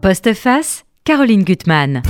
Postface, 0.00 0.84
Caroline 1.02 1.42
Gutmann. 1.42 2.02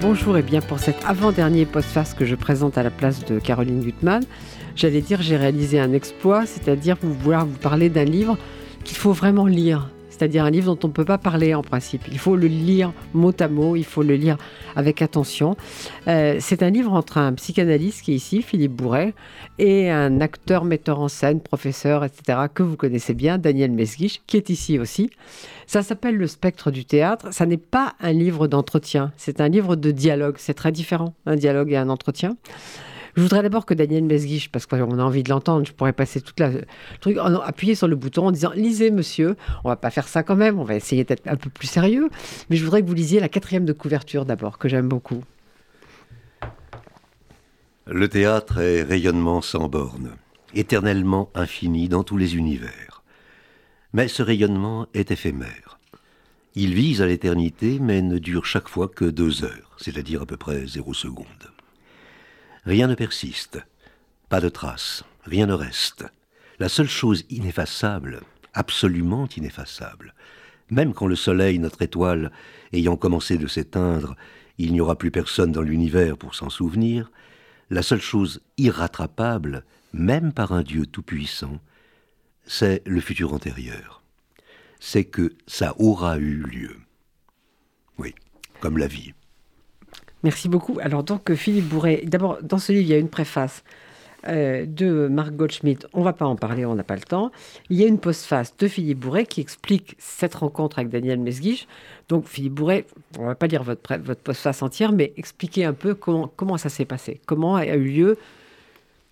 Bonjour 0.00 0.38
et 0.38 0.42
bien 0.42 0.60
pour 0.60 0.78
cet 0.78 0.94
avant-dernier 1.04 1.66
postface 1.66 2.14
que 2.14 2.24
je 2.24 2.36
présente 2.36 2.78
à 2.78 2.84
la 2.84 2.90
place 2.90 3.24
de 3.24 3.40
Caroline 3.40 3.80
Gutmann, 3.80 4.22
j'allais 4.76 5.00
dire 5.00 5.20
j'ai 5.20 5.36
réalisé 5.36 5.80
un 5.80 5.92
exploit, 5.92 6.46
c'est-à-dire 6.46 6.96
vouloir 7.02 7.44
vous 7.44 7.58
parler 7.58 7.88
d'un 7.88 8.04
livre 8.04 8.38
qu'il 8.84 8.96
faut 8.96 9.12
vraiment 9.12 9.46
lire 9.46 9.90
c'est-à-dire 10.16 10.44
un 10.44 10.50
livre 10.50 10.72
dont 10.74 10.78
on 10.84 10.88
ne 10.88 10.92
peut 10.92 11.04
pas 11.04 11.18
parler 11.18 11.54
en 11.54 11.62
principe. 11.62 12.02
Il 12.10 12.18
faut 12.18 12.36
le 12.36 12.46
lire 12.46 12.92
mot 13.14 13.32
à 13.40 13.48
mot, 13.48 13.74
il 13.74 13.84
faut 13.84 14.04
le 14.04 14.14
lire 14.14 14.36
avec 14.76 15.02
attention. 15.02 15.56
Euh, 16.06 16.36
c'est 16.38 16.62
un 16.62 16.70
livre 16.70 16.92
entre 16.92 17.18
un 17.18 17.32
psychanalyste 17.32 18.02
qui 18.02 18.12
est 18.12 18.16
ici, 18.16 18.42
Philippe 18.42 18.72
Bourret, 18.72 19.12
et 19.58 19.90
un 19.90 20.20
acteur, 20.20 20.64
metteur 20.64 21.00
en 21.00 21.08
scène, 21.08 21.40
professeur, 21.40 22.04
etc., 22.04 22.38
que 22.52 22.62
vous 22.62 22.76
connaissez 22.76 23.12
bien, 23.12 23.38
Daniel 23.38 23.72
Mesguich, 23.72 24.22
qui 24.28 24.36
est 24.36 24.50
ici 24.50 24.78
aussi. 24.78 25.10
Ça 25.66 25.82
s'appelle 25.82 26.16
Le 26.16 26.28
spectre 26.28 26.70
du 26.70 26.84
théâtre. 26.84 27.32
Ça 27.32 27.46
n'est 27.46 27.56
pas 27.56 27.94
un 28.00 28.12
livre 28.12 28.46
d'entretien, 28.46 29.12
c'est 29.16 29.40
un 29.40 29.48
livre 29.48 29.74
de 29.74 29.90
dialogue. 29.90 30.36
C'est 30.38 30.54
très 30.54 30.70
différent, 30.70 31.14
un 31.26 31.36
dialogue 31.36 31.72
et 31.72 31.76
un 31.76 31.88
entretien. 31.88 32.36
Je 33.16 33.22
voudrais 33.22 33.42
d'abord 33.42 33.64
que 33.64 33.74
Daniel 33.74 34.04
Mesguich, 34.04 34.50
parce 34.50 34.66
qu'on 34.66 34.98
a 34.98 35.02
envie 35.02 35.22
de 35.22 35.30
l'entendre, 35.30 35.64
je 35.66 35.72
pourrais 35.72 35.92
passer 35.92 36.20
toute 36.20 36.40
la 36.40 36.50
truc, 37.00 37.16
appuyer 37.44 37.76
sur 37.76 37.86
le 37.86 37.94
bouton 37.94 38.26
en 38.26 38.32
disant 38.32 38.50
lisez 38.54 38.90
monsieur. 38.90 39.36
On 39.62 39.68
va 39.68 39.76
pas 39.76 39.90
faire 39.90 40.08
ça 40.08 40.24
quand 40.24 40.34
même, 40.34 40.58
on 40.58 40.64
va 40.64 40.74
essayer 40.74 41.04
d'être 41.04 41.26
un 41.28 41.36
peu 41.36 41.48
plus 41.48 41.68
sérieux. 41.68 42.08
Mais 42.50 42.56
je 42.56 42.64
voudrais 42.64 42.82
que 42.82 42.86
vous 42.86 42.94
lisiez 42.94 43.20
la 43.20 43.28
quatrième 43.28 43.64
de 43.64 43.72
couverture 43.72 44.24
d'abord, 44.24 44.58
que 44.58 44.68
j'aime 44.68 44.88
beaucoup. 44.88 45.22
Le 47.86 48.08
théâtre 48.08 48.58
est 48.58 48.82
rayonnement 48.82 49.42
sans 49.42 49.68
bornes, 49.68 50.16
éternellement 50.54 51.30
infini 51.34 51.88
dans 51.88 52.02
tous 52.02 52.16
les 52.16 52.34
univers. 52.34 53.02
Mais 53.92 54.08
ce 54.08 54.22
rayonnement 54.22 54.88
est 54.92 55.12
éphémère. 55.12 55.78
Il 56.56 56.74
vise 56.74 57.02
à 57.02 57.06
l'éternité, 57.06 57.78
mais 57.80 58.02
ne 58.02 58.18
dure 58.18 58.44
chaque 58.44 58.68
fois 58.68 58.88
que 58.88 59.04
deux 59.04 59.44
heures, 59.44 59.76
c'est-à-dire 59.76 60.22
à 60.22 60.26
peu 60.26 60.36
près 60.36 60.66
zéro 60.66 60.94
seconde. 60.94 61.53
Rien 62.66 62.86
ne 62.86 62.94
persiste, 62.94 63.58
pas 64.30 64.40
de 64.40 64.48
traces, 64.48 65.04
rien 65.24 65.46
ne 65.46 65.52
reste. 65.52 66.04
La 66.58 66.70
seule 66.70 66.88
chose 66.88 67.24
ineffaçable, 67.28 68.22
absolument 68.54 69.28
ineffaçable, 69.36 70.14
même 70.70 70.94
quand 70.94 71.06
le 71.06 71.16
soleil, 71.16 71.58
notre 71.58 71.82
étoile, 71.82 72.32
ayant 72.72 72.96
commencé 72.96 73.36
de 73.36 73.46
s'éteindre, 73.46 74.16
il 74.56 74.72
n'y 74.72 74.80
aura 74.80 74.96
plus 74.96 75.10
personne 75.10 75.52
dans 75.52 75.62
l'univers 75.62 76.16
pour 76.16 76.34
s'en 76.34 76.48
souvenir, 76.48 77.10
la 77.70 77.82
seule 77.82 78.00
chose 78.00 78.40
irrattrapable, 78.56 79.64
même 79.92 80.32
par 80.32 80.52
un 80.52 80.62
Dieu 80.62 80.86
tout-puissant, 80.86 81.60
c'est 82.46 82.82
le 82.86 83.00
futur 83.00 83.32
antérieur. 83.34 84.02
C'est 84.80 85.04
que 85.04 85.34
ça 85.46 85.74
aura 85.78 86.18
eu 86.18 86.42
lieu. 86.42 86.76
Oui, 87.98 88.14
comme 88.60 88.78
la 88.78 88.86
vie. 88.86 89.12
Merci 90.24 90.48
beaucoup. 90.48 90.78
Alors 90.80 91.04
donc 91.04 91.32
Philippe 91.34 91.68
Bourret, 91.68 92.02
d'abord 92.04 92.38
dans 92.42 92.58
ce 92.58 92.72
livre 92.72 92.84
il 92.84 92.88
y 92.88 92.94
a 92.94 92.98
une 92.98 93.10
préface 93.10 93.62
euh, 94.26 94.64
de 94.64 95.06
Marc 95.08 95.32
Goldschmidt, 95.32 95.86
on 95.92 96.00
ne 96.00 96.04
va 96.04 96.14
pas 96.14 96.24
en 96.24 96.34
parler, 96.34 96.64
on 96.64 96.74
n'a 96.74 96.82
pas 96.82 96.94
le 96.94 97.02
temps. 97.02 97.30
Il 97.68 97.76
y 97.78 97.84
a 97.84 97.86
une 97.86 97.98
postface 97.98 98.56
de 98.56 98.66
Philippe 98.66 99.00
Bourret 99.00 99.26
qui 99.26 99.42
explique 99.42 99.96
cette 99.98 100.34
rencontre 100.36 100.78
avec 100.78 100.90
Daniel 100.90 101.18
Mesguich. 101.18 101.68
Donc 102.08 102.26
Philippe 102.26 102.54
Bourret, 102.54 102.86
on 103.18 103.22
ne 103.24 103.26
va 103.26 103.34
pas 103.34 103.48
lire 103.48 103.62
votre, 103.62 103.98
votre 103.98 104.20
postface 104.20 104.62
entière, 104.62 104.92
mais 104.92 105.12
expliquez 105.18 105.66
un 105.66 105.74
peu 105.74 105.94
comment, 105.94 106.32
comment 106.34 106.56
ça 106.56 106.70
s'est 106.70 106.86
passé, 106.86 107.20
comment 107.26 107.56
a 107.56 107.66
eu 107.66 107.90
lieu 107.90 108.18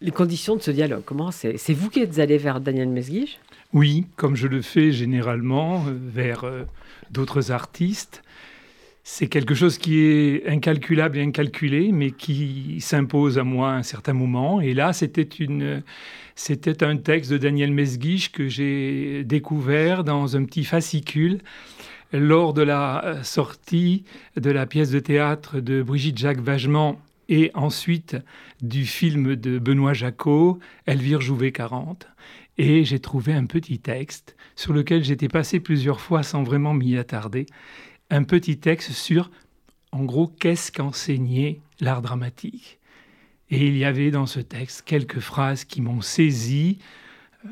les 0.00 0.12
conditions 0.12 0.56
de 0.56 0.62
ce 0.62 0.70
dialogue? 0.70 1.02
Comment 1.04 1.30
c'est, 1.30 1.56
vous 1.74 1.90
qui 1.90 2.00
êtes 2.00 2.18
allé 2.18 2.38
vers 2.38 2.58
Daniel 2.58 2.88
Mesguich? 2.88 3.38
Oui, 3.74 4.06
comme 4.16 4.34
je 4.34 4.46
le 4.46 4.62
fais 4.62 4.92
généralement 4.92 5.84
euh, 5.86 5.92
vers 5.94 6.44
euh, 6.44 6.62
d'autres 7.10 7.52
artistes 7.52 8.22
c'est 9.04 9.26
quelque 9.26 9.54
chose 9.54 9.78
qui 9.78 9.98
est 9.98 10.48
incalculable 10.48 11.18
et 11.18 11.22
incalculé, 11.22 11.90
mais 11.92 12.12
qui 12.12 12.76
s'impose 12.80 13.36
à 13.36 13.42
moi 13.42 13.72
à 13.72 13.74
un 13.74 13.82
certain 13.82 14.12
moment. 14.12 14.60
Et 14.60 14.74
là, 14.74 14.92
c'était 14.92 15.26
un 16.84 16.96
texte 16.98 17.32
de 17.32 17.38
Daniel 17.38 17.72
Mesguich 17.72 18.30
que 18.30 18.48
j'ai 18.48 19.24
découvert 19.24 20.04
dans 20.04 20.36
un 20.36 20.44
petit 20.44 20.64
fascicule 20.64 21.40
lors 22.12 22.54
de 22.54 22.62
la 22.62 23.18
sortie 23.24 24.04
de 24.36 24.50
la 24.50 24.66
pièce 24.66 24.90
de 24.90 25.00
théâtre 25.00 25.58
de 25.58 25.82
Brigitte 25.82 26.18
Jacques 26.18 26.40
Vagement 26.40 27.00
et 27.28 27.50
ensuite 27.54 28.16
du 28.60 28.84
film 28.84 29.34
de 29.34 29.58
Benoît 29.58 29.94
Jacot, 29.94 30.60
Elvire 30.86 31.20
Jouvet 31.20 31.50
40. 31.50 32.06
Et 32.58 32.84
j'ai 32.84 32.98
trouvé 32.98 33.32
un 33.32 33.46
petit 33.46 33.78
texte 33.78 34.36
sur 34.56 34.74
lequel 34.74 35.02
j'étais 35.02 35.28
passé 35.28 35.58
plusieurs 35.58 36.00
fois 36.00 36.22
sans 36.22 36.42
vraiment 36.42 36.74
m'y 36.74 36.98
attarder 36.98 37.46
un 38.12 38.24
petit 38.24 38.58
texte 38.58 38.92
sur, 38.92 39.30
en 39.90 40.04
gros, 40.04 40.28
qu'est-ce 40.28 40.70
qu'enseigner 40.70 41.62
l'art 41.80 42.02
dramatique. 42.02 42.78
Et 43.48 43.66
il 43.66 43.76
y 43.76 43.86
avait 43.86 44.10
dans 44.10 44.26
ce 44.26 44.38
texte 44.38 44.82
quelques 44.82 45.20
phrases 45.20 45.64
qui 45.64 45.80
m'ont 45.80 46.02
saisi, 46.02 46.78
euh, 47.44 47.48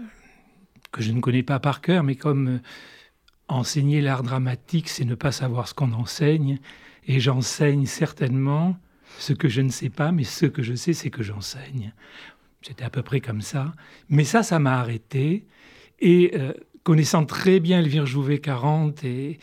que 0.93 1.03
je 1.03 1.13
ne 1.13 1.21
connais 1.21 1.43
pas 1.43 1.61
par 1.61 1.81
cœur, 1.81 2.05
mais 2.05 2.15
comme 2.15 2.49
euh, 2.49 2.59
enseigner 3.49 4.03
l'art 4.03 4.23
dramatique, 4.23 4.91
c'est 4.91 5.07
ne 5.07 5.15
pas 5.15 5.33
savoir 5.33 5.67
ce 5.67 5.73
qu'on 5.73 5.93
enseigne, 5.93 6.59
et 7.07 7.21
j'enseigne 7.21 7.87
certainement 7.87 8.77
ce 9.19 9.33
que 9.33 9.49
je 9.49 9.63
ne 9.63 9.71
sais 9.71 9.91
pas, 9.91 10.13
mais 10.13 10.25
ce 10.25 10.45
que 10.45 10.63
je 10.63 10.75
sais, 10.75 10.93
c'est 10.93 11.11
que 11.11 11.23
j'enseigne. 11.23 11.95
C'était 12.61 12.85
à 12.85 12.91
peu 12.91 13.03
près 13.03 13.21
comme 13.21 13.41
ça. 13.41 13.75
Mais 14.11 14.25
ça, 14.25 14.43
ça 14.43 14.59
m'a 14.59 14.79
arrêté. 14.79 15.47
Et 16.01 16.33
euh, 16.35 16.53
connaissant 16.83 17.25
très 17.25 17.61
bien 17.61 17.81
Elvire 17.81 18.07
Jouvet 18.07 18.39
40 18.39 19.05
et, 19.05 19.39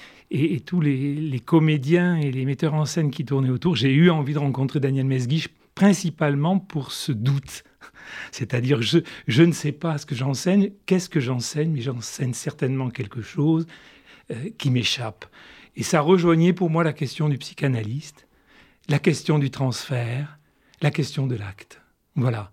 tous 0.65 0.81
les, 0.81 1.41
comédiens 1.45 2.17
et 2.17 2.31
les 2.31 2.45
metteurs 2.45 2.73
en 2.73 2.85
scène 2.85 3.11
qui 3.11 3.25
tournaient 3.25 3.49
autour, 3.49 3.75
j'ai 3.75 3.93
eu 3.93 4.09
envie 4.09 4.33
de 4.33 4.39
rencontrer 4.39 4.79
Daniel 4.79 5.05
Mesguich 5.05 5.49
principalement 5.75 6.59
pour 6.59 6.91
ce 6.91 7.11
doute. 7.11 7.63
C'est-à-dire, 8.31 8.81
je, 8.81 8.99
je, 9.27 9.43
ne 9.43 9.51
sais 9.51 9.71
pas 9.71 9.97
ce 9.97 10.05
que 10.05 10.15
j'enseigne, 10.15 10.71
qu'est-ce 10.85 11.09
que 11.09 11.19
j'enseigne, 11.19 11.71
mais 11.71 11.81
j'enseigne 11.81 12.33
certainement 12.33 12.89
quelque 12.89 13.21
chose 13.21 13.67
euh, 14.31 14.49
qui 14.57 14.71
m'échappe. 14.71 15.25
Et 15.75 15.83
ça 15.83 16.01
rejoignait 16.01 16.53
pour 16.53 16.69
moi 16.69 16.83
la 16.83 16.93
question 16.93 17.29
du 17.29 17.37
psychanalyste, 17.37 18.27
la 18.89 18.99
question 18.99 19.37
du 19.37 19.51
transfert, 19.51 20.39
la 20.81 20.91
question 20.91 21.27
de 21.27 21.35
l'acte. 21.35 21.81
Voilà. 22.15 22.51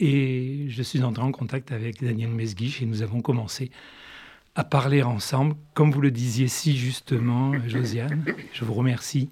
Et 0.00 0.66
je 0.68 0.82
suis 0.82 1.02
entré 1.02 1.22
en 1.22 1.32
contact 1.32 1.70
avec 1.70 2.02
Daniel 2.02 2.30
Mesguich 2.30 2.82
et 2.82 2.86
nous 2.86 3.02
avons 3.02 3.20
commencé 3.20 3.70
à 4.54 4.64
parler 4.64 5.02
ensemble, 5.02 5.54
comme 5.74 5.90
vous 5.90 6.00
le 6.00 6.10
disiez 6.10 6.48
si 6.48 6.76
justement, 6.76 7.52
Josiane, 7.66 8.24
je 8.52 8.64
vous 8.64 8.74
remercie, 8.74 9.30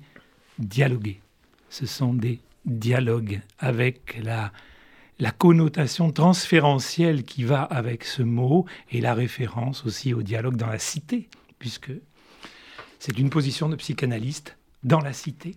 dialoguer. 0.59 1.21
Ce 1.69 1.87
sont 1.87 2.15
des 2.15 2.41
dialogues 2.65 3.41
avec 3.59 4.19
la, 4.23 4.53
connotation 5.39 6.11
transférentielle 6.11 7.25
qui 7.25 7.45
va 7.45 7.63
avec 7.63 8.05
ce 8.05 8.23
mot 8.23 8.65
et 8.91 9.01
la 9.01 9.13
référence 9.13 9.85
aussi 9.85 10.15
au 10.15 10.23
dialogue 10.23 10.57
dans 10.57 10.67
la 10.67 10.79
cité, 10.79 11.29
puisque 11.59 11.93
c'est 12.99 13.19
une 13.19 13.31
position 13.31 13.69
de 13.69 13.77
psychanalyste 13.77 14.57
dans 14.83 15.01
la 15.01 15.13
cité. 15.13 15.57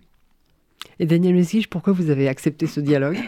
Et 0.98 1.06
Daniel 1.06 1.34
Messige, 1.34 1.68
pourquoi 1.68 1.94
vous 1.94 2.10
avez 2.10 2.28
accepté 2.28 2.66
ce 2.66 2.80
dialogue? 2.80 3.18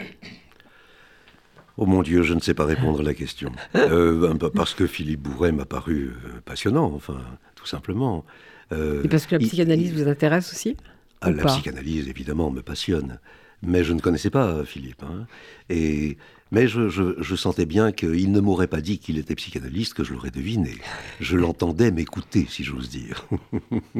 Oh 1.77 1.85
mon 1.85 2.01
Dieu, 2.01 2.23
je 2.23 2.33
ne 2.33 2.39
sais 2.39 2.55
pas 2.55 2.65
répondre 2.65 2.99
à 2.99 3.03
la 3.03 3.13
question. 3.13 3.51
Euh, 3.75 4.33
parce 4.53 4.73
que 4.73 4.87
Philippe 4.87 5.21
Bourret 5.21 5.51
m'a 5.51 5.65
paru 5.65 6.11
euh, 6.25 6.41
passionnant, 6.43 6.91
enfin, 6.93 7.19
tout 7.55 7.65
simplement. 7.65 8.25
Euh, 8.73 9.03
Et 9.03 9.07
parce 9.07 9.25
que 9.27 9.35
la 9.35 9.39
psychanalyse 9.39 9.93
vous 9.93 10.07
intéresse 10.07 10.51
aussi 10.51 10.75
ah, 11.21 11.31
La 11.31 11.45
psychanalyse, 11.45 12.09
évidemment, 12.09 12.51
me 12.51 12.61
passionne. 12.61 13.19
Mais 13.61 13.83
je 13.83 13.93
ne 13.93 13.99
connaissais 13.99 14.29
pas 14.29 14.65
Philippe. 14.65 15.03
Hein. 15.03 15.27
Et, 15.69 16.17
mais 16.51 16.67
je, 16.67 17.35
sentais 17.35 17.65
bien 17.65 17.91
qu'il 17.91 18.31
ne 18.31 18.39
m'aurait 18.39 18.67
pas 18.67 18.81
dit 18.81 18.99
qu'il 18.99 19.17
était 19.17 19.35
psychanalyste, 19.35 19.93
que 19.93 20.03
je 20.03 20.13
l'aurais 20.13 20.31
deviné. 20.31 20.75
Je 21.19 21.37
l'entendais 21.37 21.91
m'écouter, 21.91 22.45
si 22.49 22.63
j'ose 22.63 22.89
dire. 22.89 23.27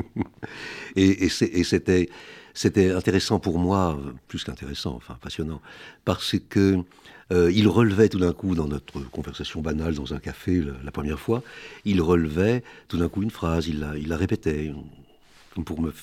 et, 0.96 1.30
c'était 1.30 2.92
intéressant 2.92 3.40
pour 3.40 3.60
moi, 3.60 4.00
plus 4.28 4.44
qu'intéressant, 4.44 4.96
enfin 4.96 5.18
passionnant, 5.22 5.62
parce 6.04 6.36
que 6.50 6.84
euh, 7.32 7.52
il 7.52 7.68
relevait 7.68 8.10
tout 8.10 8.20
d'un 8.20 8.34
coup, 8.34 8.56
dans 8.56 8.68
notre 8.68 9.00
conversation 9.10 9.62
banale 9.62 9.96
dans 9.96 10.14
un 10.14 10.20
café 10.20 10.64
la, 10.84 10.92
première 10.92 11.20
fois, 11.20 11.44
il 11.86 12.02
relevait 12.02 12.64
tout 12.88 12.98
d'un 12.98 13.10
coup 13.10 13.24
une 13.24 13.32
phrase, 13.32 13.68
il 13.68 13.80
la, 13.80 14.18
répétait 14.18 14.74
pour 15.66 15.82
me, 15.82 15.94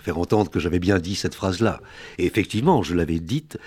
faire 0.00 0.18
entendre 0.18 0.50
que 0.50 0.60
j'avais 0.60 0.80
bien 0.80 0.98
dit 0.98 1.14
cette 1.14 1.34
phrase-là. 1.34 1.80
Et 2.18 2.26
effectivement, 2.26 2.82
je 2.82 2.94
l'avais 2.94 3.20
dite, 3.20 3.58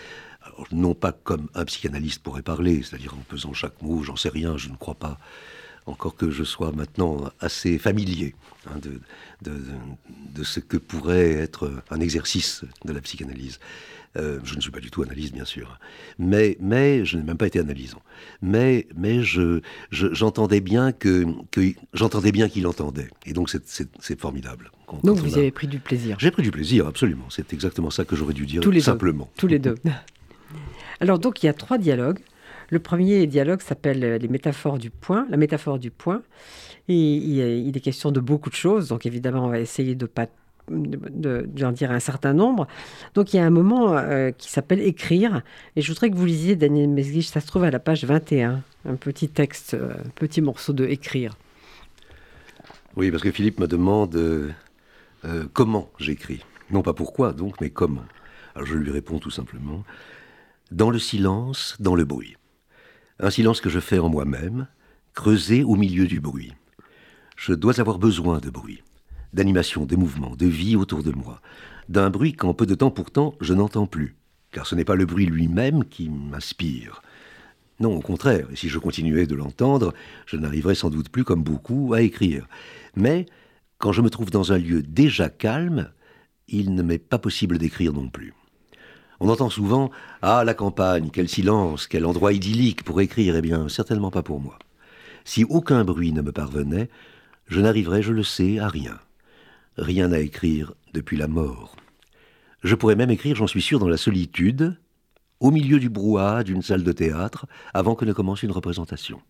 non 0.71 0.93
pas 0.93 1.11
comme 1.11 1.47
un 1.55 1.65
psychanalyste 1.65 2.21
pourrait 2.21 2.41
parler, 2.41 2.83
c'est-à-dire 2.83 3.13
en 3.13 3.23
pesant 3.27 3.53
chaque 3.53 3.81
mot, 3.81 4.03
j'en 4.03 4.15
sais 4.15 4.29
rien, 4.29 4.57
je 4.57 4.69
ne 4.69 4.75
crois 4.75 4.95
pas 4.95 5.17
encore 5.87 6.15
que 6.15 6.29
je 6.29 6.43
sois 6.43 6.71
maintenant 6.71 7.29
assez 7.39 7.77
familier 7.77 8.35
hein, 8.67 8.77
de, 8.81 8.99
de, 9.41 10.43
ce 10.43 10.59
que 10.59 10.77
pourrait 10.77 11.31
être 11.31 11.71
un 11.89 11.99
exercice 11.99 12.63
de 12.85 12.93
la 12.93 13.01
psychanalyse. 13.01 13.59
Euh, 14.15 14.39
je 14.43 14.55
ne 14.55 14.61
suis 14.61 14.71
pas 14.71 14.79
du 14.79 14.89
tout 14.89 15.03
analyste, 15.03 15.33
bien 15.33 15.45
sûr, 15.45 15.79
mais, 16.17 16.57
mais 16.59 17.05
je 17.05 17.17
n'ai 17.17 17.23
même 17.23 17.37
pas 17.37 17.47
été 17.47 17.59
analysant. 17.59 18.01
Mais, 18.41 18.87
mais 18.95 19.21
je, 19.21 19.61
j'entendais 19.91 20.61
bien 20.61 20.91
que, 20.91 21.25
que 21.51 21.73
j'entendais 21.93 22.31
bien 22.31 22.49
qu'il 22.49 22.65
entendait, 22.67 23.09
et 23.25 23.33
donc 23.33 23.49
c'est, 23.49 24.19
formidable. 24.19 24.71
donc 25.03 25.17
vous 25.17 25.37
avez 25.37 25.51
pris 25.51 25.67
du 25.67 25.79
plaisir. 25.79 26.17
J'ai 26.19 26.31
pris 26.31 26.41
du 26.41 26.51
plaisir, 26.51 26.87
absolument. 26.87 27.25
C'est 27.29 27.53
exactement 27.53 27.89
ça 27.91 28.05
que 28.05 28.15
j'aurais 28.15 28.33
dû 28.33 28.45
dire 28.45 28.61
tous 28.61 28.71
les 28.71 28.81
simplement. 28.81 29.29
Tous 29.37 29.47
les 29.47 29.59
deux. 29.59 29.75
Alors 30.99 31.19
donc 31.19 31.43
il 31.43 31.45
y 31.45 31.49
a 31.49 31.53
trois 31.53 31.77
dialogues. 31.77 32.19
Le 32.69 32.79
premier 32.79 33.25
dialogue 33.27 33.61
s'appelle 33.61 33.99
les 33.99 34.27
métaphores 34.27 34.77
du 34.77 34.89
point, 34.89 35.25
la 35.29 35.37
métaphore 35.37 35.79
du 35.79 35.91
point. 35.91 36.21
Et 36.89 36.95
il, 36.95 37.75
est 37.75 37.81
question 37.81 38.11
de 38.11 38.19
beaucoup 38.19 38.49
de 38.49 38.55
choses, 38.55 38.87
donc 38.87 39.05
évidemment 39.05 39.45
on 39.45 39.49
va 39.49 39.59
essayer 39.59 39.95
de 39.95 40.05
pas 40.05 40.27
d'en 40.69 41.71
dire 41.71 41.91
un 41.91 41.99
certain 41.99 42.33
nombre. 42.33 42.67
Donc 43.13 43.33
il 43.33 43.37
y 43.37 43.39
a 43.39 43.45
un 43.45 43.49
moment 43.49 43.97
euh, 43.97 44.31
qui 44.31 44.49
s'appelle 44.49 44.81
écrire, 44.81 45.41
et 45.75 45.81
je 45.81 45.91
voudrais 45.91 46.09
que 46.09 46.15
vous 46.15 46.25
lisiez 46.25 46.55
Daniel 46.55 46.89
Mesguich, 46.89 47.27
ça 47.27 47.41
se 47.41 47.47
trouve 47.47 47.63
à 47.63 47.71
la 47.71 47.79
page 47.79 48.05
21, 48.05 48.63
un 48.85 48.95
petit 48.95 49.29
texte, 49.29 49.73
euh, 49.73 49.93
un 49.93 50.09
petit 50.15 50.41
morceau 50.41 50.73
de 50.73 50.85
écrire. 50.85 51.33
Oui, 52.95 53.11
parce 53.11 53.23
que 53.23 53.31
Philippe 53.31 53.59
me 53.59 53.67
demande 53.67 54.15
euh, 54.15 54.51
comment 55.53 55.89
j'écris. 55.99 56.43
Non 56.71 56.81
pas 56.81 56.93
pourquoi 56.93 57.33
donc, 57.33 57.61
mais 57.61 57.69
comment. 57.69 58.03
Alors 58.55 58.67
je 58.67 58.75
lui 58.75 58.91
réponds 58.91 59.19
tout 59.19 59.29
simplement, 59.29 59.83
dans 60.71 60.89
le 60.89 60.99
silence, 60.99 61.75
dans 61.79 61.95
le 61.95 62.05
bruit. 62.05 62.36
Un 63.19 63.31
silence 63.31 63.61
que 63.61 63.69
je 63.69 63.79
fais 63.79 63.99
en 63.99 64.09
moi-même, 64.09 64.67
creusé 65.13 65.63
au 65.63 65.75
milieu 65.75 66.05
du 66.05 66.19
bruit. 66.19 66.53
Je 67.35 67.53
dois 67.53 67.79
avoir 67.79 67.97
besoin 67.97 68.39
de 68.39 68.49
bruit 68.49 68.83
d'animation, 69.33 69.85
de 69.85 69.95
mouvement, 69.95 70.35
de 70.35 70.45
vie 70.45 70.75
autour 70.75 71.03
de 71.03 71.11
moi, 71.11 71.41
d'un 71.89 72.09
bruit 72.09 72.33
qu'en 72.33 72.53
peu 72.53 72.65
de 72.65 72.75
temps 72.75 72.91
pourtant 72.91 73.35
je 73.41 73.53
n'entends 73.53 73.85
plus, 73.85 74.15
car 74.51 74.65
ce 74.65 74.75
n'est 74.75 74.85
pas 74.85 74.95
le 74.95 75.05
bruit 75.05 75.25
lui-même 75.25 75.83
qui 75.83 76.09
m'inspire. 76.09 77.01
Non, 77.79 77.95
au 77.95 78.01
contraire, 78.01 78.47
et 78.51 78.55
si 78.55 78.69
je 78.69 78.79
continuais 78.79 79.27
de 79.27 79.35
l'entendre, 79.35 79.93
je 80.25 80.37
n'arriverais 80.37 80.75
sans 80.75 80.89
doute 80.89 81.09
plus, 81.09 81.23
comme 81.23 81.43
beaucoup, 81.43 81.93
à 81.93 82.01
écrire. 82.01 82.47
Mais, 82.95 83.27
quand 83.77 83.91
je 83.91 84.01
me 84.01 84.09
trouve 84.09 84.31
dans 84.31 84.51
un 84.51 84.57
lieu 84.57 84.81
déjà 84.81 85.29
calme, 85.29 85.91
il 86.47 86.73
ne 86.73 86.81
m'est 86.81 86.97
pas 86.97 87.19
possible 87.19 87.59
d'écrire 87.59 87.93
non 87.93 88.09
plus. 88.09 88.33
On 89.19 89.29
entend 89.29 89.49
souvent 89.49 89.89
Ah, 90.21 90.43
la 90.43 90.53
campagne, 90.53 91.09
quel 91.11 91.27
silence, 91.27 91.87
quel 91.87 92.05
endroit 92.05 92.33
idyllique 92.33 92.83
pour 92.83 93.01
écrire. 93.01 93.35
Eh 93.35 93.41
bien, 93.41 93.69
certainement 93.69 94.11
pas 94.11 94.23
pour 94.23 94.39
moi. 94.39 94.59
Si 95.25 95.43
aucun 95.43 95.83
bruit 95.83 96.13
ne 96.13 96.21
me 96.21 96.31
parvenait, 96.31 96.89
je 97.47 97.59
n'arriverais, 97.59 98.01
je 98.01 98.13
le 98.13 98.23
sais, 98.23 98.59
à 98.59 98.67
rien 98.67 98.99
rien 99.77 100.11
à 100.11 100.19
écrire 100.19 100.73
depuis 100.93 101.17
la 101.17 101.27
mort. 101.27 101.75
Je 102.63 102.75
pourrais 102.75 102.95
même 102.95 103.11
écrire, 103.11 103.35
j'en 103.35 103.47
suis 103.47 103.61
sûr, 103.61 103.79
dans 103.79 103.87
la 103.87 103.97
solitude, 103.97 104.77
au 105.39 105.51
milieu 105.51 105.79
du 105.79 105.89
brouhaha 105.89 106.43
d'une 106.43 106.63
salle 106.63 106.83
de 106.83 106.91
théâtre, 106.91 107.45
avant 107.73 107.95
que 107.95 108.05
ne 108.05 108.13
commence 108.13 108.43
une 108.43 108.51
représentation. 108.51 109.21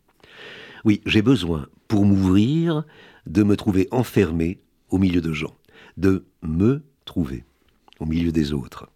Oui, 0.85 1.01
j'ai 1.05 1.21
besoin, 1.21 1.67
pour 1.87 2.05
m'ouvrir, 2.05 2.83
de 3.25 3.43
me 3.43 3.57
trouver 3.57 3.87
enfermé 3.91 4.61
au 4.89 4.97
milieu 4.97 5.21
de 5.21 5.33
gens, 5.33 5.55
de 5.97 6.25
me 6.41 6.83
trouver 7.03 7.43
au 7.99 8.05
milieu 8.05 8.31
des 8.31 8.53
autres. 8.53 8.89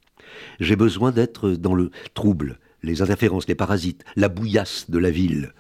J'ai 0.60 0.76
besoin 0.76 1.12
d'être 1.12 1.52
dans 1.52 1.74
le 1.74 1.92
trouble, 2.14 2.60
les 2.84 3.02
interférences, 3.02 3.48
les 3.48 3.56
parasites, 3.56 4.04
la 4.16 4.30
bouillasse 4.30 4.90
de 4.90 4.98
la 4.98 5.12
ville, 5.12 5.54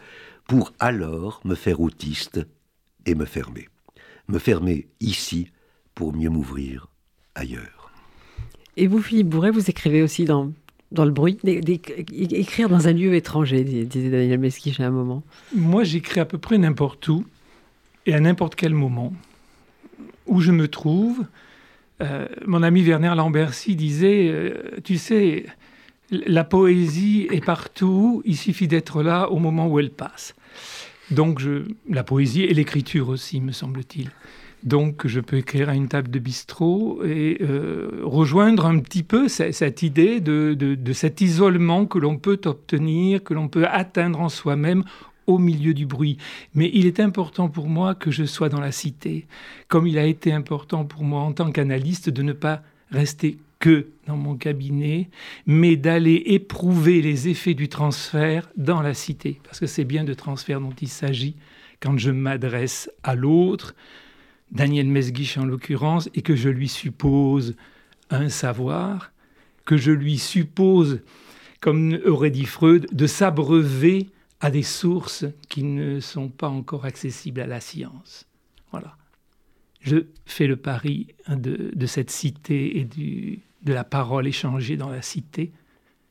pour 0.47 0.73
alors 0.79 1.41
me 1.45 1.55
faire 1.55 1.81
autiste 1.81 2.41
et 3.05 3.15
me 3.15 3.25
fermer. 3.25 3.69
Me 4.27 4.39
fermer 4.39 4.87
ici, 4.99 5.49
pour 5.95 6.13
mieux 6.13 6.29
m'ouvrir 6.29 6.87
ailleurs. 7.35 7.91
Et 8.77 8.87
vous, 8.87 9.01
Philippe 9.01 9.29
Bourret, 9.29 9.51
vous 9.51 9.69
écrivez 9.69 10.01
aussi 10.01 10.25
dans, 10.25 10.51
dans 10.91 11.05
le 11.05 11.11
bruit, 11.11 11.37
écrire 11.45 12.69
dans 12.69 12.87
un 12.87 12.93
lieu 12.93 13.13
étranger, 13.15 13.63
disait 13.63 14.09
Daniel 14.09 14.39
Mesquich 14.39 14.79
à 14.79 14.87
un 14.87 14.91
moment. 14.91 15.23
Moi, 15.53 15.83
j'écris 15.83 16.19
à 16.19 16.25
peu 16.25 16.37
près 16.37 16.57
n'importe 16.57 17.07
où 17.07 17.25
et 18.05 18.13
à 18.13 18.19
n'importe 18.19 18.55
quel 18.55 18.73
moment 18.73 19.13
où 20.25 20.41
je 20.41 20.51
me 20.51 20.67
trouve. 20.67 21.25
Euh, 22.01 22.27
mon 22.45 22.63
ami 22.63 22.81
Werner 22.81 23.13
Lambercy 23.15 23.75
disait, 23.75 24.27
euh, 24.29 24.79
tu 24.83 24.97
sais, 24.97 25.45
la 26.09 26.43
poésie 26.43 27.27
est 27.31 27.43
partout, 27.43 28.21
il 28.25 28.35
suffit 28.35 28.67
d'être 28.67 29.03
là 29.03 29.29
au 29.29 29.39
moment 29.39 29.67
où 29.67 29.79
elle 29.79 29.91
passe. 29.91 30.35
Donc 31.11 31.41
la 31.89 32.03
poésie 32.03 32.43
et 32.43 32.53
l'écriture 32.53 33.09
aussi, 33.09 33.41
me 33.41 33.51
semble-t-il. 33.51 34.09
Donc 34.63 35.07
je 35.07 35.19
peux 35.19 35.37
écrire 35.37 35.69
à 35.69 35.75
une 35.75 35.87
table 35.87 36.09
de 36.09 36.19
bistrot 36.19 37.01
et 37.03 37.37
euh, 37.41 38.01
rejoindre 38.03 38.67
un 38.67 38.77
petit 38.79 39.01
peu 39.03 39.27
cette, 39.27 39.81
idée 39.81 40.19
de, 40.19 40.93
cet 40.93 41.21
isolement 41.21 41.85
que 41.85 41.97
l'on 41.97 42.17
peut 42.17 42.39
obtenir, 42.45 43.23
que 43.23 43.33
l'on 43.33 43.47
peut 43.47 43.65
atteindre 43.65 44.21
en 44.21 44.29
soi-même 44.29 44.83
au 45.27 45.37
milieu 45.37 45.73
du 45.73 45.85
bruit. 45.85 46.17
Mais 46.53 46.69
il 46.73 46.85
est 46.85 46.99
important 46.99 47.49
pour 47.49 47.67
moi 47.67 47.95
que 47.95 48.11
je 48.11 48.25
sois 48.25 48.49
dans 48.49 48.59
la 48.59 48.71
cité, 48.71 49.27
comme 49.67 49.87
il 49.87 49.97
a 49.97 50.05
été 50.05 50.31
important 50.33 50.85
pour 50.85 51.03
moi 51.03 51.21
en 51.21 51.33
tant 51.33 51.51
qu'analyste 51.51 52.09
de 52.09 52.21
ne 52.21 52.33
pas 52.33 52.63
rester 52.91 53.37
que 53.59 53.87
dans 54.07 54.17
mon 54.17 54.35
cabinet, 54.35 55.09
mais 55.45 55.77
d'aller 55.77 56.23
éprouver 56.25 57.01
les 57.01 57.29
effets 57.29 57.53
du 57.53 57.69
transfert 57.69 58.49
dans 58.57 58.81
la 58.81 58.93
cité, 58.93 59.39
parce 59.43 59.59
que 59.59 59.67
c'est 59.67 59.85
bien 59.85 60.03
de 60.03 60.13
transfert 60.13 60.59
dont 60.59 60.73
il 60.81 60.87
s'agit 60.87 61.35
quand 61.79 61.97
je 61.97 62.11
m'adresse 62.11 62.89
à 63.03 63.15
l'autre, 63.15 63.75
Daniel 64.51 64.87
Mesguich 64.87 65.37
en 65.37 65.45
l'occurrence, 65.45 66.09
et 66.15 66.21
que 66.21 66.35
je 66.35 66.49
lui 66.49 66.67
suppose 66.67 67.55
un 68.09 68.29
savoir, 68.29 69.11
que 69.65 69.77
je 69.77 69.91
lui 69.91 70.17
suppose, 70.17 71.01
comme 71.61 71.99
aurait 72.05 72.31
dit 72.31 72.45
Freud, 72.45 72.87
de 72.91 73.07
s'abreuver 73.07 74.09
à 74.41 74.51
des 74.51 74.63
sources 74.63 75.25
qui 75.47 75.63
ne 75.63 75.99
sont 75.99 76.27
pas 76.27 76.49
encore 76.49 76.85
accessibles 76.85 77.39
à 77.39 77.47
la 77.47 77.61
science. 77.61 78.27
Voilà. 78.71 78.97
Je 79.79 80.07
fais 80.25 80.47
le 80.47 80.57
pari 80.57 81.07
de, 81.29 81.85
cette 81.85 82.11
cité 82.11 82.79
et 82.79 82.85
de 82.85 83.73
la 83.73 83.83
parole 83.83 84.27
échangée 84.27 84.77
dans 84.77 84.89
la 84.89 85.01
cité 85.01 85.51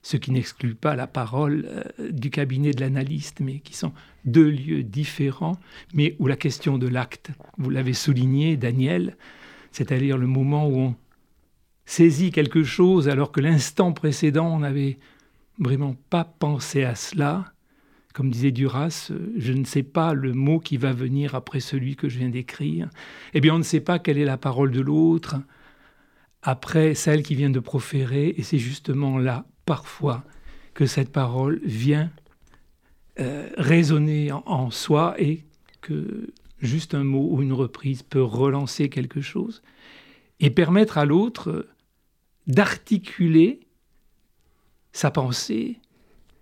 ce 0.02 0.16
qui 0.16 0.30
n'exclut 0.30 0.74
pas 0.74 0.96
la 0.96 1.06
parole 1.06 1.66
euh, 1.68 2.10
du 2.10 2.30
cabinet 2.30 2.72
de 2.72 2.80
l'analyste, 2.80 3.40
mais 3.40 3.58
qui 3.58 3.74
sont 3.74 3.92
deux 4.24 4.48
lieux 4.48 4.82
différents, 4.82 5.58
mais 5.92 6.16
où 6.18 6.26
la 6.26 6.36
question 6.36 6.78
de 6.78 6.88
l'acte, 6.88 7.30
vous 7.58 7.70
l'avez 7.70 7.92
souligné, 7.92 8.56
Daniel, 8.56 9.16
c'est-à-dire 9.72 10.16
le 10.16 10.26
moment 10.26 10.68
où 10.68 10.78
on 10.78 10.94
saisit 11.84 12.30
quelque 12.30 12.62
chose 12.62 13.08
alors 13.08 13.32
que 13.32 13.40
l'instant 13.40 13.92
précédent, 13.92 14.46
on 14.54 14.60
n'avait 14.60 14.98
vraiment 15.58 15.96
pas 16.08 16.24
pensé 16.24 16.84
à 16.84 16.94
cela. 16.94 17.52
Comme 18.12 18.30
disait 18.30 18.50
Duras, 18.50 19.08
euh, 19.10 19.32
je 19.36 19.52
ne 19.52 19.64
sais 19.64 19.82
pas 19.82 20.14
le 20.14 20.32
mot 20.32 20.58
qui 20.58 20.76
va 20.76 20.92
venir 20.92 21.34
après 21.34 21.60
celui 21.60 21.96
que 21.96 22.08
je 22.08 22.18
viens 22.18 22.28
d'écrire. 22.28 22.90
Eh 23.34 23.40
bien, 23.40 23.54
on 23.54 23.58
ne 23.58 23.62
sait 23.62 23.80
pas 23.80 23.98
quelle 23.98 24.18
est 24.18 24.24
la 24.24 24.36
parole 24.36 24.72
de 24.72 24.80
l'autre 24.80 25.36
après 26.42 26.94
celle 26.94 27.22
qui 27.22 27.34
vient 27.34 27.50
de 27.50 27.60
proférer, 27.60 28.34
et 28.36 28.42
c'est 28.42 28.58
justement 28.58 29.18
là 29.18 29.44
parfois 29.66 30.24
que 30.74 30.86
cette 30.86 31.12
parole 31.12 31.60
vient 31.64 32.10
euh, 33.18 33.48
résonner 33.58 34.32
en, 34.32 34.70
soi 34.70 35.14
et 35.18 35.44
que 35.80 36.32
juste 36.58 36.94
un 36.94 37.04
mot 37.04 37.28
ou 37.30 37.42
une 37.42 37.52
reprise 37.52 38.02
peut 38.02 38.22
relancer 38.22 38.88
quelque 38.88 39.20
chose 39.20 39.62
et 40.38 40.48
permettre 40.50 40.96
à 40.96 41.04
l'autre 41.04 41.66
d'articuler 42.46 43.60
sa 44.92 45.10
pensée 45.10 45.78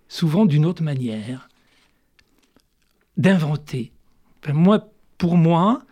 souvent 0.08 0.46
d'une 0.46 0.64
autre 0.64 0.82
manière, 0.82 1.48
d'inventer. 3.18 3.92
moi, 4.52 4.88
pour 5.18 5.37
moi, 5.37 5.82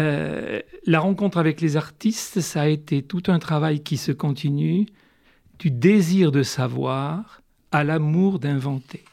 euh, 0.00 0.60
la 0.84 1.00
rencontre 1.00 1.38
avec 1.38 1.60
les 1.60 1.76
artistes, 1.76 2.40
ça 2.40 2.62
a 2.62 2.68
été 2.68 3.02
tout 3.02 3.22
un 3.28 3.38
travail 3.38 3.80
qui 3.80 3.96
se 3.96 4.12
continue 4.12 4.86
du 5.58 5.70
désir 5.70 6.30
de 6.30 6.42
savoir 6.42 7.42
à 7.72 7.84
l'amour 7.84 8.38
d'inventer. 8.38 9.04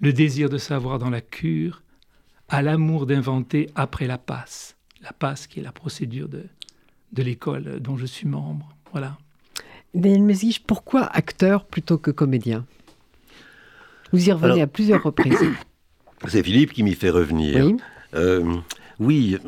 Le 0.00 0.12
désir 0.12 0.48
de 0.48 0.58
savoir 0.58 0.98
dans 0.98 1.10
la 1.10 1.20
cure, 1.20 1.82
à 2.48 2.60
l'amour 2.62 3.06
d'inventer 3.06 3.70
après 3.74 4.06
la 4.06 4.18
passe. 4.18 4.76
La 5.02 5.12
passe 5.12 5.46
qui 5.46 5.60
est 5.60 5.62
la 5.62 5.72
procédure 5.72 6.28
de, 6.28 6.44
de 7.12 7.22
l'école 7.22 7.80
dont 7.80 7.96
je 7.96 8.06
suis 8.06 8.26
membre. 8.26 8.74
Voilà. 8.92 9.16
Daniel 9.94 10.22
Mesguich, 10.22 10.62
pourquoi 10.66 11.04
acteur 11.04 11.64
plutôt 11.64 11.98
que 11.98 12.10
comédien? 12.10 12.66
Vous 14.12 14.28
y 14.28 14.32
revenez 14.32 14.62
à 14.62 14.66
plusieurs 14.66 15.02
reprises. 15.02 15.38
C'est 16.28 16.42
Philippe 16.42 16.72
qui 16.72 16.82
m'y 16.82 16.94
fait 16.94 17.10
revenir. 17.10 17.66
Oui. 17.66 17.76
Euh, 18.14 18.56
oui. 18.98 19.38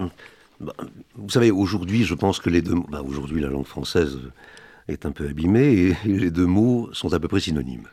Bah, 0.61 0.75
vous 1.17 1.31
savez, 1.31 1.51
aujourd'hui, 1.51 2.05
je 2.05 2.15
pense 2.15 2.39
que 2.39 2.51
les 2.51 2.63
deux. 2.63 2.77
Bah, 2.89 3.03
aujourd'hui, 3.03 3.41
la 3.41 3.49
langue 3.49 3.67
française 3.67 4.19
est 4.89 5.07
un 5.07 5.13
peu 5.13 5.29
abîmé 5.29 5.73
et 5.73 5.97
les 6.09 6.31
deux 6.31 6.47
mots 6.47 6.89
sont 6.93 7.13
à 7.13 7.21
peu 7.21 7.29
près 7.29 7.41
synonymes. 7.41 7.89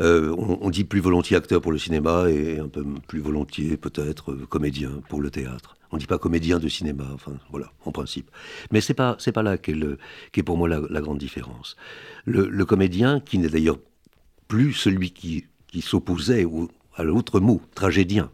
Euh, 0.00 0.32
on, 0.38 0.70
dit 0.70 0.84
plus 0.84 1.00
volontiers 1.00 1.36
acteur 1.36 1.60
pour 1.60 1.72
le 1.72 1.78
cinéma 1.78 2.30
et 2.30 2.60
un 2.60 2.68
peu 2.68 2.84
plus 3.08 3.18
volontiers 3.18 3.76
peut-être 3.76 4.30
euh, 4.30 4.46
comédien 4.48 4.90
pour 5.08 5.20
le 5.20 5.28
théâtre. 5.28 5.76
On 5.90 5.96
ne 5.96 6.00
dit 6.00 6.06
pas 6.06 6.18
comédien 6.18 6.60
de 6.60 6.68
cinéma, 6.68 7.04
enfin 7.12 7.32
voilà, 7.50 7.72
en 7.84 7.90
principe. 7.90 8.30
Mais 8.70 8.80
c'est 8.80 8.94
pas 8.94 9.16
c'est 9.18 9.32
pas 9.32 9.42
là 9.42 9.58
qu'est, 9.58 9.74
est 10.36 10.42
pour 10.44 10.56
moi 10.56 10.68
la, 10.68 11.00
grande 11.00 11.18
différence. 11.18 11.76
Le, 12.26 12.64
comédien, 12.64 13.18
qui 13.18 13.38
n'est 13.38 13.48
d'ailleurs 13.48 13.78
plus 14.46 14.72
celui 14.72 15.10
qui, 15.10 15.46
qui 15.66 15.80
s'opposait 15.80 16.44
l'autre 17.02 17.40
mot, 17.40 17.60
tragédien. 17.74 18.30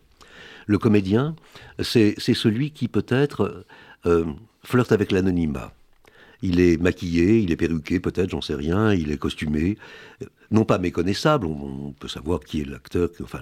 Le 0.67 0.79
comédien, 0.79 1.37
c'est, 1.83 2.15
celui 2.19 2.71
qui 2.71 2.89
peut-être 2.89 3.67
euh, 4.07 4.25
flirte 4.63 4.93
avec 4.93 5.13
l'anonymat. 5.13 5.73
Il 6.43 6.61
est 6.61 6.81
maquillé, 6.81 7.39
il 7.41 7.53
est 7.53 7.57
perruqué, 7.57 8.01
peut-être, 8.01 8.31
j'en 8.31 8.41
sais 8.41 8.55
rien, 8.55 8.93
il 8.93 9.11
est 9.11 9.19
costumé, 9.19 9.79
non 10.51 10.65
pas 10.65 10.79
méconnaissable, 10.79 11.47
on, 11.47 11.93
peut 11.99 12.09
savoir 12.09 12.41
qui 12.41 12.61
est 12.61 12.65
l'acteur, 12.65 13.09
enfin, 13.23 13.41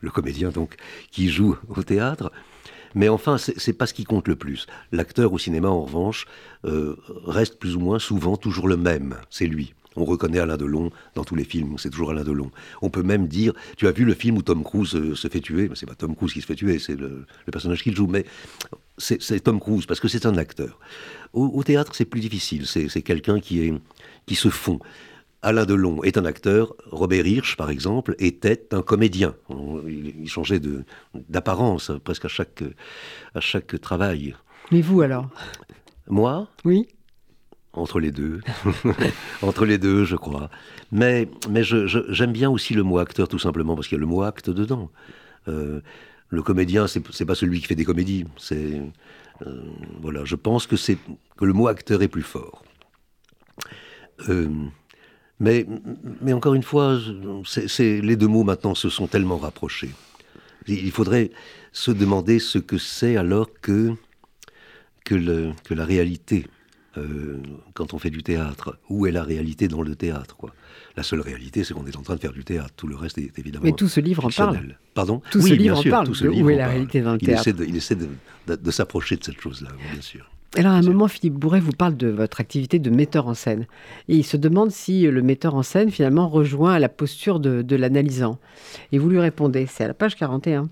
le 0.00 0.10
comédien 0.10 0.50
donc, 0.50 0.76
qui 1.10 1.28
joue 1.28 1.56
au 1.68 1.82
théâtre, 1.82 2.32
mais 2.94 3.08
enfin, 3.08 3.38
c'est 3.38 3.72
pas 3.72 3.86
ce 3.86 3.94
qui 3.94 4.04
compte 4.04 4.28
le 4.28 4.36
plus. 4.36 4.66
L'acteur 4.90 5.32
au 5.32 5.38
cinéma, 5.38 5.68
en 5.68 5.84
revanche, 5.84 6.26
euh, 6.64 6.96
reste 7.26 7.58
plus 7.58 7.76
ou 7.76 7.80
moins 7.80 7.98
souvent 7.98 8.36
toujours 8.36 8.68
le 8.68 8.76
même, 8.76 9.16
c'est 9.30 9.46
lui. 9.46 9.74
On 9.96 10.04
reconnaît 10.04 10.38
Alain 10.38 10.56
Delon 10.56 10.90
dans 11.14 11.24
tous 11.24 11.34
les 11.34 11.44
films, 11.44 11.76
c'est 11.78 11.90
toujours 11.90 12.10
Alain 12.10 12.24
Delon. 12.24 12.50
On 12.80 12.90
peut 12.90 13.02
même 13.02 13.28
dire, 13.28 13.52
tu 13.76 13.86
as 13.86 13.92
vu 13.92 14.04
le 14.04 14.14
film 14.14 14.36
où 14.38 14.42
Tom 14.42 14.64
Cruise 14.64 14.94
euh, 14.94 15.14
se 15.14 15.28
fait 15.28 15.40
tuer, 15.40 15.68
mais 15.68 15.76
c'est 15.76 15.86
pas 15.86 15.94
Tom 15.94 16.16
Cruise 16.16 16.32
qui 16.32 16.40
se 16.40 16.46
fait 16.46 16.54
tuer, 16.54 16.78
c'est 16.78 16.96
le, 16.96 17.26
personnage 17.50 17.82
qu'il 17.82 17.94
joue, 17.94 18.06
mais 18.06 18.24
c'est 18.98 19.40
Tom 19.40 19.60
Cruise 19.60 19.86
parce 19.86 20.00
que 20.00 20.08
c'est 20.08 20.26
un 20.26 20.36
acteur. 20.36 20.78
Au, 21.32 21.62
théâtre, 21.62 21.92
c'est 21.94 22.04
plus 22.04 22.20
difficile, 22.20 22.66
c'est 22.66 23.02
quelqu'un 23.02 23.40
qui, 23.40 23.72
qui 24.26 24.34
se 24.34 24.48
fond. 24.48 24.80
Alain 25.44 25.66
Delon 25.66 26.04
est 26.04 26.18
un 26.18 26.24
acteur, 26.24 26.74
Robert 26.92 27.26
Hirsch, 27.26 27.56
par 27.56 27.70
exemple, 27.70 28.14
était 28.20 28.68
un 28.72 28.82
comédien. 28.82 29.34
Il, 29.88 30.28
changeait 30.28 30.60
d'apparence 31.28 31.90
presque 32.04 32.26
à 32.26 32.28
chaque, 32.28 32.62
à 33.34 33.40
chaque 33.40 33.80
travail. 33.80 34.36
Mais 34.70 34.82
vous 34.82 35.02
alors? 35.02 35.28
Moi? 36.06 36.48
Oui. 36.64 36.86
Entre 37.74 38.00
les 38.00 38.12
deux. 38.12 38.40
Entre 39.42 39.64
les 39.64 39.78
deux, 39.78 40.04
je 40.04 40.16
crois. 40.16 40.50
Mais, 40.90 41.28
mais 41.48 41.62
j'aime 41.64 42.32
bien 42.32 42.50
aussi 42.50 42.74
le 42.74 42.82
mot 42.82 42.98
acteur, 42.98 43.28
tout 43.28 43.38
simplement, 43.38 43.74
parce 43.74 43.88
qu'il 43.88 43.96
y 43.96 44.00
a 44.00 44.00
le 44.00 44.06
mot 44.06 44.22
acte 44.22 44.50
dedans. 44.50 44.90
Euh, 45.48 45.80
le 46.28 46.42
comédien, 46.42 46.86
c'est 46.86 47.24
pas 47.24 47.34
celui 47.34 47.60
qui 47.60 47.66
fait 47.66 47.74
des 47.74 47.84
comédies. 47.84 48.26
C'est 48.36 48.80
euh, 49.46 49.62
voilà, 50.00 50.24
je 50.24 50.36
pense 50.36 50.66
que 50.66 50.76
c'est 50.76 50.98
que 51.36 51.44
le 51.44 51.52
mot 51.52 51.68
acteur 51.68 52.02
est 52.02 52.08
plus 52.08 52.22
fort. 52.22 52.62
Euh, 54.28 54.48
mais, 55.40 55.66
mais 56.20 56.32
encore 56.32 56.54
une 56.54 56.62
fois, 56.62 56.98
c'est 57.44 58.00
les 58.00 58.16
deux 58.16 58.28
mots 58.28 58.44
maintenant 58.44 58.74
se 58.74 58.88
sont 58.88 59.06
tellement 59.06 59.38
rapprochés. 59.38 59.90
Il 60.68 60.90
faudrait 60.92 61.30
se 61.72 61.90
demander 61.90 62.38
ce 62.38 62.58
que 62.58 62.78
c'est 62.78 63.16
alors 63.16 63.48
que 63.60 63.94
que, 65.04 65.16
le, 65.16 65.52
que 65.64 65.74
la 65.74 65.84
réalité 65.84 66.46
euh, 66.98 67.38
quand 67.74 67.94
on 67.94 67.98
fait 67.98 68.10
du 68.10 68.22
théâtre. 68.22 68.78
Où 68.88 69.06
est 69.06 69.12
la 69.12 69.22
réalité 69.22 69.68
dans 69.68 69.82
le 69.82 69.94
théâtre 69.94 70.36
quoi? 70.36 70.54
La 70.96 71.02
seule 71.02 71.20
réalité, 71.20 71.64
c'est 71.64 71.72
qu'on 71.72 71.86
est 71.86 71.96
en 71.96 72.02
train 72.02 72.16
de 72.16 72.20
faire 72.20 72.32
du 72.32 72.44
théâtre. 72.44 72.72
Tout 72.76 72.86
le 72.86 72.96
reste 72.96 73.16
est 73.18 73.38
évidemment. 73.38 73.64
Mais 73.64 73.72
tout 73.72 73.88
ce 73.88 74.00
livre 74.00 74.26
en 74.26 74.30
parle. 74.30 74.76
Pardon? 74.94 75.22
Tout 75.30 75.40
ce 75.40 75.54
livre 75.54 75.78
en 75.78 75.90
parle. 75.90 76.08
où 76.10 76.50
est 76.50 76.56
la 76.56 76.68
réalité 76.68 77.00
dans 77.00 77.14
le 77.14 77.18
théâtre 77.18 77.48
Il 77.66 77.76
essaie 77.76 77.96
de, 77.96 78.70
s'approcher 78.70 79.16
de 79.16 79.24
cette 79.24 79.40
chose-là, 79.40 79.70
bien 79.92 80.02
sûr. 80.02 80.28
Alors 80.54 80.72
à 80.72 80.76
un 80.76 80.82
moment, 80.82 81.08
Philippe 81.08 81.34
Bourret 81.34 81.60
vous 81.60 81.72
parle 81.72 81.96
de 81.96 82.08
votre 82.08 82.42
activité 82.42 82.78
de 82.78 82.90
metteur 82.90 83.26
en 83.26 83.32
scène. 83.32 83.66
Et 84.08 84.16
il 84.16 84.24
se 84.24 84.36
demande 84.36 84.70
si 84.70 85.02
le 85.02 85.22
metteur 85.22 85.54
en 85.54 85.62
scène, 85.62 85.90
finalement, 85.90 86.28
rejoint 86.28 86.78
la 86.78 86.90
posture 86.90 87.40
de, 87.40 87.62
de 87.62 87.76
l'analysant. 87.76 88.38
Et 88.92 88.98
vous 88.98 89.08
lui 89.08 89.18
répondez, 89.18 89.64
c'est 89.66 89.84
à 89.84 89.88
la 89.88 89.94
page 89.94 90.14
41. 90.14 90.68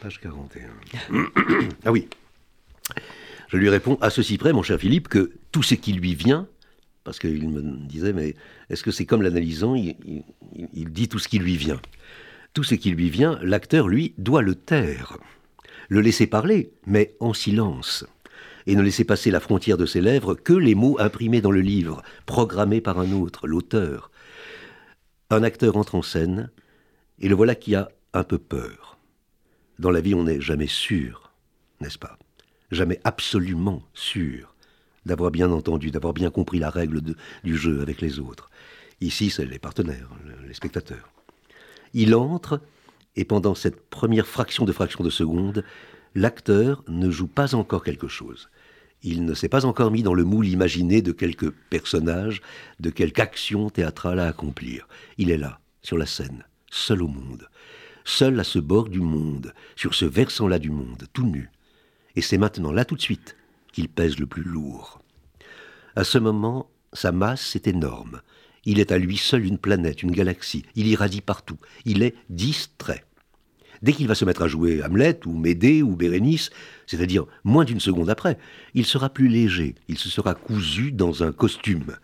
Page 0.00 0.18
41. 0.20 0.68
ah 1.84 1.92
oui. 1.92 2.08
Je 3.48 3.56
lui 3.56 3.70
réponds 3.70 3.96
à 4.00 4.10
ceci 4.10 4.36
près, 4.36 4.52
mon 4.52 4.62
cher 4.62 4.78
Philippe, 4.78 5.08
que 5.08 5.32
tout 5.52 5.62
ce 5.62 5.74
qui 5.74 5.94
lui 5.94 6.14
vient, 6.14 6.46
parce 7.02 7.18
qu'il 7.18 7.48
me 7.48 7.62
disait, 7.86 8.12
mais 8.12 8.34
est-ce 8.68 8.82
que 8.82 8.90
c'est 8.90 9.06
comme 9.06 9.22
l'analysant 9.22 9.74
il, 9.74 10.92
dit 10.92 11.08
tout 11.08 11.18
ce 11.18 11.28
qui 11.28 11.38
lui 11.38 11.56
vient. 11.56 11.80
Tout 12.52 12.64
ce 12.64 12.74
qui 12.74 12.90
lui 12.90 13.08
vient, 13.08 13.38
l'acteur, 13.42 13.88
lui, 13.88 14.14
doit 14.18 14.42
le 14.42 14.54
taire. 14.54 15.16
Le 15.88 16.02
laisser 16.02 16.26
parler, 16.26 16.72
mais 16.86 17.14
en 17.20 17.32
silence. 17.32 18.04
Et 18.66 18.76
ne 18.76 18.82
laisser 18.82 19.04
passer 19.04 19.30
la 19.30 19.40
frontière 19.40 19.78
de 19.78 19.86
ses 19.86 20.02
lèvres 20.02 20.34
que 20.34 20.52
les 20.52 20.74
mots 20.74 21.00
imprimés 21.00 21.40
dans 21.40 21.50
le 21.50 21.62
livre, 21.62 22.02
programmés 22.26 22.82
par 22.82 22.98
un 23.00 23.12
autre, 23.12 23.46
l'auteur. 23.46 24.10
Un 25.30 25.42
acteur 25.42 25.78
entre 25.78 25.94
en 25.94 26.02
scène, 26.02 26.50
et 27.18 27.28
le 27.28 27.34
voilà 27.34 27.54
qui 27.54 27.74
a 27.74 27.88
un 28.12 28.24
peu 28.24 28.36
peur. 28.36 28.98
Dans 29.78 29.90
la 29.90 30.02
vie, 30.02 30.14
on 30.14 30.24
n'est 30.24 30.42
jamais 30.42 30.66
sûr, 30.66 31.32
n'est-ce 31.80 31.98
pas? 31.98 32.18
Jamais 32.70 33.00
absolument 33.04 33.82
sûr 33.94 34.54
d'avoir 35.06 35.30
bien 35.30 35.50
entendu, 35.50 35.90
d'avoir 35.90 36.12
bien 36.12 36.30
compris 36.30 36.58
la 36.58 36.70
règle 36.70 37.00
du 37.44 37.56
jeu 37.56 37.80
avec 37.80 38.00
les 38.00 38.18
autres. 38.18 38.50
Ici, 39.00 39.30
c'est 39.30 39.46
les 39.46 39.58
partenaires, 39.58 40.10
les 40.46 40.54
spectateurs. 40.54 41.10
Il 41.94 42.14
entre, 42.14 42.60
et 43.16 43.24
pendant 43.24 43.54
cette 43.54 43.88
première 43.88 44.26
fraction 44.26 44.64
de 44.64 44.72
fraction 44.72 45.02
de 45.02 45.10
seconde, 45.10 45.64
l'acteur 46.14 46.84
ne 46.88 47.10
joue 47.10 47.26
pas 47.26 47.54
encore 47.54 47.84
quelque 47.84 48.08
chose. 48.08 48.50
Il 49.02 49.24
ne 49.24 49.34
s'est 49.34 49.48
pas 49.48 49.64
encore 49.64 49.90
mis 49.90 50.02
dans 50.02 50.14
le 50.14 50.24
moule 50.24 50.48
imaginé 50.48 51.02
de 51.02 51.12
quelque 51.12 51.54
personnage, 51.70 52.42
de 52.80 52.90
quelque 52.90 53.20
action 53.20 53.70
théâtrale 53.70 54.18
à 54.18 54.26
accomplir. 54.26 54.88
Il 55.16 55.30
est 55.30 55.36
là, 55.38 55.60
sur 55.82 55.96
la 55.96 56.06
scène, 56.06 56.44
seul 56.70 57.02
au 57.02 57.08
monde, 57.08 57.48
seul 58.04 58.38
à 58.40 58.44
ce 58.44 58.58
bord 58.58 58.88
du 58.88 59.00
monde, 59.00 59.54
sur 59.76 59.94
ce 59.94 60.04
versant-là 60.04 60.58
du 60.58 60.70
monde, 60.70 61.06
tout 61.12 61.26
nu, 61.26 61.50
et 62.18 62.20
c'est 62.20 62.36
maintenant, 62.36 62.72
là 62.72 62.84
tout 62.84 62.96
de 62.96 63.00
suite, 63.00 63.36
qu'il 63.70 63.88
pèse 63.88 64.18
le 64.18 64.26
plus 64.26 64.42
lourd. 64.42 65.00
À 65.94 66.02
ce 66.02 66.18
moment, 66.18 66.68
sa 66.92 67.12
masse 67.12 67.54
est 67.54 67.68
énorme. 67.68 68.22
Il 68.64 68.80
est 68.80 68.90
à 68.90 68.98
lui 68.98 69.16
seul 69.16 69.46
une 69.46 69.56
planète, 69.56 70.02
une 70.02 70.10
galaxie. 70.10 70.64
Il 70.74 70.88
irradie 70.88 71.20
partout. 71.20 71.58
Il 71.84 72.02
est 72.02 72.16
distrait. 72.28 73.04
Dès 73.82 73.92
qu'il 73.92 74.08
va 74.08 74.16
se 74.16 74.24
mettre 74.24 74.42
à 74.42 74.48
jouer 74.48 74.82
Hamlet 74.82 75.20
ou 75.26 75.38
Médée 75.38 75.80
ou 75.80 75.94
Bérénice, 75.94 76.50
c'est-à-dire 76.88 77.24
moins 77.44 77.64
d'une 77.64 77.78
seconde 77.78 78.10
après, 78.10 78.36
il 78.74 78.84
sera 78.84 79.10
plus 79.10 79.28
léger, 79.28 79.76
il 79.86 79.96
se 79.96 80.08
sera 80.08 80.34
cousu 80.34 80.90
dans 80.90 81.22
un 81.22 81.30
costume. 81.30 81.98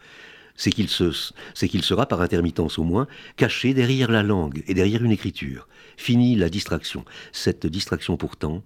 C'est 0.54 0.70
qu'il 0.70 0.86
qu'il 0.86 1.82
sera, 1.82 2.06
par 2.06 2.20
intermittence 2.20 2.78
au 2.78 2.84
moins, 2.84 3.08
caché 3.34 3.74
derrière 3.74 4.12
la 4.12 4.22
langue 4.22 4.62
et 4.68 4.74
derrière 4.74 5.02
une 5.02 5.10
écriture. 5.10 5.66
Fini 5.96 6.36
la 6.36 6.50
distraction. 6.50 7.04
Cette 7.32 7.66
distraction 7.66 8.16
pourtant, 8.16 8.62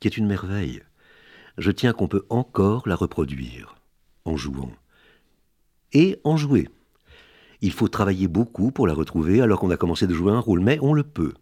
qui 0.00 0.08
est 0.08 0.16
une 0.16 0.26
merveille. 0.26 0.82
Je 1.58 1.70
tiens 1.70 1.92
qu'on 1.92 2.08
peut 2.08 2.26
encore 2.28 2.86
la 2.86 2.96
reproduire, 2.96 3.76
en 4.24 4.36
jouant. 4.36 4.72
Et 5.92 6.18
en 6.24 6.36
jouer. 6.36 6.68
Il 7.62 7.72
faut 7.72 7.88
travailler 7.88 8.28
beaucoup 8.28 8.70
pour 8.70 8.86
la 8.86 8.94
retrouver 8.94 9.40
alors 9.40 9.60
qu'on 9.60 9.70
a 9.70 9.76
commencé 9.76 10.06
de 10.06 10.14
jouer 10.14 10.32
un 10.32 10.40
rôle, 10.40 10.60
mais 10.60 10.78
on 10.82 10.92
le 10.92 11.02
peut. 11.02 11.32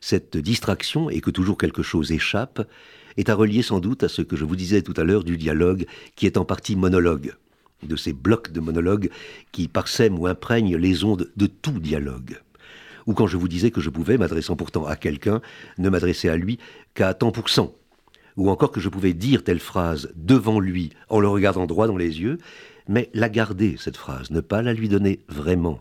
Cette 0.00 0.36
distraction, 0.36 1.10
et 1.10 1.20
que 1.20 1.30
toujours 1.30 1.58
quelque 1.58 1.82
chose 1.82 2.12
échappe, 2.12 2.66
est 3.16 3.28
à 3.28 3.34
relier 3.34 3.62
sans 3.62 3.80
doute 3.80 4.04
à 4.04 4.08
ce 4.08 4.22
que 4.22 4.36
je 4.36 4.44
vous 4.44 4.56
disais 4.56 4.82
tout 4.82 4.94
à 4.96 5.04
l'heure 5.04 5.24
du 5.24 5.36
dialogue, 5.36 5.86
qui 6.14 6.26
est 6.26 6.36
en 6.36 6.44
partie 6.44 6.76
monologue, 6.76 7.34
de 7.82 7.96
ces 7.96 8.12
blocs 8.12 8.52
de 8.52 8.60
monologue 8.60 9.10
qui 9.52 9.66
parsèment 9.66 10.18
ou 10.18 10.26
imprègnent 10.26 10.76
les 10.76 11.04
ondes 11.04 11.30
de 11.36 11.46
tout 11.46 11.80
dialogue 11.80 12.40
ou 13.06 13.14
quand 13.14 13.26
je 13.26 13.36
vous 13.36 13.48
disais 13.48 13.70
que 13.70 13.80
je 13.80 13.90
pouvais, 13.90 14.18
m'adressant 14.18 14.56
pourtant 14.56 14.86
à 14.86 14.96
quelqu'un, 14.96 15.40
ne 15.78 15.88
m'adresser 15.88 16.28
à 16.28 16.36
lui 16.36 16.58
qu'à 16.94 17.12
tant 17.12 17.32
pour 17.32 17.48
cent, 17.48 17.74
ou 18.40 18.48
encore 18.48 18.72
que 18.72 18.80
je 18.80 18.88
pouvais 18.88 19.12
dire 19.12 19.44
telle 19.44 19.60
phrase 19.60 20.10
devant 20.16 20.60
lui 20.60 20.90
en 21.10 21.20
le 21.20 21.28
regardant 21.28 21.66
droit 21.66 21.86
dans 21.86 21.98
les 21.98 22.22
yeux, 22.22 22.38
mais 22.88 23.10
la 23.12 23.28
garder, 23.28 23.76
cette 23.78 23.98
phrase, 23.98 24.30
ne 24.30 24.40
pas 24.40 24.62
la 24.62 24.72
lui 24.72 24.88
donner 24.88 25.20
vraiment. 25.28 25.80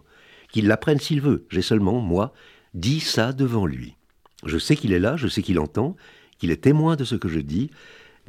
Qu'il 0.51 0.67
l'apprenne 0.67 0.99
s'il 0.99 1.21
veut, 1.21 1.45
j'ai 1.49 1.61
seulement, 1.61 2.01
moi, 2.01 2.33
dit 2.73 2.99
ça 2.99 3.31
devant 3.31 3.65
lui. 3.65 3.95
Je 4.45 4.57
sais 4.57 4.75
qu'il 4.75 4.91
est 4.91 4.99
là, 4.99 5.15
je 5.15 5.29
sais 5.29 5.41
qu'il 5.41 5.57
entend, 5.57 5.95
qu'il 6.37 6.51
est 6.51 6.63
témoin 6.63 6.97
de 6.97 7.05
ce 7.05 7.15
que 7.15 7.29
je 7.29 7.39
dis, 7.39 7.71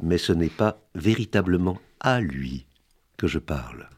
mais 0.01 0.17
ce 0.17 0.31
n'est 0.31 0.47
pas 0.47 0.81
véritablement 0.95 1.79
à 1.99 2.21
lui 2.21 2.65
que 3.17 3.27
je 3.27 3.37
parle. 3.37 3.89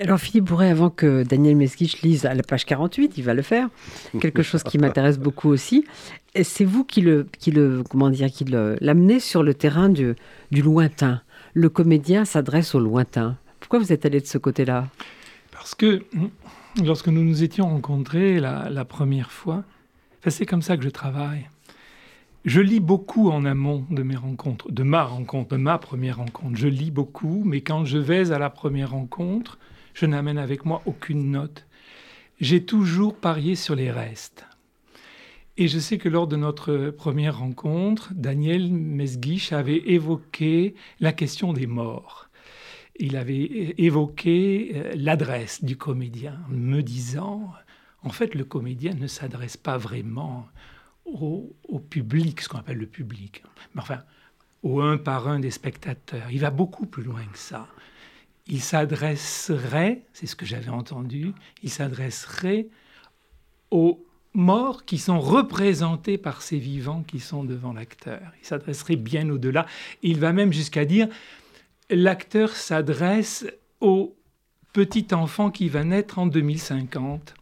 Alors 0.00 0.18
Philippe 0.18 0.44
Bourret, 0.44 0.70
avant 0.70 0.88
que 0.88 1.24
Daniel 1.24 1.56
Mesquich 1.56 2.00
lise 2.00 2.24
à 2.24 2.32
la 2.32 2.42
page 2.42 2.64
48, 2.64 3.18
il 3.18 3.22
va 3.22 3.34
le 3.34 3.42
faire, 3.42 3.68
quelque 4.18 4.42
chose 4.42 4.62
qui 4.62 4.78
m'intéresse 4.78 5.18
beaucoup 5.18 5.50
aussi, 5.50 5.84
c'est 6.42 6.64
vous 6.64 6.84
qui 6.84 7.02
le, 7.02 7.26
qui 7.38 7.50
le, 7.50 7.82
comment 7.82 8.08
dire, 8.08 8.30
qui 8.30 8.46
l'amenez 8.46 9.20
sur 9.20 9.42
le 9.42 9.52
terrain 9.52 9.90
du, 9.90 10.14
du 10.50 10.62
lointain. 10.62 11.20
Le 11.52 11.68
comédien 11.68 12.24
s'adresse 12.24 12.74
au 12.74 12.80
lointain. 12.80 13.36
Pourquoi 13.60 13.78
vous 13.78 13.92
êtes 13.92 14.06
allé 14.06 14.22
de 14.22 14.26
ce 14.26 14.38
côté-là? 14.38 14.88
Parce 15.52 15.74
que 15.74 16.02
lorsque 16.82 17.08
nous 17.08 17.22
nous 17.22 17.42
étions 17.42 17.68
rencontrés 17.68 18.40
la, 18.40 18.84
première 18.86 19.30
fois, 19.30 19.64
c'est 20.26 20.46
comme 20.46 20.62
ça 20.62 20.78
que 20.78 20.82
je 20.82 20.88
travaille. 20.88 21.46
Je 22.46 22.62
lis 22.62 22.80
beaucoup 22.80 23.28
en 23.28 23.44
amont 23.44 23.84
de 23.90 24.02
mes 24.02 24.16
rencontres, 24.16 24.72
de 24.72 24.82
ma 24.82 25.04
rencontre, 25.04 25.50
de 25.50 25.56
ma 25.58 25.76
première 25.76 26.16
rencontre. 26.16 26.56
Je 26.56 26.68
lis 26.68 26.90
beaucoup, 26.90 27.42
mais 27.44 27.60
quand 27.60 27.84
je 27.84 27.98
vais 27.98 28.32
à 28.32 28.38
la 28.38 28.48
première 28.48 28.92
rencontre, 28.92 29.58
je 29.94 30.06
n'amène 30.06 30.38
avec 30.38 30.64
moi 30.64 30.82
aucune 30.86 31.30
note. 31.30 31.66
j'ai 32.40 32.64
toujours 32.64 33.14
parié 33.14 33.54
sur 33.54 33.74
les 33.74 33.90
restes. 33.90 34.46
Et 35.56 35.68
je 35.68 35.78
sais 35.78 35.98
que 35.98 36.08
lors 36.08 36.26
de 36.26 36.36
notre 36.36 36.90
première 36.90 37.38
rencontre, 37.38 38.12
Daniel 38.14 38.72
Mesguich 38.72 39.52
avait 39.52 39.90
évoqué 39.90 40.74
la 41.00 41.12
question 41.12 41.52
des 41.52 41.66
morts. 41.66 42.30
Il 42.98 43.16
avait 43.16 43.74
évoqué 43.76 44.72
euh, 44.74 44.92
l'adresse 44.96 45.62
du 45.62 45.76
comédien, 45.76 46.38
me 46.48 46.82
disant, 46.82 47.52
en 48.02 48.08
fait, 48.08 48.34
le 48.34 48.44
comédien 48.44 48.94
ne 48.94 49.06
s'adresse 49.06 49.58
pas 49.58 49.76
vraiment 49.76 50.46
au, 51.04 51.54
au 51.68 51.78
public, 51.78 52.40
ce 52.40 52.48
qu'on 52.48 52.58
appelle 52.58 52.78
le 52.78 52.86
public, 52.86 53.42
mais 53.74 53.82
enfin, 53.82 54.00
au 54.62 54.80
un 54.80 54.98
par 54.98 55.28
un 55.28 55.40
des 55.40 55.50
spectateurs. 55.50 56.30
Il 56.30 56.40
va 56.40 56.50
beaucoup 56.50 56.86
plus 56.86 57.02
loin 57.02 57.22
que 57.30 57.38
ça. 57.38 57.68
Il 58.50 58.60
s'adresserait, 58.60 60.02
c'est 60.12 60.26
ce 60.26 60.34
que 60.36 60.44
j'avais 60.44 60.70
entendu, 60.70 61.32
il 61.62 61.70
s'adresserait 61.70 62.66
aux 63.70 64.04
morts 64.34 64.84
qui 64.84 64.98
sont 64.98 65.20
représentés 65.20 66.18
par 66.18 66.42
ces 66.42 66.58
vivants 66.58 67.02
qui 67.02 67.20
sont 67.20 67.44
devant 67.44 67.72
l'acteur. 67.72 68.20
Il 68.42 68.46
s'adresserait 68.46 68.96
bien 68.96 69.30
au-delà. 69.30 69.66
Il 70.02 70.18
va 70.18 70.32
même 70.32 70.52
jusqu'à 70.52 70.84
dire, 70.84 71.08
l'acteur 71.90 72.50
s'adresse 72.50 73.46
au 73.80 74.16
petit 74.72 75.06
enfant 75.12 75.50
qui 75.50 75.68
va 75.68 75.84
naître 75.84 76.18
en 76.18 76.26
2050 76.26 77.34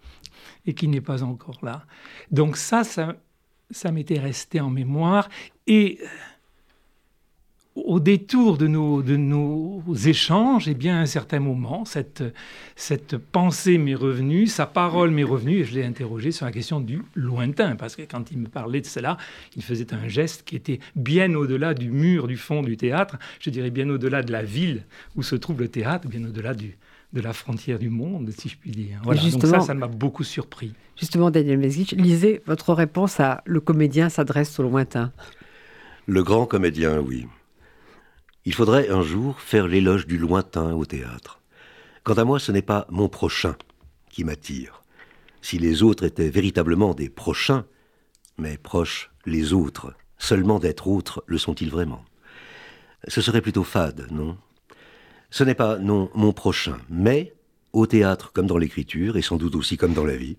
et 0.66 0.74
qui 0.74 0.88
n'est 0.88 1.00
pas 1.00 1.22
encore 1.22 1.58
là. 1.62 1.86
Donc 2.30 2.58
ça, 2.58 2.84
ça, 2.84 3.16
ça 3.70 3.92
m'était 3.92 4.18
resté 4.18 4.60
en 4.60 4.70
mémoire. 4.70 5.30
Et 5.66 5.98
au 7.86 8.00
détour 8.00 8.58
de 8.58 8.66
nos, 8.66 9.02
de 9.02 9.16
nos 9.16 9.82
échanges, 10.06 10.68
et 10.68 10.72
eh 10.72 10.74
bien, 10.74 10.96
à 10.96 11.00
un 11.00 11.06
certain 11.06 11.40
moment, 11.40 11.84
cette, 11.84 12.22
cette 12.76 13.16
pensée 13.16 13.78
m'est 13.78 13.94
revenue, 13.94 14.46
sa 14.46 14.66
parole 14.66 15.10
m'est 15.10 15.24
revenue, 15.24 15.58
et 15.58 15.64
je 15.64 15.74
l'ai 15.74 15.84
interrogé 15.84 16.32
sur 16.32 16.46
la 16.46 16.52
question 16.52 16.80
du 16.80 17.02
lointain, 17.14 17.76
parce 17.76 17.96
que 17.96 18.02
quand 18.02 18.30
il 18.30 18.38
me 18.38 18.48
parlait 18.48 18.80
de 18.80 18.86
cela, 18.86 19.16
il 19.56 19.62
faisait 19.62 19.92
un 19.94 20.08
geste 20.08 20.44
qui 20.44 20.56
était 20.56 20.80
bien 20.96 21.34
au-delà 21.34 21.74
du 21.74 21.90
mur 21.90 22.26
du 22.26 22.36
fond 22.36 22.62
du 22.62 22.76
théâtre, 22.76 23.16
je 23.40 23.50
dirais 23.50 23.70
bien 23.70 23.88
au-delà 23.88 24.22
de 24.22 24.32
la 24.32 24.42
ville 24.42 24.84
où 25.16 25.22
se 25.22 25.36
trouve 25.36 25.60
le 25.60 25.68
théâtre, 25.68 26.08
bien 26.08 26.24
au-delà 26.24 26.54
du, 26.54 26.76
de 27.12 27.20
la 27.20 27.32
frontière 27.32 27.78
du 27.78 27.90
monde, 27.90 28.30
si 28.36 28.48
je 28.48 28.56
puis 28.56 28.70
dire. 28.70 29.00
Voilà, 29.02 29.22
donc 29.22 29.46
ça, 29.46 29.60
ça 29.60 29.74
m'a 29.74 29.88
beaucoup 29.88 30.24
surpris. 30.24 30.74
Justement, 30.96 31.30
Daniel 31.30 31.58
Mesguich, 31.58 31.92
lisez 31.92 32.42
votre 32.46 32.74
réponse 32.74 33.20
à 33.20 33.42
Le 33.46 33.60
comédien 33.60 34.08
s'adresse 34.08 34.58
au 34.58 34.62
lointain. 34.62 35.12
Le 36.06 36.22
grand 36.22 36.46
comédien, 36.46 36.98
oui. 36.98 37.26
Il 38.48 38.54
faudrait 38.54 38.88
un 38.88 39.02
jour 39.02 39.38
faire 39.42 39.68
l'éloge 39.68 40.06
du 40.06 40.16
lointain 40.16 40.72
au 40.72 40.86
théâtre. 40.86 41.38
Quant 42.02 42.14
à 42.14 42.24
moi, 42.24 42.38
ce 42.40 42.50
n'est 42.50 42.62
pas 42.62 42.86
mon 42.88 43.10
prochain 43.10 43.56
qui 44.08 44.24
m'attire. 44.24 44.82
Si 45.42 45.58
les 45.58 45.82
autres 45.82 46.04
étaient 46.04 46.30
véritablement 46.30 46.94
des 46.94 47.10
prochains, 47.10 47.66
mais 48.38 48.56
proches 48.56 49.10
les 49.26 49.52
autres, 49.52 49.92
seulement 50.16 50.60
d'être 50.60 50.88
autres 50.88 51.22
le 51.26 51.36
sont-ils 51.36 51.70
vraiment? 51.70 52.02
Ce 53.06 53.20
serait 53.20 53.42
plutôt 53.42 53.64
fade, 53.64 54.06
non? 54.10 54.38
Ce 55.28 55.44
n'est 55.44 55.54
pas, 55.54 55.76
non, 55.76 56.10
mon 56.14 56.32
prochain, 56.32 56.78
mais, 56.88 57.34
au 57.74 57.86
théâtre 57.86 58.32
comme 58.32 58.46
dans 58.46 58.56
l'écriture, 58.56 59.18
et 59.18 59.22
sans 59.22 59.36
doute 59.36 59.56
aussi 59.56 59.76
comme 59.76 59.92
dans 59.92 60.06
la 60.06 60.16
vie, 60.16 60.38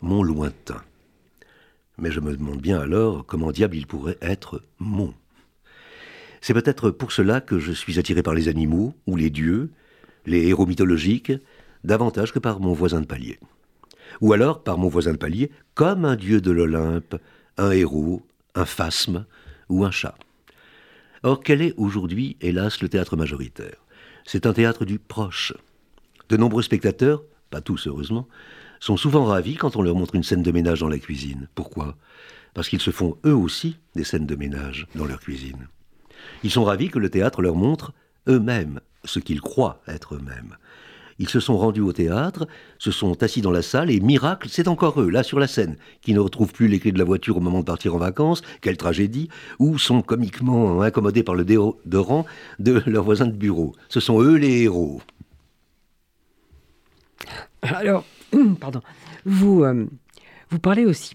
mon 0.00 0.22
lointain. 0.22 0.84
Mais 1.98 2.12
je 2.12 2.20
me 2.20 2.36
demande 2.36 2.60
bien 2.60 2.78
alors 2.78 3.26
comment 3.26 3.50
diable 3.50 3.74
il 3.74 3.88
pourrait 3.88 4.18
être 4.20 4.62
mon. 4.78 5.14
C'est 6.40 6.54
peut-être 6.54 6.90
pour 6.90 7.12
cela 7.12 7.40
que 7.40 7.58
je 7.58 7.72
suis 7.72 7.98
attiré 7.98 8.22
par 8.22 8.34
les 8.34 8.48
animaux, 8.48 8.94
ou 9.06 9.16
les 9.16 9.30
dieux, 9.30 9.70
les 10.26 10.46
héros 10.46 10.66
mythologiques, 10.66 11.32
davantage 11.84 12.32
que 12.32 12.38
par 12.38 12.60
mon 12.60 12.72
voisin 12.72 13.00
de 13.00 13.06
palier. 13.06 13.38
Ou 14.20 14.32
alors 14.32 14.62
par 14.62 14.78
mon 14.78 14.88
voisin 14.88 15.12
de 15.12 15.18
palier, 15.18 15.50
comme 15.74 16.04
un 16.04 16.16
dieu 16.16 16.40
de 16.40 16.50
l'Olympe, 16.50 17.16
un 17.56 17.70
héros, 17.70 18.22
un 18.54 18.64
phasme 18.64 19.26
ou 19.68 19.84
un 19.84 19.90
chat. 19.90 20.16
Or, 21.22 21.40
quel 21.40 21.60
est 21.62 21.74
aujourd'hui, 21.76 22.36
hélas, 22.40 22.80
le 22.80 22.88
théâtre 22.88 23.16
majoritaire? 23.16 23.84
C'est 24.24 24.46
un 24.46 24.52
théâtre 24.52 24.84
du 24.84 24.98
proche. 24.98 25.52
De 26.28 26.36
nombreux 26.36 26.62
spectateurs, 26.62 27.22
pas 27.50 27.60
tous 27.60 27.86
heureusement, 27.86 28.28
sont 28.80 28.96
souvent 28.96 29.24
ravis 29.26 29.56
quand 29.56 29.76
on 29.76 29.82
leur 29.82 29.94
montre 29.94 30.14
une 30.14 30.22
scène 30.22 30.42
de 30.42 30.52
ménage 30.52 30.80
dans 30.80 30.88
la 30.88 30.98
cuisine. 30.98 31.48
Pourquoi? 31.54 31.96
Parce 32.54 32.68
qu'ils 32.68 32.80
se 32.80 32.90
font 32.90 33.18
eux 33.26 33.34
aussi 33.34 33.76
des 33.94 34.04
scènes 34.04 34.26
de 34.26 34.36
ménage 34.36 34.86
dans 34.94 35.04
leur 35.04 35.20
cuisine. 35.20 35.68
Ils 36.42 36.50
sont 36.50 36.64
ravis 36.64 36.88
que 36.88 36.98
le 36.98 37.10
théâtre 37.10 37.42
leur 37.42 37.54
montre 37.54 37.92
eux-mêmes 38.28 38.80
ce 39.04 39.18
qu'ils 39.18 39.40
croient 39.40 39.80
être 39.86 40.14
eux-mêmes. 40.14 40.56
Ils 41.18 41.28
se 41.28 41.38
sont 41.38 41.58
rendus 41.58 41.82
au 41.82 41.92
théâtre, 41.92 42.48
se 42.78 42.90
sont 42.90 43.22
assis 43.22 43.42
dans 43.42 43.50
la 43.50 43.60
salle, 43.60 43.90
et 43.90 44.00
miracle, 44.00 44.48
c'est 44.50 44.68
encore 44.68 45.02
eux, 45.02 45.10
là 45.10 45.22
sur 45.22 45.38
la 45.38 45.46
scène, 45.46 45.76
qui 46.00 46.14
ne 46.14 46.18
retrouvent 46.18 46.52
plus 46.52 46.66
les 46.66 46.80
clés 46.80 46.92
de 46.92 46.98
la 46.98 47.04
voiture 47.04 47.36
au 47.36 47.40
moment 47.40 47.60
de 47.60 47.66
partir 47.66 47.94
en 47.94 47.98
vacances, 47.98 48.40
quelle 48.62 48.78
tragédie, 48.78 49.28
ou 49.58 49.76
sont 49.76 50.00
comiquement 50.00 50.80
incommodés 50.80 51.22
par 51.22 51.34
le 51.34 51.44
déodorant 51.44 52.24
de 52.58 52.82
leurs 52.86 53.04
voisins 53.04 53.26
de 53.26 53.36
bureau. 53.36 53.74
Ce 53.90 54.00
sont 54.00 54.22
eux 54.22 54.36
les 54.36 54.62
héros. 54.62 55.02
Alors, 57.60 58.06
pardon, 58.60 58.80
vous, 59.26 59.62
euh, 59.64 59.86
vous 60.48 60.58
parlez 60.58 60.86
aussi 60.86 61.12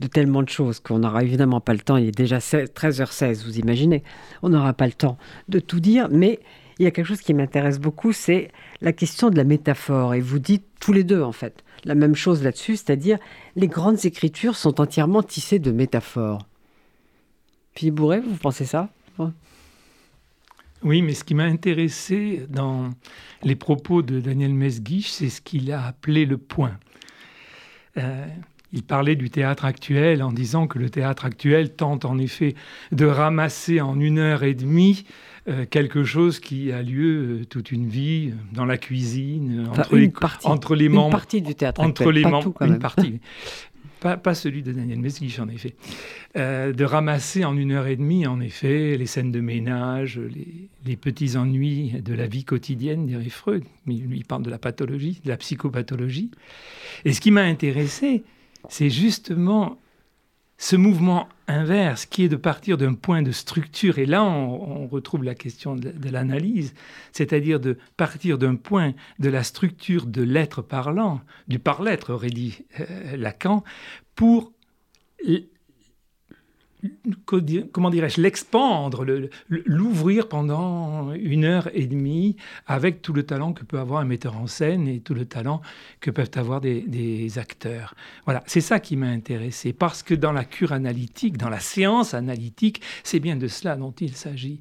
de 0.00 0.06
tellement 0.06 0.42
de 0.42 0.48
choses 0.48 0.80
qu'on 0.80 1.00
n'aura 1.00 1.22
évidemment 1.22 1.60
pas 1.60 1.74
le 1.74 1.80
temps. 1.80 1.96
Il 1.96 2.08
est 2.08 2.16
déjà 2.16 2.38
13h16, 2.38 3.44
vous 3.44 3.58
imaginez. 3.58 4.02
On 4.42 4.48
n'aura 4.48 4.72
pas 4.72 4.86
le 4.86 4.92
temps 4.92 5.18
de 5.48 5.60
tout 5.60 5.80
dire, 5.80 6.08
mais 6.10 6.40
il 6.78 6.84
y 6.84 6.86
a 6.86 6.90
quelque 6.90 7.06
chose 7.06 7.20
qui 7.20 7.34
m'intéresse 7.34 7.78
beaucoup, 7.78 8.12
c'est 8.12 8.50
la 8.80 8.92
question 8.92 9.28
de 9.28 9.36
la 9.36 9.44
métaphore. 9.44 10.14
Et 10.14 10.20
vous 10.20 10.38
dites 10.38 10.64
tous 10.80 10.94
les 10.94 11.04
deux, 11.04 11.22
en 11.22 11.32
fait, 11.32 11.62
la 11.84 11.94
même 11.94 12.14
chose 12.14 12.42
là-dessus, 12.42 12.76
c'est-à-dire 12.76 13.18
les 13.54 13.68
grandes 13.68 14.04
écritures 14.06 14.56
sont 14.56 14.80
entièrement 14.80 15.22
tissées 15.22 15.58
de 15.58 15.72
métaphores. 15.72 16.46
Philippe 17.74 17.96
Bourret, 17.96 18.20
vous 18.20 18.36
pensez 18.36 18.64
ça? 18.64 18.88
Oui, 20.82 21.02
mais 21.02 21.12
ce 21.12 21.24
qui 21.24 21.34
m'a 21.34 21.44
intéressé 21.44 22.46
dans 22.48 22.88
les 23.42 23.54
propos 23.54 24.00
de 24.00 24.18
Daniel 24.18 24.54
Mesguich, 24.54 25.10
c'est 25.10 25.28
ce 25.28 25.42
qu'il 25.42 25.70
a 25.72 25.84
appelé 25.84 26.24
le 26.24 26.38
point. 26.38 26.78
Euh, 27.98 28.26
il 28.72 28.82
parlait 28.82 29.16
du 29.16 29.30
théâtre 29.30 29.64
actuel 29.64 30.22
en 30.22 30.32
disant 30.32 30.66
que 30.66 30.78
le 30.78 30.90
théâtre 30.90 31.24
actuel 31.24 31.74
tente 31.74 32.04
en 32.04 32.18
effet 32.18 32.54
de 32.92 33.06
ramasser 33.06 33.80
en 33.80 33.98
une 33.98 34.18
heure 34.18 34.44
et 34.44 34.54
demie 34.54 35.04
euh, 35.48 35.64
quelque 35.64 36.04
chose 36.04 36.38
qui 36.38 36.70
a 36.70 36.82
lieu 36.82 37.40
euh, 37.40 37.44
toute 37.46 37.72
une 37.72 37.88
vie 37.88 38.30
euh, 38.30 38.34
dans 38.52 38.66
la 38.66 38.76
cuisine, 38.76 39.66
entre, 39.70 39.96
les, 39.96 40.12
entre 40.44 40.74
les 40.74 40.88
membres. 40.88 41.06
Une 41.06 41.12
partie 41.12 41.42
du 41.42 41.54
théâtre 41.54 41.80
entre 41.80 42.02
actuel, 42.02 42.14
les 42.14 42.22
pas 42.22 42.30
membres, 42.30 42.62
une 42.62 42.78
partie. 42.78 43.20
Pas, 44.00 44.34
celui 44.34 44.62
de 44.62 44.72
Daniel 44.72 44.98
Mesguich, 44.98 45.38
en 45.40 45.48
effet. 45.50 45.74
de 46.34 46.84
ramasser 46.84 47.44
en 47.44 47.54
une 47.54 47.72
heure 47.72 47.86
et 47.86 47.96
demie, 47.96 48.26
en 48.26 48.40
effet, 48.40 48.96
les 48.96 49.04
scènes 49.04 49.30
de 49.30 49.40
ménage, 49.40 50.18
les, 50.18 50.70
les 50.86 50.96
petits 50.96 51.36
ennuis 51.36 52.00
de 52.02 52.14
la 52.14 52.26
vie 52.26 52.44
quotidienne, 52.44 53.04
dirait 53.04 53.28
Freud. 53.28 53.62
Mais 53.84 53.92
lui, 53.92 54.16
il 54.16 54.24
parle 54.24 54.42
de 54.42 54.48
la 54.48 54.58
pathologie, 54.58 55.20
de 55.22 55.28
la 55.28 55.36
psychopathologie. 55.36 56.30
Et 57.04 57.12
ce 57.12 57.20
qui 57.20 57.30
m'a 57.30 57.42
intéressé, 57.42 58.24
c'est 58.68 58.90
justement 58.90 59.78
ce 60.60 60.76
mouvement 60.76 61.26
inverse 61.48 62.04
qui 62.04 62.24
est 62.24 62.28
de 62.28 62.36
partir 62.36 62.76
d'un 62.76 62.92
point 62.92 63.22
de 63.22 63.32
structure, 63.32 63.98
et 63.98 64.04
là 64.04 64.22
on, 64.22 64.86
retrouve 64.88 65.24
la 65.24 65.34
question 65.34 65.74
de, 65.74 65.92
l'analyse, 66.10 66.74
c'est-à-dire 67.12 67.60
de 67.60 67.78
partir 67.96 68.36
d'un 68.36 68.56
point 68.56 68.92
de 69.18 69.30
la 69.30 69.42
structure 69.42 70.04
de 70.06 70.22
l'être 70.22 70.60
parlant, 70.60 71.22
du 71.48 71.58
par-l'être 71.58 72.12
aurait 72.12 72.28
dit 72.28 72.66
euh, 72.78 73.16
Lacan, 73.16 73.64
pour 74.14 74.52
comment 77.72 77.90
dirais-je, 77.90 78.20
l'expandre, 78.20 79.04
l'ouvrir 79.48 80.28
pendant 80.28 81.12
une 81.12 81.44
heure 81.44 81.68
et 81.74 81.86
demie 81.86 82.36
avec 82.66 83.02
tout 83.02 83.12
le 83.12 83.22
talent 83.24 83.52
que 83.52 83.64
peut 83.64 83.78
avoir 83.78 84.00
un 84.00 84.04
metteur 84.04 84.36
en 84.36 84.46
scène 84.46 84.88
et 84.88 85.00
tout 85.00 85.14
le 85.14 85.24
talent 85.24 85.60
que 86.00 86.10
peuvent 86.10 86.30
avoir 86.34 86.60
des, 86.60 86.82
des 86.82 87.38
acteurs. 87.38 87.94
Voilà, 88.24 88.42
c'est 88.46 88.60
ça 88.60 88.80
qui 88.80 88.96
m'a 88.96 89.08
intéressé, 89.08 89.72
parce 89.72 90.02
que 90.02 90.14
dans 90.14 90.32
la 90.32 90.44
cure 90.44 90.72
analytique, 90.72 91.36
dans 91.36 91.48
la 91.48 91.60
séance 91.60 92.14
analytique, 92.14 92.80
c'est 93.04 93.20
bien 93.20 93.36
de 93.36 93.48
cela 93.48 93.76
dont 93.76 93.92
il 93.92 94.14
s'agit. 94.14 94.60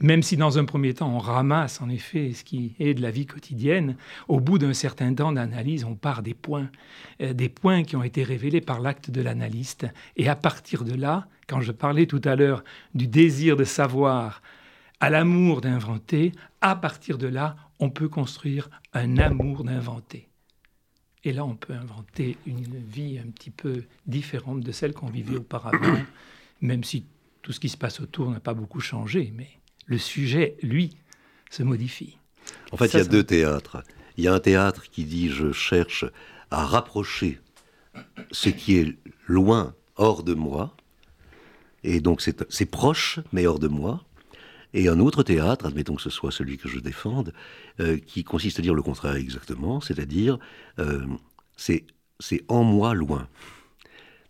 Même 0.00 0.22
si 0.22 0.38
dans 0.38 0.58
un 0.58 0.64
premier 0.64 0.94
temps 0.94 1.14
on 1.14 1.18
ramasse 1.18 1.82
en 1.82 1.90
effet 1.90 2.32
ce 2.32 2.42
qui 2.42 2.74
est 2.78 2.94
de 2.94 3.02
la 3.02 3.10
vie 3.10 3.26
quotidienne, 3.26 3.96
au 4.28 4.40
bout 4.40 4.58
d'un 4.58 4.72
certain 4.72 5.12
temps 5.14 5.32
d'analyse, 5.32 5.84
on 5.84 5.94
part 5.94 6.22
des 6.22 6.32
points, 6.32 6.70
euh, 7.20 7.34
des 7.34 7.50
points 7.50 7.82
qui 7.82 7.96
ont 7.96 8.02
été 8.02 8.22
révélés 8.22 8.62
par 8.62 8.80
l'acte 8.80 9.10
de 9.10 9.20
l'analyste. 9.20 9.86
Et 10.16 10.28
à 10.28 10.36
partir 10.36 10.84
de 10.84 10.94
là, 10.94 11.28
quand 11.46 11.60
je 11.60 11.72
parlais 11.72 12.06
tout 12.06 12.22
à 12.24 12.34
l'heure 12.34 12.64
du 12.94 13.08
désir 13.08 13.56
de 13.56 13.64
savoir 13.64 14.40
à 15.00 15.10
l'amour 15.10 15.60
d'inventer, 15.60 16.32
à 16.62 16.76
partir 16.76 17.18
de 17.18 17.26
là, 17.26 17.56
on 17.78 17.90
peut 17.90 18.08
construire 18.08 18.70
un 18.94 19.18
amour 19.18 19.64
d'inventer. 19.64 20.28
Et 21.24 21.32
là, 21.32 21.44
on 21.44 21.56
peut 21.56 21.74
inventer 21.74 22.38
une 22.46 22.78
vie 22.78 23.18
un 23.18 23.30
petit 23.30 23.50
peu 23.50 23.84
différente 24.06 24.60
de 24.60 24.72
celle 24.72 24.94
qu'on 24.94 25.10
vivait 25.10 25.36
auparavant, 25.36 25.98
même 26.62 26.84
si 26.84 27.04
tout 27.42 27.52
ce 27.52 27.60
qui 27.60 27.68
se 27.68 27.76
passe 27.76 28.00
autour 28.00 28.30
n'a 28.30 28.40
pas 28.40 28.54
beaucoup 28.54 28.80
changé. 28.80 29.32
Mais 29.36 29.48
le 29.90 29.98
sujet, 29.98 30.56
lui, 30.62 30.96
se 31.50 31.62
modifie. 31.62 32.16
En 32.72 32.76
fait, 32.76 32.94
il 32.94 32.98
y 32.98 33.00
a 33.00 33.04
deux 33.04 33.24
théâtres. 33.24 33.82
Il 34.16 34.24
y 34.24 34.28
a 34.28 34.32
un 34.32 34.40
théâtre 34.40 34.84
qui 34.88 35.04
dit 35.04 35.28
je 35.28 35.52
cherche 35.52 36.04
à 36.50 36.64
rapprocher 36.64 37.40
ce 38.30 38.48
qui 38.48 38.76
est 38.76 38.96
loin, 39.26 39.74
hors 39.96 40.22
de 40.22 40.34
moi, 40.34 40.76
et 41.82 42.00
donc 42.00 42.22
c'est 42.22 42.66
proche, 42.66 43.18
mais 43.32 43.46
hors 43.46 43.58
de 43.58 43.66
moi, 43.66 44.04
et 44.74 44.88
un 44.88 45.00
autre 45.00 45.24
théâtre, 45.24 45.66
admettons 45.66 45.96
que 45.96 46.02
ce 46.02 46.10
soit 46.10 46.30
celui 46.30 46.56
que 46.56 46.68
je 46.68 46.78
défende, 46.78 47.32
euh, 47.80 47.98
qui 47.98 48.22
consiste 48.22 48.60
à 48.60 48.62
dire 48.62 48.74
le 48.74 48.82
contraire 48.82 49.16
exactement, 49.16 49.80
c'est-à-dire 49.80 50.38
euh, 50.78 51.04
c'est 51.56 51.84
en 52.46 52.62
moi 52.62 52.94
loin. 52.94 53.28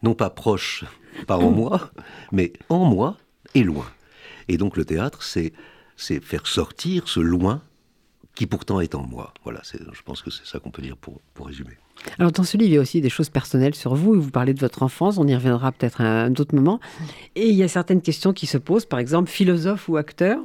Non 0.03 0.15
pas 0.15 0.31
proche, 0.31 0.85
pas 1.27 1.37
en 1.37 1.51
moi, 1.51 1.91
mais 2.33 2.55
en 2.71 2.87
moi 2.87 3.19
et 3.55 3.63
loin. 3.63 3.87
Et 4.51 4.57
donc 4.57 4.77
le 4.77 4.85
théâtre, 4.85 5.23
c'est 5.23 5.53
faire 5.97 6.47
sortir 6.49 7.09
ce 7.09 7.21
loin 7.21 7.63
qui 8.35 8.47
pourtant 8.47 8.81
est 8.81 8.97
en 8.97 9.07
moi. 9.07 9.33
Voilà, 9.45 9.63
je 9.65 10.03
pense 10.03 10.23
que 10.23 10.31
c'est 10.31 10.45
ça 10.45 10.59
qu'on 10.59 10.73
peut 10.73 10.83
dire 10.83 10.97
pour, 10.97 11.21
pour 11.35 11.47
résumer. 11.47 11.79
Alors 12.19 12.33
dans 12.33 12.43
ce 12.43 12.57
livre, 12.57 12.71
il 12.71 12.75
y 12.75 12.79
a 12.79 12.81
aussi 12.81 13.01
des 13.01 13.11
choses 13.11 13.29
personnelles 13.29 13.77
sur 13.77 13.95
vous, 13.95 14.21
vous 14.21 14.31
parlez 14.31 14.53
de 14.53 14.59
votre 14.59 14.83
enfance, 14.83 15.19
on 15.19 15.27
y 15.29 15.35
reviendra 15.35 15.71
peut-être 15.71 16.01
à 16.01 16.23
un 16.25 16.33
autre 16.33 16.55
moment. 16.55 16.81
Et 17.37 17.49
il 17.49 17.55
y 17.55 17.63
a 17.63 17.69
certaines 17.69 18.03
questions 18.03 18.33
qui 18.33 18.47
se 18.47 18.59
posent, 18.59 18.87
par 18.87 18.99
exemple, 18.99 19.31
philosophe 19.31 19.89
ou 19.89 19.97
acteur, 19.97 20.41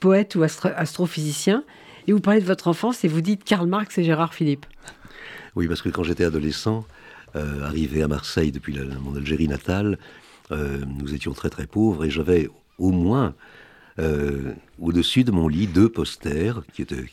poète 0.00 0.34
ou 0.34 0.42
astrophysicien, 0.42 1.62
et 2.08 2.12
vous 2.12 2.20
parlez 2.20 2.40
de 2.40 2.46
votre 2.46 2.66
enfance 2.66 3.04
et 3.04 3.08
vous 3.08 3.20
dites 3.20 3.44
Karl 3.44 3.68
Marx 3.68 3.96
et 3.98 4.02
Gérard 4.02 4.34
Philippe. 4.34 4.66
Oui, 5.54 5.68
parce 5.68 5.82
que 5.82 5.88
quand 5.88 6.02
j'étais 6.02 6.24
adolescent, 6.24 6.84
euh, 7.36 7.62
arrivé 7.62 8.02
à 8.02 8.08
Marseille 8.08 8.50
depuis 8.50 8.76
mon 9.04 9.14
Algérie 9.14 9.46
natale, 9.46 9.98
euh, 10.50 10.80
nous 10.98 11.14
étions 11.14 11.32
très 11.32 11.50
très 11.50 11.66
pauvres 11.66 12.04
et 12.04 12.10
j'avais 12.10 12.48
au 12.80 12.90
moins 12.90 13.34
euh, 14.00 14.54
au-dessus 14.80 15.24
de 15.24 15.30
mon 15.30 15.46
lit 15.46 15.66
deux 15.66 15.88
posters, 15.88 16.62
qui 16.72 16.82
étaient, 16.82 17.04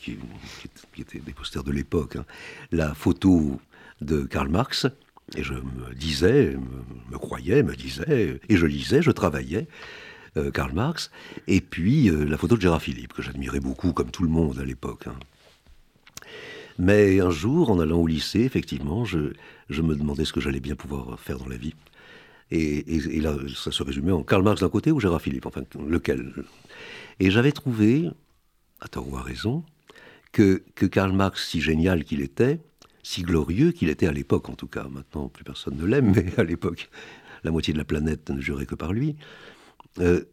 des 0.96 1.32
posters 1.32 1.62
de 1.62 1.70
l'époque. 1.70 2.16
Hein. 2.16 2.24
La 2.72 2.94
photo 2.94 3.60
de 4.00 4.22
Karl 4.22 4.48
Marx, 4.48 4.86
et 5.36 5.42
je 5.42 5.52
me 5.52 5.94
disais, 5.94 6.56
me, 7.10 7.18
croyais, 7.18 7.62
me 7.62 7.76
disais, 7.76 8.40
et 8.48 8.56
je 8.56 8.66
lisais, 8.66 9.02
je 9.02 9.10
travaillais. 9.10 9.68
Euh, 10.36 10.50
Karl 10.50 10.72
Marx, 10.72 11.10
et 11.46 11.60
puis 11.60 12.10
euh, 12.10 12.24
la 12.24 12.36
photo 12.36 12.56
de 12.56 12.60
Gérard 12.60 12.82
Philippe, 12.82 13.14
que 13.14 13.22
j'admirais 13.22 13.60
beaucoup, 13.60 13.92
comme 13.92 14.10
tout 14.10 14.22
le 14.22 14.28
monde 14.28 14.58
à 14.58 14.64
l'époque. 14.64 15.06
Hein. 15.06 15.14
Mais 16.78 17.20
un 17.20 17.30
jour, 17.30 17.70
en 17.70 17.80
allant 17.80 17.98
au 17.98 18.06
lycée, 18.06 18.40
effectivement, 18.40 19.04
je 19.04 19.32
me 19.70 19.94
demandais 19.96 20.24
ce 20.24 20.32
que 20.32 20.40
j'allais 20.40 20.60
bien 20.60 20.76
pouvoir 20.76 21.18
faire 21.18 21.38
dans 21.38 21.48
la 21.48 21.56
vie. 21.56 21.74
Et, 22.50 23.20
là, 23.20 23.36
ça 23.54 23.70
se 23.70 23.82
résumait 23.82 24.12
en 24.12 24.22
Karl 24.22 24.42
Marx 24.42 24.60
d'un 24.60 24.70
côté 24.70 24.90
ou 24.90 25.00
Gérard 25.00 25.20
Philippe, 25.20 25.46
enfin, 25.46 25.62
lequel? 25.86 26.32
Et 27.20 27.30
j'avais 27.30 27.52
trouvé, 27.52 28.08
à 28.80 28.88
tort 28.88 29.08
ou 29.08 29.16
à 29.16 29.22
raison, 29.22 29.64
que, 30.32 30.62
Karl 30.86 31.12
Marx, 31.12 31.48
si 31.48 31.60
génial 31.60 32.04
qu'il 32.04 32.22
était, 32.22 32.60
si 33.02 33.22
glorieux 33.22 33.72
qu'il 33.72 33.88
était 33.88 34.06
à 34.06 34.12
l'époque 34.12 34.48
en 34.48 34.54
tout 34.54 34.66
cas, 34.66 34.84
maintenant 34.84 35.28
plus 35.28 35.44
personne 35.44 35.76
ne 35.76 35.84
l'aime, 35.84 36.12
mais 36.14 36.38
à 36.38 36.44
l'époque, 36.44 36.88
la 37.44 37.50
moitié 37.50 37.72
de 37.72 37.78
la 37.78 37.84
planète 37.84 38.30
ne 38.30 38.40
jurait 38.40 38.66
que 38.66 38.74
par 38.74 38.92
lui, 38.92 39.16
euh, 39.98 40.24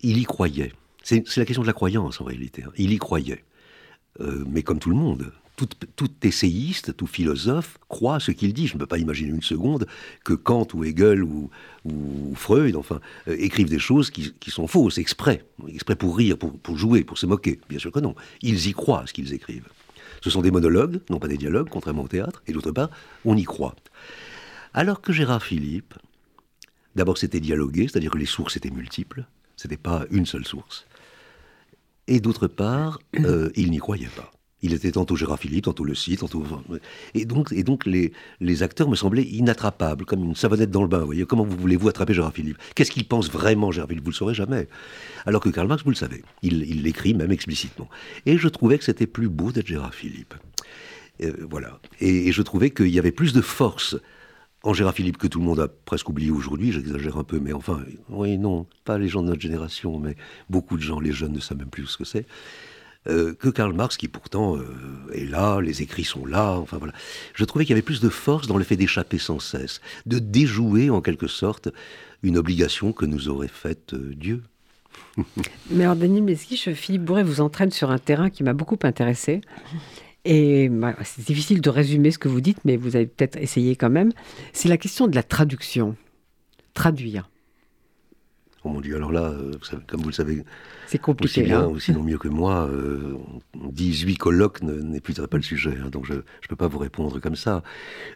il 0.00 0.18
y 0.18 0.24
croyait. 0.24 0.72
C'est 1.02 1.24
la 1.36 1.44
question 1.44 1.62
de 1.62 1.66
la 1.66 1.72
croyance 1.72 2.20
en 2.20 2.24
réalité. 2.24 2.64
Hein. 2.64 2.72
Il 2.76 2.92
y 2.92 2.98
croyait. 2.98 3.44
Euh, 4.20 4.44
mais 4.46 4.62
comme 4.62 4.78
tout 4.78 4.90
le 4.90 4.96
monde, 4.96 5.32
tout, 5.66 6.10
essayiste, 6.22 6.96
tout 6.96 7.06
philosophe 7.06 7.78
croit 7.88 8.20
ce 8.20 8.30
qu'il 8.30 8.52
dit. 8.52 8.66
Je 8.66 8.74
ne 8.74 8.78
peux 8.78 8.86
pas 8.86 8.98
imaginer 8.98 9.30
une 9.30 9.42
seconde 9.42 9.86
que 10.24 10.34
Kant 10.34 10.66
ou 10.74 10.84
Hegel 10.84 11.22
ou, 11.22 11.50
Freud, 12.34 12.76
enfin, 12.76 13.00
euh, 13.26 13.36
écrivent 13.38 13.68
des 13.68 13.78
choses 13.78 14.10
qui, 14.10 14.50
sont 14.50 14.66
fausses, 14.66 14.98
exprès, 14.98 15.44
exprès 15.68 15.96
pour 15.96 16.16
rire, 16.16 16.36
pour, 16.38 16.78
jouer, 16.78 17.02
pour 17.02 17.18
se 17.18 17.26
moquer. 17.26 17.60
Bien 17.68 17.78
sûr 17.78 17.92
que 17.92 18.00
non. 18.00 18.14
Ils 18.42 18.68
y 18.68 18.72
croient 18.72 19.04
ce 19.06 19.12
qu'ils 19.12 19.32
écrivent. 19.34 19.68
Ce 20.22 20.30
sont 20.30 20.42
des 20.42 20.50
monologues, 20.50 21.00
non 21.10 21.18
pas 21.18 21.28
des 21.28 21.38
dialogues, 21.38 21.68
contrairement 21.70 22.02
au 22.02 22.08
théâtre, 22.08 22.42
et 22.46 22.52
d'autre 22.52 22.72
part, 22.72 22.90
on 23.24 23.36
y 23.36 23.44
croit. 23.44 23.76
Alors 24.74 25.00
que 25.00 25.12
Gérard 25.12 25.42
Philippe, 25.42 25.94
d'abord 26.96 27.18
c'était 27.18 27.40
dialogué, 27.40 27.88
c'est-à-dire 27.88 28.10
que 28.10 28.18
les 28.18 28.26
sources 28.26 28.56
étaient 28.56 28.70
multiples, 28.70 29.24
ce 29.56 29.66
n'était 29.66 29.80
pas 29.80 30.04
une 30.10 30.26
seule 30.26 30.44
source. 30.44 30.86
Et 32.08 32.20
d'autre 32.20 32.48
part, 32.48 32.98
euh, 33.20 33.50
il 33.54 33.70
n'y 33.70 33.78
croyait 33.78 34.08
pas. 34.08 34.32
Il 34.62 34.74
était 34.74 34.92
tantôt 34.92 35.14
Gérard 35.14 35.38
Philippe, 35.38 35.64
tantôt 35.64 35.84
le 35.84 35.94
tantôt. 36.16 36.44
Et 37.14 37.24
donc, 37.24 37.52
et 37.52 37.62
donc 37.62 37.86
les, 37.86 38.12
acteurs 38.62 38.88
me 38.88 38.96
semblaient 38.96 39.22
inattrapables, 39.22 40.04
comme 40.04 40.24
une 40.24 40.34
savonnette 40.34 40.70
dans 40.70 40.82
le 40.82 40.88
bain. 40.88 40.98
Vous 40.98 41.06
voyez, 41.06 41.24
comment 41.26 41.44
vous 41.44 41.56
voulez-vous 41.56 41.88
attraper 41.88 42.14
Gérard 42.14 42.32
Philippe 42.32 42.58
Qu'est-ce 42.74 42.90
qu'il 42.90 43.06
pense 43.06 43.30
vraiment, 43.30 43.70
Gérard 43.70 43.88
Philippe 43.88 44.04
Vous 44.04 44.10
le 44.10 44.16
saurez 44.16 44.34
jamais. 44.34 44.68
Alors 45.26 45.40
que 45.40 45.48
Karl 45.48 45.68
Marx, 45.68 45.84
vous 45.84 45.90
le 45.90 45.96
savez, 45.96 46.22
il 46.42 46.82
l'écrit 46.82 47.14
même 47.14 47.30
explicitement. 47.30 47.88
Et 48.26 48.36
je 48.36 48.48
trouvais 48.48 48.78
que 48.78 48.84
c'était 48.84 49.06
plus 49.06 49.28
beau 49.28 49.52
d'être 49.52 49.66
Gérard 49.66 49.94
Philippe. 49.94 50.34
Euh, 51.22 51.32
voilà. 51.48 51.80
Et, 52.00 52.32
je 52.32 52.42
trouvais 52.42 52.70
qu'il 52.70 52.88
y 52.88 52.98
avait 52.98 53.12
plus 53.12 53.32
de 53.32 53.40
force 53.40 53.96
en 54.64 54.74
Gérard 54.74 54.94
Philippe 54.94 55.18
que 55.18 55.26
tout 55.26 55.38
le 55.38 55.44
monde 55.44 55.60
a 55.60 55.68
presque 55.68 56.08
oublié 56.08 56.30
aujourd'hui, 56.30 56.72
j'exagère 56.72 57.16
un 57.16 57.24
peu, 57.24 57.38
mais 57.38 57.52
enfin, 57.52 57.80
oui, 58.08 58.38
non, 58.38 58.66
pas 58.84 58.98
les 58.98 59.08
gens 59.08 59.22
de 59.22 59.28
notre 59.28 59.40
génération, 59.40 60.00
mais 60.00 60.16
beaucoup 60.50 60.76
de 60.76 60.82
gens, 60.82 60.98
les 60.98 61.12
jeunes 61.12 61.32
ne 61.32 61.40
savent 61.40 61.58
même 61.58 61.70
plus 61.70 61.86
ce 61.86 61.96
que 61.96 62.04
c'est. 62.04 62.26
Euh, 63.06 63.32
que 63.34 63.48
Karl 63.48 63.72
Marx, 63.72 63.96
qui 63.96 64.08
pourtant 64.08 64.56
euh, 64.56 64.64
est 65.14 65.24
là, 65.24 65.60
les 65.60 65.82
écrits 65.82 66.04
sont 66.04 66.26
là, 66.26 66.58
enfin 66.58 66.78
voilà. 66.78 66.92
Je 67.34 67.44
trouvais 67.44 67.64
qu'il 67.64 67.70
y 67.70 67.74
avait 67.74 67.82
plus 67.82 68.00
de 68.00 68.08
force 68.08 68.46
dans 68.46 68.58
le 68.58 68.64
fait 68.64 68.76
d'échapper 68.76 69.18
sans 69.18 69.38
cesse, 69.38 69.80
de 70.04 70.18
déjouer 70.18 70.90
en 70.90 71.00
quelque 71.00 71.26
sorte 71.26 71.68
une 72.22 72.36
obligation 72.36 72.92
que 72.92 73.06
nous 73.06 73.28
aurait 73.28 73.48
faite 73.48 73.94
euh, 73.94 74.12
Dieu. 74.14 74.42
Mais 75.70 75.84
alors, 75.84 75.96
Daniel 75.96 76.24
Mesquiche, 76.24 76.70
Philippe 76.72 77.04
Bourret 77.04 77.22
vous 77.22 77.40
entraîne 77.40 77.70
sur 77.70 77.90
un 77.90 77.98
terrain 77.98 78.30
qui 78.30 78.42
m'a 78.42 78.52
beaucoup 78.52 78.78
intéressé. 78.82 79.40
Et 80.24 80.68
bah, 80.68 80.94
c'est 81.04 81.24
difficile 81.24 81.60
de 81.60 81.70
résumer 81.70 82.10
ce 82.10 82.18
que 82.18 82.28
vous 82.28 82.40
dites, 82.40 82.58
mais 82.64 82.76
vous 82.76 82.96
avez 82.96 83.06
peut-être 83.06 83.36
essayé 83.36 83.76
quand 83.76 83.88
même. 83.88 84.12
C'est 84.52 84.68
la 84.68 84.76
question 84.76 85.06
de 85.06 85.14
la 85.14 85.22
traduction. 85.22 85.96
Traduire. 86.74 87.30
Oh 88.64 88.70
mon 88.70 88.80
Dieu, 88.80 88.96
alors 88.96 89.12
là, 89.12 89.22
euh, 89.22 89.52
comme 89.86 90.00
vous 90.00 90.08
le 90.08 90.14
savez, 90.14 90.44
c'est 90.86 90.98
compliqué. 90.98 91.40
Aussi 91.40 91.48
bien, 91.48 91.62
hein. 91.62 91.72
sinon 91.78 92.02
mieux 92.02 92.18
que 92.24 92.28
moi, 92.28 92.68
18 93.54 94.12
euh, 94.12 94.16
colloques 94.16 94.62
n'épuiseraient 94.62 95.28
pas 95.28 95.36
le 95.36 95.42
sujet. 95.42 95.76
Hein, 95.82 95.90
donc 95.90 96.06
je 96.06 96.14
ne 96.14 96.22
peux 96.48 96.56
pas 96.56 96.68
vous 96.68 96.78
répondre 96.78 97.20
comme 97.20 97.36
ça. 97.36 97.62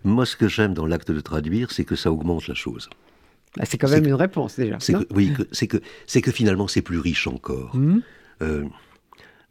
Moi, 0.05 0.27
ce 0.27 0.37
que 0.37 0.49
j'aime 0.49 0.75
dans 0.75 0.87
l'acte 0.87 1.11
de 1.11 1.21
traduire, 1.21 1.71
c'est 1.71 1.85
que 1.85 1.97
ça 1.97 2.11
augmente 2.11 2.49
la 2.49 2.55
chose. 2.55 2.91
Bah, 3.57 3.65
c'est 3.67 3.79
quand 3.79 3.91
même 3.91 4.07
une 4.07 4.15
réponse 4.15 4.57
déjà. 4.57 4.79
oui, 5.11 5.33
c'est 5.53 5.67
que, 5.67 5.79
que 5.79 6.31
finalement 6.31 6.69
c'est 6.69 6.83
plus 6.83 6.99
riche 6.99 7.27
encore. 7.27 7.77
Mmh. 7.77 8.01
Euh, 8.43 8.65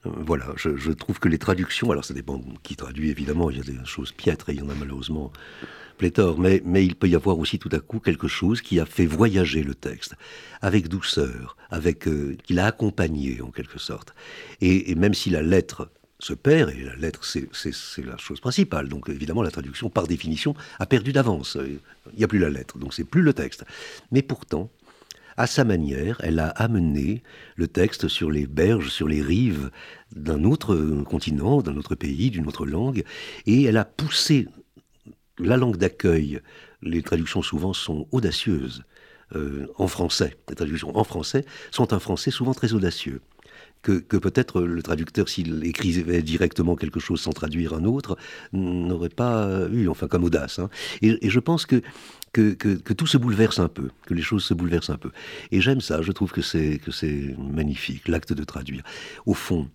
voilà, 0.03 0.47
je, 0.55 0.91
trouve 0.91 1.19
que 1.19 1.27
les 1.27 1.37
traductions, 1.37 1.91
alors 1.91 2.03
ça 2.03 2.13
dépend 2.13 2.41
qui 2.63 2.75
traduit 2.75 3.09
évidemment, 3.09 3.51
il 3.51 3.57
y 3.57 3.59
a 3.59 3.63
des 3.63 3.77
choses 3.85 4.11
piètres 4.11 4.49
et 4.49 4.53
il 4.53 4.59
y 4.59 4.61
en 4.61 4.69
a 4.69 4.73
malheureusement 4.73 5.31
pléthore, 5.99 6.39
mais, 6.39 6.61
il 6.83 6.95
peut 6.95 7.07
y 7.07 7.15
avoir 7.15 7.37
aussi 7.37 7.59
tout 7.59 7.69
à 7.71 7.79
coup 7.79 7.99
quelque 7.99 8.27
chose 8.27 8.61
qui 8.61 8.79
a 8.79 8.87
fait 8.87 9.05
voyager 9.05 9.61
le 9.61 9.75
texte, 9.75 10.15
avec 10.61 10.87
douceur, 10.87 11.55
avec 11.69 12.07
euh, 12.07 12.35
qui 12.43 12.53
l'a 12.53 12.65
accompagné 12.65 13.41
en 13.41 13.51
quelque 13.51 13.77
sorte. 13.77 14.15
Et, 14.61 14.95
même 14.95 15.13
si 15.13 15.29
la 15.29 15.43
lettre 15.43 15.91
se 16.17 16.33
perd, 16.33 16.71
et 16.71 16.83
la 16.83 16.95
lettre 16.95 17.23
c'est 17.23 18.05
la 18.05 18.17
chose 18.17 18.39
principale, 18.39 18.89
donc 18.89 19.09
évidemment 19.09 19.43
la 19.43 19.51
traduction 19.51 19.91
par 19.91 20.07
définition 20.07 20.55
a 20.79 20.87
perdu 20.87 21.13
d'avance, 21.13 21.57
il 22.13 22.17
n'y 22.17 22.23
a 22.23 22.27
plus 22.27 22.39
la 22.39 22.49
lettre, 22.49 22.79
donc 22.79 22.95
c'est 22.95 23.03
plus 23.03 23.21
le 23.21 23.33
texte. 23.33 23.63
Mais 24.11 24.23
pourtant, 24.23 24.71
à 25.41 25.47
sa 25.47 25.63
manière, 25.63 26.17
elle 26.21 26.37
a 26.37 26.49
amené 26.49 27.23
le 27.55 27.67
texte 27.67 28.07
sur 28.07 28.29
les 28.29 28.45
berges, 28.45 28.89
sur 28.89 29.07
les 29.07 29.23
rives 29.23 29.71
d'un 30.15 30.43
autre 30.43 30.75
continent, 31.03 31.63
d'un 31.63 31.77
autre 31.77 31.95
pays, 31.95 32.29
d'une 32.29 32.47
autre 32.47 32.67
langue, 32.67 33.03
et 33.47 33.63
elle 33.63 33.77
a 33.77 33.85
poussé 33.85 34.47
la 35.39 35.57
langue 35.57 35.77
d'accueil, 35.77 36.41
les 36.83 37.01
traductions 37.01 37.41
souvent 37.41 37.73
sont 37.73 38.07
audacieuses. 38.11 38.83
Euh, 39.35 39.65
en 39.77 39.87
français, 39.87 40.37
les 40.47 40.55
traductions 40.55 40.95
en 40.95 41.03
français 41.03 41.43
sont 41.71 41.91
un 41.91 41.99
français 41.99 42.29
souvent 42.29 42.53
très 42.53 42.73
audacieux. 42.73 43.21
Que, 43.81 43.99
peut-être 43.99 44.61
le 44.61 44.83
traducteur, 44.83 45.27
s'il 45.27 45.65
écrivait 45.65 46.21
directement 46.21 46.75
quelque 46.75 46.99
chose 46.99 47.19
sans 47.19 47.31
traduire 47.31 47.73
un 47.73 47.83
autre, 47.85 48.15
n'aurait 48.53 49.09
pas 49.09 49.67
eu, 49.71 49.87
enfin 49.87 50.07
comme 50.07 50.23
audace. 50.23 50.59
Hein. 50.59 50.69
Et, 51.01 51.17
je 51.29 51.39
pense 51.39 51.65
que 51.65 51.81
que, 52.33 52.53
que, 52.53 52.93
tout 52.93 53.07
se 53.07 53.17
bouleverse 53.17 53.59
un 53.59 53.67
peu, 53.67 53.89
que 54.05 54.13
les 54.13 54.21
choses 54.21 54.45
se 54.45 54.53
bouleversent 54.53 54.91
un 54.91 54.97
peu. 54.97 55.11
Et 55.51 55.59
j'aime 55.59 55.81
ça, 55.81 56.01
je 56.01 56.13
trouve 56.13 56.31
que 56.31 56.41
c'est 56.41 56.79
magnifique, 57.37 58.07
l'acte 58.07 58.31
de 58.31 58.43
traduire. 58.45 58.83
Au 59.25 59.33
fond, 59.33 59.67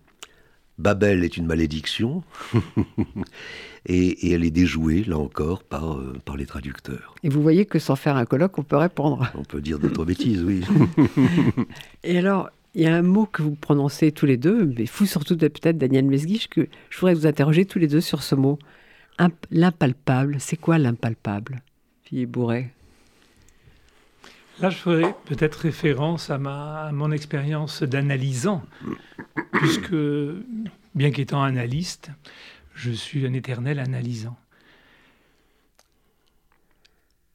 Babel 0.77 1.23
est 1.23 1.37
une 1.37 1.47
malédiction, 1.47 2.23
et, 3.87 4.31
elle 4.31 4.43
est 4.43 4.51
déjouée, 4.51 5.03
là 5.03 5.17
encore, 5.17 5.63
par, 5.63 5.93
euh, 5.93 6.13
par 6.23 6.37
les 6.37 6.45
traducteurs. 6.45 7.15
Et 7.23 7.29
vous 7.29 7.41
voyez 7.41 7.65
que 7.65 7.79
sans 7.79 7.95
faire 7.95 8.15
un 8.15 8.25
colloque, 8.25 8.57
on 8.59 8.63
peut 8.63 8.77
répondre. 8.77 9.27
On 9.33 9.43
peut 9.43 9.61
dire 9.61 9.79
d'autres 9.79 10.05
bêtises, 10.05 10.43
oui. 10.43 10.61
et 12.03 12.19
alors, 12.19 12.51
il 12.77 12.83
y 12.83 12.85
a 12.85 12.95
un 12.95 13.01
mot 13.01 13.25
que 13.25 13.41
vous 13.41 13.55
prononcez 13.55 14.11
tous 14.11 14.27
les 14.27 14.37
deux, 14.37 14.67
mais 14.77 14.85
fou 14.85 15.07
surtout 15.07 15.35
peut-être 15.35 15.79
Daniel 15.79 16.05
Mesguich, 16.05 16.47
que 16.47 16.67
je 16.91 16.99
voudrais 16.99 17.15
vous 17.15 17.25
interroger 17.25 17.65
tous 17.65 17.79
les 17.79 17.87
deux 17.87 18.01
sur 18.01 18.21
ce 18.21 18.35
mot. 18.35 18.59
L'impalpable, 19.49 20.39
c'est 20.39 20.57
quoi 20.57 20.77
l'impalpable 20.77 21.63
Philippe 22.03 22.29
Bourret? 22.29 22.71
Là, 24.59 24.69
je 24.69 24.77
ferai 24.77 25.15
peut-être 25.25 25.55
référence 25.55 26.29
à, 26.29 26.35
à 26.35 26.91
mon 26.91 27.11
expérience 27.11 27.81
d'analysant, 27.81 28.63
puisque, 29.53 29.95
bien 30.93 31.09
qu'étant 31.09 31.41
analyste, 31.41 32.11
je 32.75 32.91
suis 32.91 33.25
un 33.25 33.33
éternel 33.33 33.79
analysant. 33.79 34.37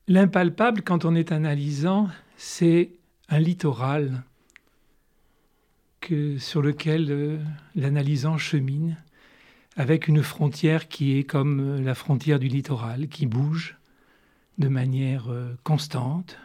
L'impalpable, 0.07 0.83
quand 0.83 1.05
on 1.05 1.17
est 1.17 1.33
analysant, 1.33 2.09
c'est 2.37 2.91
un 3.29 3.41
littoral 3.41 4.23
que, 6.03 6.37
sur 6.37 6.61
lequel 6.61 7.11
euh, 7.11 7.39
l'analysant 7.75 8.37
chemine, 8.37 8.99
avec 9.77 10.09
une 10.09 10.23
frontière 10.23 10.89
qui 10.89 11.19
est 11.19 11.25
comme 11.25 11.61
euh, 11.61 11.81
la 11.81 11.95
frontière 11.95 12.39
du 12.39 12.49
littoral, 12.49 13.09
qui 13.09 13.27
bouge 13.27 13.79
de 14.59 14.69
manière 14.69 15.31
euh, 15.31 15.55
constante, 15.63 16.39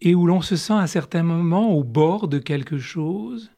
et 0.00 0.14
où 0.14 0.26
l'on 0.26 0.40
se 0.40 0.56
sent 0.56 0.74
à 0.74 0.86
certains 0.86 1.24
moments 1.24 1.72
au 1.72 1.82
bord 1.82 2.28
de 2.28 2.38
quelque 2.38 2.78
chose 2.78 3.50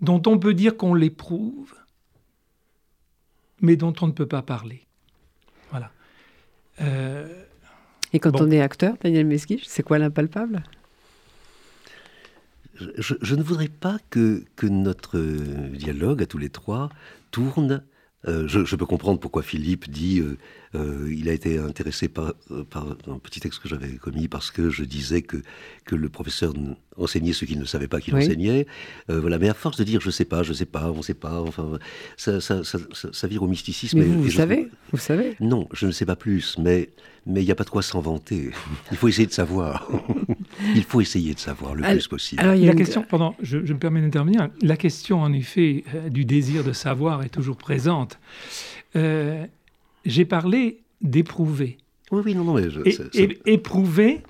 dont 0.00 0.22
on 0.26 0.38
peut 0.38 0.54
dire 0.54 0.76
qu'on 0.76 0.94
l'éprouve, 0.94 1.74
mais 3.60 3.76
dont 3.76 3.94
on 4.00 4.06
ne 4.06 4.12
peut 4.12 4.26
pas 4.26 4.42
parler. 4.42 4.86
Voilà. 5.70 5.90
Euh, 6.80 7.44
et 8.12 8.20
quand 8.20 8.40
on 8.40 8.50
est 8.50 8.60
acteur, 8.60 8.96
Daniel 9.02 9.26
Mesguich, 9.26 9.64
c'est 9.66 9.82
quoi 9.82 9.98
l'impalpable? 9.98 10.62
Je, 12.98 13.34
ne 13.34 13.42
voudrais 13.42 13.68
pas 13.68 13.98
que, 14.10 14.44
notre 14.62 15.18
dialogue 15.18 16.22
à 16.22 16.26
tous 16.26 16.38
les 16.38 16.50
trois 16.50 16.90
tourne 17.30 17.82
euh, 18.26 18.48
je, 18.48 18.74
peux 18.74 18.86
comprendre 18.86 19.20
pourquoi 19.20 19.42
Philippe 19.42 19.88
dit 19.88 20.18
euh, 20.18 20.36
euh, 20.74 21.14
il 21.14 21.28
a 21.28 21.32
été 21.32 21.56
intéressé 21.56 22.08
par, 22.08 22.34
par, 22.68 22.96
un 23.06 23.18
petit 23.20 23.38
texte 23.38 23.62
que 23.62 23.68
j'avais 23.68 23.92
commis 23.96 24.26
parce 24.26 24.50
que 24.50 24.70
je 24.70 24.82
disais 24.82 25.22
que, 25.22 25.36
que 25.84 25.94
le 25.94 26.08
professeur 26.08 26.52
enseignait 26.98 27.32
ce 27.32 27.44
qu'il 27.44 27.58
ne 27.58 27.64
savait 27.64 27.88
pas 27.88 28.00
qu'il 28.00 28.14
enseignait. 28.14 28.66
voilà, 29.08 29.38
mais 29.38 29.48
à 29.48 29.54
force 29.54 29.76
de 29.76 29.84
dire 29.84 30.00
je 30.00 30.10
sais 30.10 30.24
pas, 30.24 30.42
je 30.42 30.52
sais 30.52 30.66
pas, 30.66 30.90
on 30.90 31.02
sait 31.02 31.14
pas, 31.14 31.40
enfin, 31.40 31.78
ça, 32.16 32.40
ça, 32.40 32.62
ça, 32.62 33.28
vire 33.28 33.42
au 33.42 33.48
mysticisme. 33.48 33.98
Mais 33.98 34.04
vous, 34.04 34.30
savez, 34.30 34.68
vous 34.92 34.98
savez 34.98 35.36
Non, 35.40 35.68
je 35.72 35.86
ne 35.86 35.92
sais 35.92 36.06
pas 36.06 36.16
plus, 36.16 36.56
mais 36.58 36.90
mais 37.28 37.42
il 37.42 37.44
n'y 37.44 37.52
a 37.52 37.54
pas 37.54 37.64
de 37.64 37.70
quoi 37.70 37.82
s'en 37.82 38.00
vanter. 38.00 38.50
Il 38.90 38.96
faut 38.96 39.06
essayer 39.06 39.26
de 39.26 39.32
savoir. 39.32 39.86
il 40.74 40.82
faut 40.82 41.02
essayer 41.02 41.34
de 41.34 41.38
savoir 41.38 41.74
le 41.74 41.82
plus 41.82 42.08
possible. 42.08 42.40
Alors, 42.40 42.54
il 42.54 42.62
y 42.62 42.64
a 42.64 42.68
la 42.68 42.74
question, 42.74 43.04
pendant, 43.06 43.36
je, 43.42 43.58
me 43.58 43.78
permets 43.78 44.00
d'intervenir, 44.00 44.48
la 44.62 44.76
question 44.76 45.20
en 45.20 45.32
effet 45.34 45.84
euh, 45.94 46.08
du 46.08 46.24
désir 46.24 46.64
de 46.64 46.72
savoir 46.72 47.22
est 47.22 47.28
toujours 47.28 47.58
présente. 47.58 48.18
Euh, 48.96 49.44
j'ai 50.06 50.24
parlé 50.24 50.80
d'éprouver. 51.02 51.76
Oui, 52.10 52.22
oui, 52.24 52.34
non, 52.34 52.44
non, 52.44 52.54
mais 52.54 52.66
éprouver, 53.44 54.22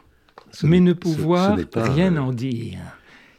mais 0.63 0.81
ne 0.81 0.93
pouvoir 0.93 1.59
rien 1.75 2.17
euh, 2.17 2.21
en 2.21 2.33
dire 2.33 2.79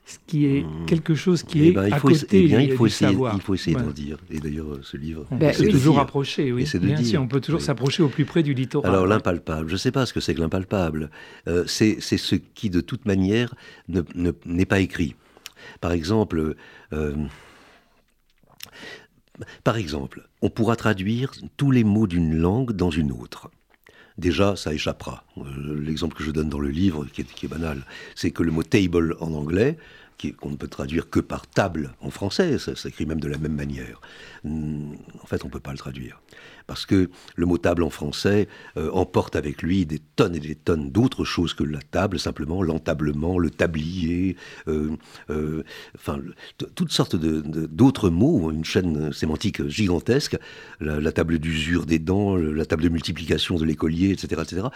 ce 0.10 0.18
qui 0.26 0.48
est 0.48 0.64
hmm. 0.64 0.86
quelque 0.88 1.14
chose 1.14 1.44
qui 1.44 1.66
eh 1.66 1.68
est 1.68 1.72
ben, 1.72 1.94
à 1.94 2.00
côté 2.00 2.26
eh 2.32 2.48
bien, 2.48 2.62
il 2.62 2.74
faut 2.74 2.88
essayer, 2.88 3.12
savoir. 3.12 3.36
Il 3.36 3.42
faut 3.42 3.54
essayer 3.54 3.76
d'en 3.76 3.92
dire. 3.92 4.18
Et 4.32 4.40
d'ailleurs, 4.40 4.80
ce 4.82 4.98
livre... 4.98 5.26
On 5.30 5.38
peut 5.38 5.52
toujours 5.70 6.00
approcher, 6.00 6.52
oui. 6.52 6.68
Bien 6.82 7.04
sûr, 7.04 7.22
on 7.22 7.28
peut 7.28 7.42
toujours 7.42 7.62
s'approcher 7.62 8.02
au 8.02 8.10
plus 8.10 8.26
près 8.26 8.42
du 8.42 8.56
littoral. 8.56 8.92
Alors, 8.92 9.06
l'impalpable, 9.06 9.68
je 9.68 9.74
ne 9.74 9.78
sais 9.78 9.92
pas 9.92 10.08
ce 10.08 10.14
que 10.14 10.20
c'est 10.20 10.34
que 10.34 10.42
l'impalpable. 10.42 11.12
Euh, 11.48 11.64
c'est 11.68 12.00
ce 12.00 12.36
qui, 12.36 12.72
de 12.72 12.82
toute 12.82 13.06
manière, 13.06 13.54
n'est 13.88 14.02
ne, 14.46 14.64
pas 14.64 14.80
écrit. 14.80 15.16
Par 15.80 15.92
exemple... 15.92 16.56
Euh, 16.92 17.16
par 19.64 19.78
exemple, 19.78 20.28
on 20.42 20.50
pourra 20.50 20.76
traduire 20.76 21.32
tous 21.56 21.72
les 21.72 21.84
mots 21.84 22.08
d'une 22.08 22.36
langue 22.36 22.74
dans 22.74 22.90
une 22.90 23.12
autre 23.12 23.50
déjà, 24.20 24.56
ça 24.56 24.74
échappera. 24.74 25.24
Euh, 25.38 25.44
l'exemple 25.82 26.16
que 26.16 26.24
je 26.24 26.32
donne 26.32 26.50
dans 26.50 26.60
le 26.60 26.70
livre, 26.70 27.06
qui 27.12 27.22
est, 27.22 27.24
qui 27.24 27.46
est 27.46 27.50
banal, 27.50 27.84
c'est 28.16 28.32
que 28.32 28.44
le 28.44 28.52
mot 28.52 28.64
table 28.64 29.16
en 29.20 29.34
anglais 29.34 29.78
qu'on 30.20 30.50
ne 30.50 30.56
peut 30.56 30.68
traduire 30.68 31.10
que 31.10 31.20
par 31.20 31.48
table 31.48 31.94
en 32.02 32.10
français, 32.10 32.58
ça 32.58 32.76
s'écrit 32.76 33.06
même 33.06 33.20
de 33.20 33.28
la 33.28 33.38
même 33.38 33.56
manière. 33.56 34.02
Hmm, 34.44 34.94
en 35.22 35.28
fait, 35.28 35.44
on 35.44 35.48
ne 35.48 35.52
peut 35.52 35.60
pas 35.60 35.72
le 35.72 35.78
traduire. 35.78 36.22
Parce 36.68 36.86
que 36.86 37.10
le 37.36 37.46
mot 37.46 37.58
table 37.58 37.84
en 37.84 37.90
français 37.90 38.48
euh, 38.78 38.92
emporte 38.92 39.36
avec 39.36 39.62
lui 39.64 39.86
des 39.86 40.00
tonnes 40.00 40.36
et 40.36 40.40
des 40.40 40.56
tonnes 40.56 40.92
d'autres 40.92 41.24
choses 41.24 41.54
que 41.54 41.64
la 41.64 41.80
table, 41.80 42.20
simplement 42.20 42.62
l'entablement, 42.62 43.40
le 43.40 43.50
tablier, 43.50 44.36
euh, 44.68 44.96
euh, 45.30 45.64
toutes 46.76 46.92
sortes 46.92 47.16
d'autres 47.16 48.10
mots, 48.10 48.52
une 48.52 48.66
chaîne 48.66 49.12
sémantique 49.14 49.68
gigantesque, 49.68 50.38
la, 50.80 51.12
table 51.12 51.40
d'usure 51.40 51.86
des 51.86 52.00
dents, 52.00 52.36
la 52.36 52.66
table 52.66 52.84
de 52.84 52.90
multiplication 52.90 53.56
de 53.56 53.66
l'écolier, 53.66 54.12
etc., 54.12 54.42
etc., 54.44 54.68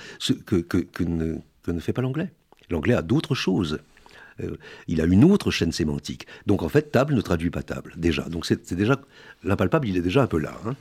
que 0.45 1.71
ne 1.71 1.79
fait 1.79 1.93
pas 1.93 2.01
l'anglais. 2.01 2.31
L'anglais 2.69 2.95
a 2.95 3.01
d'autres 3.01 3.35
choses. 3.35 3.79
Euh, 4.41 4.57
il 4.87 5.01
a 5.01 5.05
une 5.05 5.23
autre 5.23 5.51
chaîne 5.51 5.71
sémantique. 5.71 6.27
Donc 6.45 6.63
en 6.63 6.69
fait, 6.69 6.91
table 6.91 7.13
ne 7.13 7.21
traduit 7.21 7.49
pas 7.49 7.63
table, 7.63 7.93
déjà. 7.97 8.23
Donc 8.23 8.45
c'est 8.45 8.73
déjà 8.73 8.99
l'impalpable, 9.43 9.87
il 9.87 9.97
est 9.97 10.01
déjà 10.01 10.23
un 10.23 10.27
peu 10.27 10.39
là. 10.39 10.53
Hein. 10.65 10.75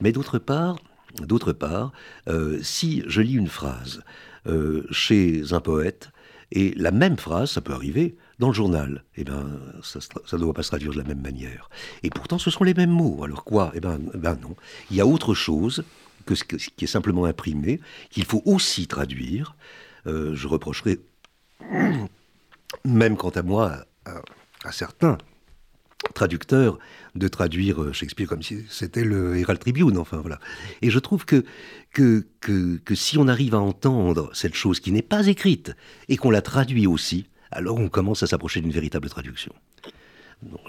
Mais 0.00 0.12
d'autre 0.12 0.38
part, 0.38 0.78
d'autre 1.20 1.52
part, 1.52 1.92
euh, 2.28 2.58
si 2.62 3.02
je 3.06 3.20
lis 3.20 3.34
une 3.34 3.48
phrase 3.48 4.02
euh, 4.46 4.86
chez 4.90 5.52
un 5.52 5.60
poète 5.60 6.10
et 6.52 6.72
la 6.76 6.90
même 6.90 7.16
phrase, 7.16 7.52
ça 7.52 7.60
peut 7.60 7.72
arriver 7.72 8.16
dans 8.38 8.48
le 8.48 8.54
journal, 8.54 9.04
eh 9.16 9.24
ben 9.24 9.60
ça 9.82 10.00
ne 10.32 10.38
doit 10.38 10.54
pas 10.54 10.62
se 10.62 10.68
traduire 10.68 10.92
de 10.92 10.98
la 10.98 11.04
même 11.04 11.20
manière. 11.20 11.68
Et 12.02 12.08
pourtant, 12.08 12.38
ce 12.38 12.50
sont 12.50 12.64
les 12.64 12.74
mêmes 12.74 12.90
mots. 12.90 13.22
Alors 13.22 13.44
quoi? 13.44 13.70
Eh 13.74 13.80
ben, 13.80 14.00
ben 14.14 14.36
non. 14.40 14.56
Il 14.90 14.96
y 14.96 15.00
a 15.00 15.06
autre 15.06 15.34
chose 15.34 15.84
que 16.24 16.34
ce 16.34 16.44
qui 16.44 16.84
est 16.84 16.86
simplement 16.86 17.26
imprimé 17.26 17.80
qu'il 18.08 18.24
faut 18.24 18.42
aussi 18.46 18.86
traduire. 18.86 19.54
je 20.06 20.46
reprocherai 20.48 21.00
même 22.84 23.16
quant 23.16 23.30
à 23.30 23.42
moi, 23.42 23.84
à, 24.04 24.72
certains 24.72 25.18
traducteurs, 26.14 26.78
de 27.14 27.28
traduire 27.28 27.82
euh, 27.82 27.92
Shakespeare 27.92 28.26
comme 28.26 28.42
si 28.42 28.64
c'était 28.70 29.04
le 29.04 29.36
Herald 29.36 29.60
Tribune, 29.60 29.98
enfin 29.98 30.18
voilà. 30.18 30.38
Et 30.80 30.90
je 30.90 30.98
trouve 30.98 31.24
que, 31.24 31.44
que, 31.92 32.24
que, 32.40 32.94
si 32.94 33.18
on 33.18 33.28
arrive 33.28 33.54
à 33.54 33.60
entendre 33.60 34.30
cette 34.32 34.54
chose 34.54 34.80
qui 34.80 34.92
n'est 34.92 35.02
pas 35.02 35.26
écrite 35.26 35.74
et 36.08 36.16
qu'on 36.16 36.30
la 36.30 36.40
traduit 36.40 36.86
aussi, 36.86 37.28
alors 37.50 37.78
on 37.78 37.88
commence 37.88 38.22
à 38.22 38.26
s'approcher 38.26 38.60
d'une 38.60 38.70
véritable 38.70 39.10
traduction. 39.10 39.52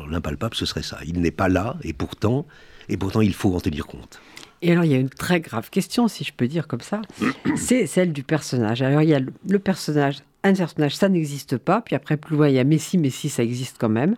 L'impalpable, 0.10 0.56
ce 0.56 0.66
serait 0.66 0.84
ça. 0.84 1.00
Il 1.06 1.22
n'est 1.22 1.32
pas 1.32 1.48
là, 1.48 1.78
et 1.84 1.94
pourtant, 1.94 2.46
et 2.90 2.98
pourtant, 2.98 3.22
il 3.22 3.34
faut 3.34 3.54
en 3.56 3.60
tenir 3.60 3.86
compte. 3.86 4.22
Et 4.62 4.72
alors, 4.72 4.86
il 4.86 4.92
y 4.92 4.96
a 4.96 5.00
une 5.00 5.10
très 5.10 5.42
grave 5.42 5.70
question, 5.70 6.08
si 6.08 6.24
je 6.24 6.34
peux 6.34 6.48
dire 6.48 6.68
comme 6.68 6.82
ça, 6.82 7.02
c'est 7.56 7.88
celle 7.88 8.14
du 8.14 8.24
personnage. 8.24 8.82
Alors, 8.82 9.02
il 9.02 9.10
y 9.10 9.16
a 9.16 9.20
le 9.20 9.60
personnage 9.60 10.18
un 10.44 10.54
personnage, 10.54 10.96
ça 10.96 11.10
n'existe 11.10 11.58
pas. 11.58 11.82
Puis 11.82 11.96
après, 11.96 12.18
plus 12.18 12.36
loin, 12.36 12.50
il 12.50 12.56
y 12.56 12.60
a 12.60 12.64
Messi, 12.64 12.98
Messi, 12.98 13.30
ça 13.30 13.44
existe 13.44 13.78
quand 13.80 13.90
même. 13.90 14.16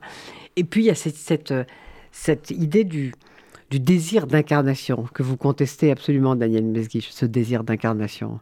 Et 0.56 0.64
puis, 0.64 0.84
il 0.84 0.86
y 0.86 0.90
a 0.90 0.96
cette, 0.96 1.16
cette, 1.16 1.54
cette 2.12 2.52
idée 2.52 2.84
du, 2.84 3.14
du 3.70 3.80
désir 3.80 4.28
d'incarnation 4.28 5.08
que 5.14 5.24
vous 5.24 5.38
contestez 5.38 5.92
absolument, 5.92 6.36
Daniel 6.36 6.64
Mesguich, 6.64 7.10
ce 7.12 7.26
désir 7.26 7.64
d'incarnation. 7.64 8.40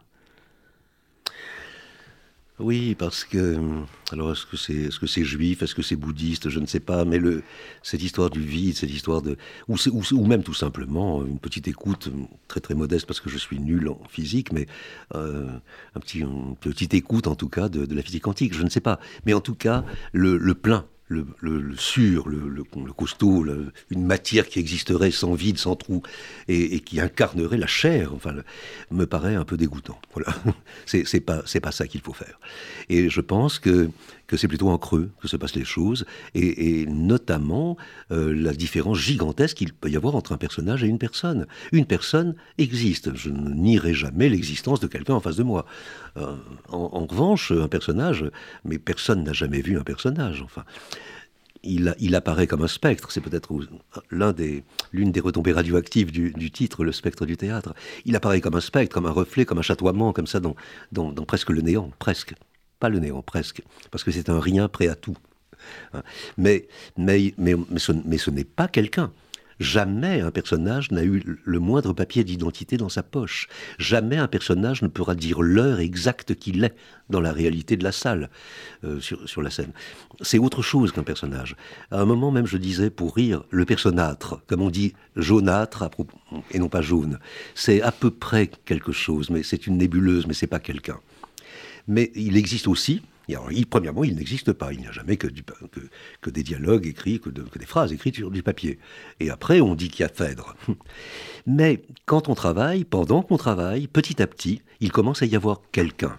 Oui, 2.58 2.94
parce 2.94 3.24
que 3.24 3.58
alors 4.12 4.32
est-ce 4.32 4.44
que 4.44 4.56
c'est 4.58 4.74
est-ce 4.74 5.00
que 5.00 5.06
juif, 5.06 5.62
est-ce 5.62 5.74
que 5.74 5.80
c'est 5.82 5.96
bouddhiste, 5.96 6.50
je 6.50 6.60
ne 6.60 6.66
sais 6.66 6.80
pas, 6.80 7.04
mais 7.06 7.18
le 7.18 7.42
cette 7.82 8.02
histoire 8.02 8.28
du 8.28 8.40
vide, 8.40 8.76
cette 8.76 8.90
histoire 8.90 9.22
de 9.22 9.38
ou, 9.68 10.26
même 10.26 10.42
tout 10.42 10.54
simplement 10.54 11.24
une 11.24 11.38
petite 11.38 11.66
écoute 11.66 12.10
très 12.48 12.60
très 12.60 12.74
modeste 12.74 13.06
parce 13.06 13.20
que 13.20 13.30
je 13.30 13.38
suis 13.38 13.58
nul 13.58 13.88
en 13.88 13.98
physique, 14.08 14.52
mais 14.52 14.66
euh, 15.14 15.48
un 15.94 16.00
petit 16.00 16.20
une 16.20 16.54
petite 16.56 16.92
écoute 16.92 17.26
en 17.26 17.36
tout 17.36 17.48
cas 17.48 17.68
de, 17.70 17.92
la 17.92 18.02
physique 18.02 18.24
quantique, 18.24 18.54
je 18.54 18.62
ne 18.62 18.70
sais 18.70 18.80
pas, 18.80 19.00
mais 19.24 19.32
en 19.32 19.40
tout 19.40 19.54
cas 19.54 19.84
le 20.12 20.54
plein 20.54 20.86
le, 21.12 21.26
le, 21.40 21.76
sûr, 21.76 22.28
le, 22.28 22.48
le 22.48 22.92
costaud, 22.92 23.46
une 23.90 24.04
matière 24.04 24.48
qui 24.48 24.58
existerait 24.58 25.10
sans 25.10 25.34
vide, 25.34 25.58
sans 25.58 25.76
trou, 25.76 26.02
et, 26.48 26.80
qui 26.80 27.00
incarnerait 27.00 27.58
la 27.58 27.66
chair, 27.66 28.14
enfin, 28.14 28.34
me 28.90 29.04
paraît 29.04 29.34
un 29.34 29.44
peu 29.44 29.56
dégoûtant. 29.56 30.00
Voilà, 30.14 30.34
c'est 30.86 31.20
pas 31.20 31.42
pas 31.62 31.72
ça 31.72 31.86
qu'il 31.86 32.00
faut 32.00 32.12
faire. 32.12 32.40
Et 32.88 33.08
je 33.08 33.20
pense 33.20 33.58
que 33.58 33.90
que 34.32 34.38
c'est 34.38 34.48
plutôt 34.48 34.70
en 34.70 34.78
creux 34.78 35.10
que 35.20 35.28
se 35.28 35.36
passent 35.36 35.56
les 35.56 35.64
choses, 35.66 36.06
et, 36.34 36.86
notamment 36.86 37.76
euh, 38.10 38.32
la 38.34 38.54
différence 38.54 38.98
gigantesque 38.98 39.58
qu'il 39.58 39.74
peut 39.74 39.90
y 39.90 39.96
avoir 39.96 40.14
entre 40.14 40.32
un 40.32 40.38
personnage 40.38 40.82
et 40.82 40.86
une 40.86 40.96
personne. 40.96 41.46
Une 41.70 41.84
personne 41.84 42.34
existe, 42.56 43.14
je 43.14 43.28
nierai 43.28 43.92
jamais 43.92 44.30
l'existence 44.30 44.80
de 44.80 44.86
quelqu'un 44.86 45.12
en 45.12 45.20
face 45.20 45.36
de 45.36 45.42
moi. 45.42 45.66
Euh, 46.16 46.34
en, 46.70 47.04
revanche, 47.04 47.52
un 47.52 47.68
personnage, 47.68 48.24
mais 48.64 48.78
personne 48.78 49.22
n'a 49.22 49.34
jamais 49.34 49.60
vu 49.60 49.78
un 49.78 49.84
personnage, 49.84 50.40
enfin. 50.40 50.64
Il, 51.64 52.16
apparaît 52.16 52.48
comme 52.48 52.62
un 52.62 52.66
spectre. 52.66 53.12
C'est 53.12 53.20
peut-être 53.20 53.56
l'une 54.10 55.12
des 55.12 55.20
retombées 55.20 55.52
radioactives 55.52 56.10
du, 56.10 56.50
titre, 56.50 56.82
le 56.82 56.90
spectre 56.90 57.24
du 57.24 57.36
théâtre. 57.36 57.72
Il 58.04 58.16
apparaît 58.16 58.40
comme 58.40 58.56
un 58.56 58.60
spectre, 58.60 58.92
comme 58.92 59.06
un 59.06 59.12
reflet, 59.12 59.44
comme 59.44 59.58
un 59.58 59.62
chatoiement, 59.62 60.12
comme 60.12 60.26
ça, 60.26 60.40
dans 60.40 61.24
presque 61.24 61.50
le 61.50 61.60
néant, 61.60 61.92
presque 62.00 62.34
pas 62.82 62.88
le 62.88 62.98
néant, 62.98 63.22
presque, 63.22 63.62
parce 63.92 64.02
que 64.02 64.10
c'est 64.10 64.28
un 64.28 64.40
rien 64.40 64.66
prêt 64.66 64.88
à 64.88 64.96
tout. 64.96 65.16
Hein. 65.94 66.02
Mais, 66.36 66.66
mais, 66.96 67.32
mais, 67.38 67.54
mais 67.68 68.18
ce, 68.18 68.30
n'est 68.30 68.42
pas 68.42 68.66
quelqu'un. 68.66 69.12
Jamais 69.60 70.20
un 70.20 70.32
personnage 70.32 70.90
n'a 70.90 71.04
eu 71.04 71.38
le 71.44 71.58
moindre 71.60 71.92
papier 71.92 72.24
d'identité 72.24 72.76
dans 72.78 72.88
sa 72.88 73.04
poche. 73.04 73.46
Jamais 73.78 74.16
un 74.16 74.26
personnage 74.26 74.82
ne 74.82 74.88
pourra 74.88 75.14
dire 75.14 75.42
l'heure 75.42 75.78
exacte 75.78 76.34
qu'il 76.34 76.64
est 76.64 76.74
dans 77.08 77.20
la 77.20 77.32
réalité 77.32 77.76
de 77.76 77.84
la 77.84 77.92
salle, 77.92 78.30
euh, 78.82 78.98
sur, 78.98 79.28
sur, 79.28 79.42
la 79.42 79.50
scène. 79.50 79.70
C'est 80.22 80.40
autre 80.40 80.60
chose 80.60 80.90
qu'un 80.90 81.04
personnage. 81.04 81.54
À 81.92 82.00
un 82.00 82.04
moment 82.04 82.32
même, 82.32 82.46
je 82.48 82.56
disais, 82.56 82.90
pour 82.90 83.14
rire, 83.14 83.44
le 83.50 83.64
personnâtre, 83.64 84.42
comme 84.48 84.62
on 84.62 84.70
dit 84.70 84.92
jaunâtre 85.14 85.88
et 86.50 86.58
non 86.58 86.68
pas 86.68 86.82
jaune. 86.82 87.20
C'est 87.54 87.80
à 87.80 87.92
peu 87.92 88.10
près 88.10 88.50
quelque 88.64 88.90
chose, 88.90 89.30
mais 89.30 89.44
c'est 89.44 89.68
une 89.68 89.76
nébuleuse, 89.76 90.26
mais 90.26 90.34
c'est 90.34 90.48
pas 90.48 90.58
quelqu'un. 90.58 90.98
Mais 91.88 92.10
il 92.14 92.36
existe 92.36 92.68
aussi, 92.68 93.02
premièrement, 93.70 94.04
il 94.04 94.16
n'existe 94.16 94.52
pas. 94.52 94.72
Il 94.72 94.80
n'y 94.80 94.86
a 94.86 94.92
jamais 94.92 95.16
que, 95.16 95.28
des 96.30 96.42
dialogues 96.42 96.86
écrits, 96.86 97.20
que, 97.20 97.30
des 97.30 97.66
phrases 97.66 97.92
écrites 97.92 98.16
sur 98.16 98.30
du 98.30 98.42
papier. 98.42 98.78
Et 99.20 99.30
après, 99.30 99.60
on 99.60 99.74
dit 99.74 99.88
qu'il 99.88 100.00
y 100.00 100.04
a 100.04 100.08
Phèdre. 100.08 100.56
Mais 101.46 101.82
quand 102.06 102.28
on 102.28 102.34
travaille, 102.34 102.84
pendant 102.84 103.22
qu'on 103.22 103.36
travaille, 103.36 103.86
petit 103.86 104.22
à 104.22 104.26
petit, 104.26 104.62
il 104.80 104.92
commence 104.92 105.22
à 105.22 105.26
y 105.26 105.36
avoir 105.36 105.60
quelqu'un. 105.72 106.18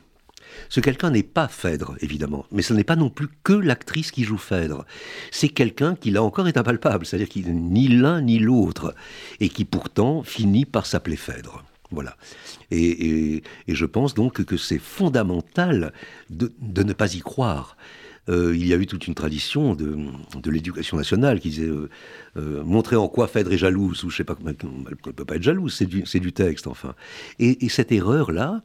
Ce 0.70 0.80
quelqu'un 0.80 1.10
n'est 1.10 1.24
pas 1.24 1.48
Phèdre, 1.48 1.96
évidemment, 2.02 2.46
mais 2.52 2.62
ce 2.62 2.76
n'est 2.76 2.84
pas 2.84 2.96
non 2.96 3.10
plus 3.10 3.28
que 3.44 3.54
l'actrice 3.54 4.12
qui 4.12 4.24
joue 4.24 4.38
Phèdre. 4.38 4.86
C'est 5.32 5.50
quelqu'un 5.50 5.96
qui, 5.96 6.12
là 6.12 6.22
encore, 6.22 6.48
est 6.48 6.58
impalpable, 6.58 7.08
c'est-à-dire 7.08 7.28
n'est 7.48 7.54
ni 7.54 7.88
l'un 7.88 8.22
ni 8.22 8.38
l'autre, 8.38 8.94
et 9.40 9.50
qui 9.50 9.66
pourtant 9.66 10.22
finit 10.22 10.66
par 10.66 10.86
s'appeler 10.86 11.16
Phèdre. 11.16 11.64
Voilà. 11.94 12.18
Et, 12.72 13.44
je 13.68 13.86
pense 13.86 14.14
donc 14.14 14.44
que 14.44 14.58
c'est 14.58 14.80
fondamental 14.80 15.94
de, 16.30 16.52
ne 16.84 16.94
pas 16.94 17.14
y 17.14 17.20
croire. 17.20 17.78
Euh, 18.30 18.56
il 18.56 18.66
y 18.66 18.74
a 18.74 18.78
eu 18.78 18.86
toute 18.86 19.08
une 19.08 19.16
tradition 19.16 19.76
de, 19.76 20.50
l'éducation 20.50 20.96
nationale 20.96 21.40
qui 21.42 21.50
disait 21.50 21.68
euh, 21.68 21.90
euh, 22.38 22.64
montrer 22.64 22.96
en 22.96 23.10
quoi 23.10 23.28
Phèdre 23.28 23.52
est 23.52 23.58
jalouse, 23.58 24.04
ou 24.06 24.10
je 24.10 24.18
sais 24.18 24.24
pas, 24.24 24.38
elle 24.46 24.56
ne 24.64 25.12
peut 25.12 25.26
pas 25.26 25.36
être 25.36 25.44
jalouse, 25.44 25.74
c'est 25.76 26.20
du, 26.20 26.34
texte, 26.34 26.68
enfin. 26.68 26.96
Et, 27.40 27.68
cette 27.70 27.92
erreur-là, 27.92 28.64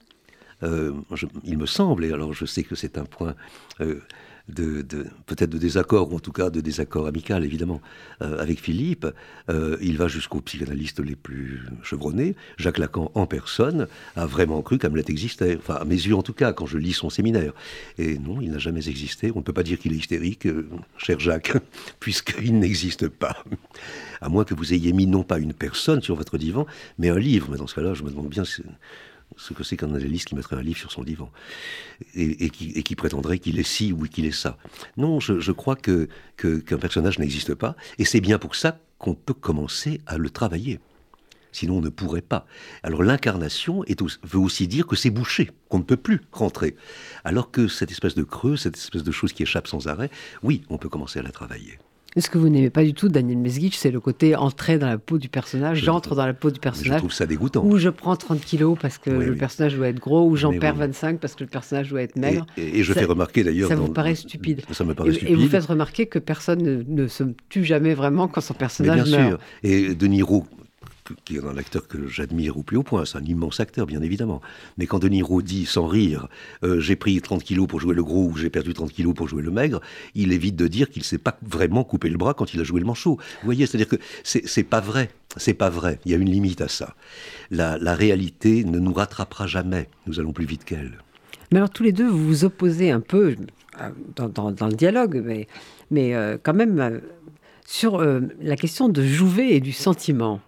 il 0.62 1.58
me 1.58 1.66
semble, 1.66 2.04
et 2.04 2.12
alors 2.12 2.32
je 2.32 2.44
sais 2.44 2.62
que 2.62 2.74
c'est 2.74 2.98
un 2.98 3.04
point 3.04 3.34
de, 4.48 4.82
peut-être 5.26 5.50
de 5.50 5.58
désaccord, 5.58 6.12
ou 6.12 6.16
en 6.16 6.20
tout 6.20 6.32
cas 6.32 6.50
de 6.50 6.60
désaccord 6.60 7.06
amical, 7.06 7.44
évidemment, 7.44 7.80
euh, 8.22 8.40
avec 8.40 8.60
Philippe. 8.60 9.06
Euh, 9.50 9.76
il 9.80 9.96
va 9.96 10.08
jusqu'aux 10.08 10.40
psychanalystes 10.40 11.00
les 11.00 11.16
plus 11.16 11.62
chevronnés. 11.82 12.34
Jacques 12.56 12.78
Lacan, 12.78 13.10
en 13.14 13.26
personne, 13.26 13.86
a 14.16 14.26
vraiment 14.26 14.62
cru 14.62 14.78
qu'Hamlet 14.78 15.04
existait. 15.08 15.56
Enfin, 15.56 15.74
à 15.74 15.84
mes 15.84 15.94
yeux, 15.94 16.14
en 16.14 16.22
tout 16.22 16.32
cas, 16.32 16.52
quand 16.52 16.66
je 16.66 16.78
lis 16.78 16.92
son 16.94 17.10
séminaire. 17.10 17.52
Et 17.98 18.18
non, 18.18 18.40
il 18.40 18.50
n'a 18.50 18.58
jamais 18.58 18.88
existé. 18.88 19.30
On 19.34 19.38
ne 19.38 19.44
peut 19.44 19.52
pas 19.52 19.62
dire 19.62 19.78
qu'il 19.78 19.92
est 19.92 19.96
hystérique, 19.96 20.46
euh, 20.46 20.68
cher 20.96 21.20
Jacques, 21.20 21.52
puisqu'il 22.00 22.58
n'existe 22.58 23.08
pas. 23.08 23.44
À 24.20 24.28
moins 24.28 24.44
que 24.44 24.54
vous 24.54 24.72
ayez 24.72 24.92
mis 24.92 25.06
non 25.06 25.22
pas 25.22 25.38
une 25.38 25.52
personne 25.52 26.02
sur 26.02 26.16
votre 26.16 26.38
divan, 26.38 26.66
mais 26.98 27.10
un 27.10 27.18
livre. 27.18 27.48
Mais 27.50 27.58
dans 27.58 27.66
ce 27.66 27.74
cas-là, 27.74 27.94
je 27.94 28.02
me 28.02 28.10
demande 28.10 28.28
bien 28.28 28.44
ce 29.36 29.52
que 29.52 29.62
c'est 29.62 29.76
qu'un 29.76 29.94
analyste 29.94 30.28
qui 30.28 30.34
mettrait 30.34 30.56
un 30.56 30.62
livre 30.62 30.78
sur 30.78 30.92
son 30.92 31.04
divan 31.04 31.30
et, 32.14 32.50
qui, 32.50 32.96
prétendrait 32.96 33.38
qu'il 33.38 33.58
est 33.58 33.64
ci 33.64 33.92
ou 33.92 34.02
qu'il 34.02 34.26
est 34.26 34.32
ça. 34.32 34.58
Non, 34.96 35.20
je, 35.20 35.52
crois 35.52 35.76
que 35.76 36.08
qu'un 36.36 36.78
personnage 36.78 37.18
n'existe 37.18 37.54
pas, 37.54 37.76
et 37.98 38.04
c'est 38.04 38.20
bien 38.20 38.38
pour 38.38 38.54
ça 38.54 38.80
qu'on 38.98 39.14
peut 39.14 39.34
commencer 39.34 40.00
à 40.06 40.18
le 40.18 40.30
travailler. 40.30 40.80
Sinon, 41.52 41.78
on 41.78 41.80
ne 41.80 41.88
pourrait 41.88 42.22
pas. 42.22 42.46
Alors 42.82 43.02
l'incarnation 43.02 43.84
veut 44.22 44.38
aussi 44.38 44.68
dire 44.68 44.86
que 44.86 44.96
c'est 44.96 45.10
bouché, 45.10 45.50
qu'on 45.68 45.78
ne 45.78 45.84
peut 45.84 45.96
plus 45.96 46.20
rentrer. 46.32 46.76
Alors 47.24 47.50
que 47.50 47.68
cette 47.68 47.90
espèce 47.90 48.14
de 48.14 48.22
creux, 48.22 48.56
cette 48.56 48.76
espèce 48.76 49.02
de 49.02 49.10
chose 49.10 49.32
qui 49.32 49.42
échappe 49.42 49.66
sans 49.66 49.88
arrêt, 49.88 50.10
oui, 50.42 50.62
on 50.68 50.78
peut 50.78 50.88
commencer 50.88 51.18
à 51.18 51.22
la 51.22 51.32
travailler. 51.32 51.78
Ce 52.18 52.30
que 52.30 52.38
vous 52.38 52.48
n'aimez 52.48 52.70
pas 52.70 52.84
du 52.84 52.94
tout, 52.94 53.08
Daniel 53.08 53.38
Mesguich, 53.38 53.76
c'est 53.76 53.90
le 53.90 54.00
côté 54.00 54.34
entrer 54.34 54.78
dans 54.78 54.88
la 54.88 54.98
peau 54.98 55.18
du 55.18 55.28
personnage. 55.28 55.78
J'entre 55.78 56.14
dans 56.14 56.26
la 56.26 56.34
peau 56.34 56.50
du 56.50 56.60
personnage. 56.60 56.94
Je 56.94 56.98
trouve 56.98 57.12
ça 57.12 57.26
dégoûtant. 57.26 57.64
Ou 57.64 57.78
je 57.78 57.88
prends 57.88 58.16
30 58.16 58.40
kilos 58.40 58.76
parce 58.80 58.98
que 58.98 59.10
le 59.10 59.34
personnage 59.34 59.76
doit 59.76 59.88
être 59.88 60.00
gros, 60.00 60.28
ou 60.28 60.36
j'en 60.36 60.52
perds 60.52 60.76
25 60.76 61.20
parce 61.20 61.34
que 61.34 61.44
le 61.44 61.50
personnage 61.50 61.90
doit 61.90 62.02
être 62.02 62.16
maigre. 62.16 62.46
Et, 62.56 62.82
je 62.82 62.92
fais 62.92 63.04
remarquer 63.04 63.44
d'ailleurs. 63.44 63.68
Ça 63.68 63.76
vous 63.76 63.92
paraît 63.92 64.14
stupide. 64.14 64.62
Ça 64.72 64.84
me 64.84 64.94
paraît 64.94 65.10
et, 65.10 65.14
stupide. 65.14 65.32
Et 65.32 65.34
vous 65.34 65.48
faites 65.48 65.66
remarquer 65.66 66.06
que 66.06 66.18
personne 66.18 66.84
ne, 66.88 67.06
se 67.06 67.24
tue 67.48 67.64
jamais 67.64 67.94
vraiment 67.94 68.28
quand 68.28 68.40
son 68.40 68.54
personnage 68.54 69.10
Mais 69.10 69.16
bien 69.16 69.28
sûr. 69.28 69.38
Et 69.62 69.94
De 69.94 70.06
Niro 70.06 70.44
qui 71.24 71.36
est 71.36 71.44
un 71.44 71.56
acteur 71.56 71.86
que 71.88 72.06
j'admire 72.06 72.56
au 72.56 72.62
plus 72.62 72.76
haut 72.76 72.82
point, 72.82 73.04
c'est 73.04 73.18
un 73.18 73.24
immense 73.24 73.60
acteur, 73.60 73.86
bien 73.86 74.02
évidemment. 74.02 74.40
Mais 74.76 74.86
quand 74.86 74.98
De 74.98 75.08
Niro 75.08 75.42
dit, 75.42 75.66
sans 75.66 75.86
rire, 75.86 76.28
euh, 76.64 76.80
j'ai 76.80 76.96
pris 76.96 77.20
30 77.20 77.42
kilos 77.42 77.66
pour 77.66 77.80
jouer 77.80 77.94
le 77.94 78.04
gros 78.04 78.26
ou 78.26 78.36
j'ai 78.36 78.50
perdu 78.50 78.74
30 78.74 78.92
kilos 78.92 79.14
pour 79.14 79.28
jouer 79.28 79.42
le 79.42 79.50
maigre, 79.50 79.80
il 80.14 80.32
évite 80.32 80.56
de 80.56 80.66
dire 80.66 80.90
qu'il 80.90 81.02
ne 81.02 81.04
s'est 81.04 81.18
pas 81.18 81.38
vraiment 81.42 81.84
coupé 81.84 82.08
le 82.08 82.18
bras 82.18 82.34
quand 82.34 82.54
il 82.54 82.60
a 82.60 82.64
joué 82.64 82.80
le 82.80 82.86
manchot. 82.86 83.16
Vous 83.16 83.44
voyez, 83.44 83.66
c'est-à-dire 83.66 83.88
que 83.88 83.96
c'est 84.22 84.62
pas 84.64 84.80
vrai. 84.80 85.10
C'est 85.36 85.54
pas 85.54 85.70
vrai. 85.70 86.00
Il 86.04 86.12
y 86.12 86.14
a 86.14 86.18
une 86.18 86.30
limite 86.30 86.60
à 86.60 86.68
ça. 86.68 86.94
La, 87.50 87.76
réalité 87.94 88.64
ne 88.64 88.78
nous 88.78 88.92
rattrapera 88.92 89.46
jamais. 89.46 89.88
Nous 90.06 90.20
allons 90.20 90.32
plus 90.32 90.46
vite 90.46 90.64
qu'elle. 90.64 90.98
Mais 91.52 91.58
alors, 91.58 91.70
tous 91.70 91.82
les 91.82 91.92
deux, 91.92 92.08
vous 92.08 92.26
vous 92.26 92.44
opposez 92.44 92.90
un 92.90 93.00
peu 93.00 93.34
euh, 93.80 94.28
dans, 94.28 94.68
le 94.68 94.74
dialogue, 94.74 95.22
mais, 95.24 95.46
mais 95.90 96.14
euh, 96.14 96.36
quand 96.42 96.54
même 96.54 97.00
sur 97.66 98.02
la 98.40 98.56
question 98.56 98.88
de 98.88 99.02
Jouvet 99.02 99.50
et 99.50 99.60
du 99.60 99.72
sentiment 99.72 100.40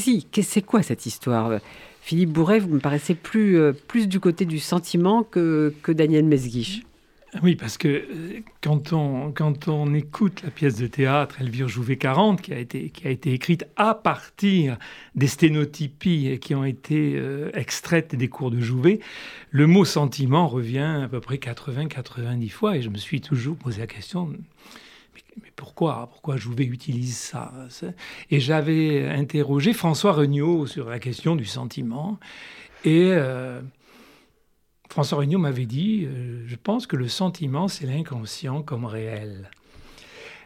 c'est 0.00 0.62
quoi 0.62 0.82
cette 0.82 1.06
histoire? 1.06 1.60
Philippe 2.06 2.30
Bourret, 2.30 2.60
vous 2.60 2.68
me 2.68 2.78
paraissez 2.78 3.16
plus, 3.16 3.58
euh, 3.58 3.72
plus 3.72 4.06
du 4.06 4.20
côté 4.20 4.44
du 4.44 4.60
sentiment 4.60 5.24
que, 5.24 5.74
que 5.82 5.90
Daniel 5.90 6.24
Mesguich. 6.24 6.84
Oui, 7.42 7.56
parce 7.56 7.76
que 7.78 7.88
euh, 7.88 8.40
quand 8.62 8.92
on, 8.92 9.32
quand 9.32 9.66
on 9.66 9.92
écoute 9.92 10.42
la 10.44 10.52
pièce 10.52 10.76
de 10.76 10.86
théâtre 10.86 11.40
Elvire 11.40 11.66
Jouvet 11.66 11.96
40, 11.96 12.40
qui 12.40 12.52
a 12.52 12.58
été, 12.60 12.90
qui 12.90 13.08
a 13.08 13.10
été 13.10 13.32
écrite 13.32 13.66
à 13.74 13.94
partir 13.96 14.78
des 15.16 15.26
sténotypies 15.26 16.38
qui 16.40 16.54
ont 16.54 16.64
été 16.64 17.14
euh, 17.16 17.50
extraites 17.54 18.14
des 18.14 18.28
cours 18.28 18.52
de 18.52 18.60
Jouvet, 18.60 19.00
le 19.50 19.66
mot 19.66 19.84
sentiment 19.84 20.46
revient 20.46 21.00
à 21.02 21.08
peu 21.08 21.18
près 21.18 21.38
80-90 21.38 22.50
fois. 22.50 22.76
Et 22.76 22.82
je 22.82 22.88
me 22.88 22.98
suis 22.98 23.20
toujours 23.20 23.56
posé 23.56 23.80
la 23.80 23.88
question 23.88 24.32
mais 25.42 25.52
pourquoi? 25.54 26.08
Pourquoi 26.10 26.36
Jouvet 26.36 26.64
utilise 26.64 27.16
ça? 27.16 27.52
Et 28.30 28.40
j'avais 28.40 29.06
interrogé 29.08 29.72
François 29.72 30.12
Regnault 30.12 30.66
sur 30.66 30.88
la 30.88 30.98
question 30.98 31.36
du 31.36 31.44
sentiment. 31.44 32.18
Et 32.84 33.10
euh, 33.12 33.60
François 34.88 35.18
Regnault 35.18 35.38
m'avait 35.38 35.66
dit 35.66 36.06
euh, 36.06 36.44
Je 36.46 36.56
pense 36.56 36.86
que 36.86 36.96
le 36.96 37.08
sentiment, 37.08 37.68
c'est 37.68 37.86
l'inconscient 37.86 38.62
comme 38.62 38.84
réel. 38.84 39.50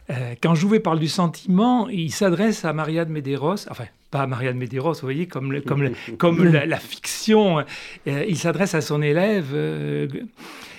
Euh, 0.09 0.35
quand 0.41 0.55
Jouvet 0.55 0.79
parle 0.79 0.99
du 0.99 1.07
sentiment, 1.07 1.87
il 1.87 2.11
s'adresse 2.11 2.65
à 2.65 2.73
Maria 2.73 3.05
de 3.05 3.11
Medeiros, 3.11 3.69
enfin, 3.69 3.85
pas 4.09 4.23
à 4.23 4.27
Maria 4.27 4.51
de 4.51 4.57
Medeiros, 4.57 4.93
vous 4.93 5.01
voyez, 5.01 5.27
comme, 5.27 5.61
comme, 5.61 5.89
comme 6.17 6.43
la, 6.43 6.77
fiction. 6.77 7.63
il 8.05 8.37
s'adresse 8.37 8.75
à 8.75 8.81
son 8.81 9.01
élève 9.01 9.55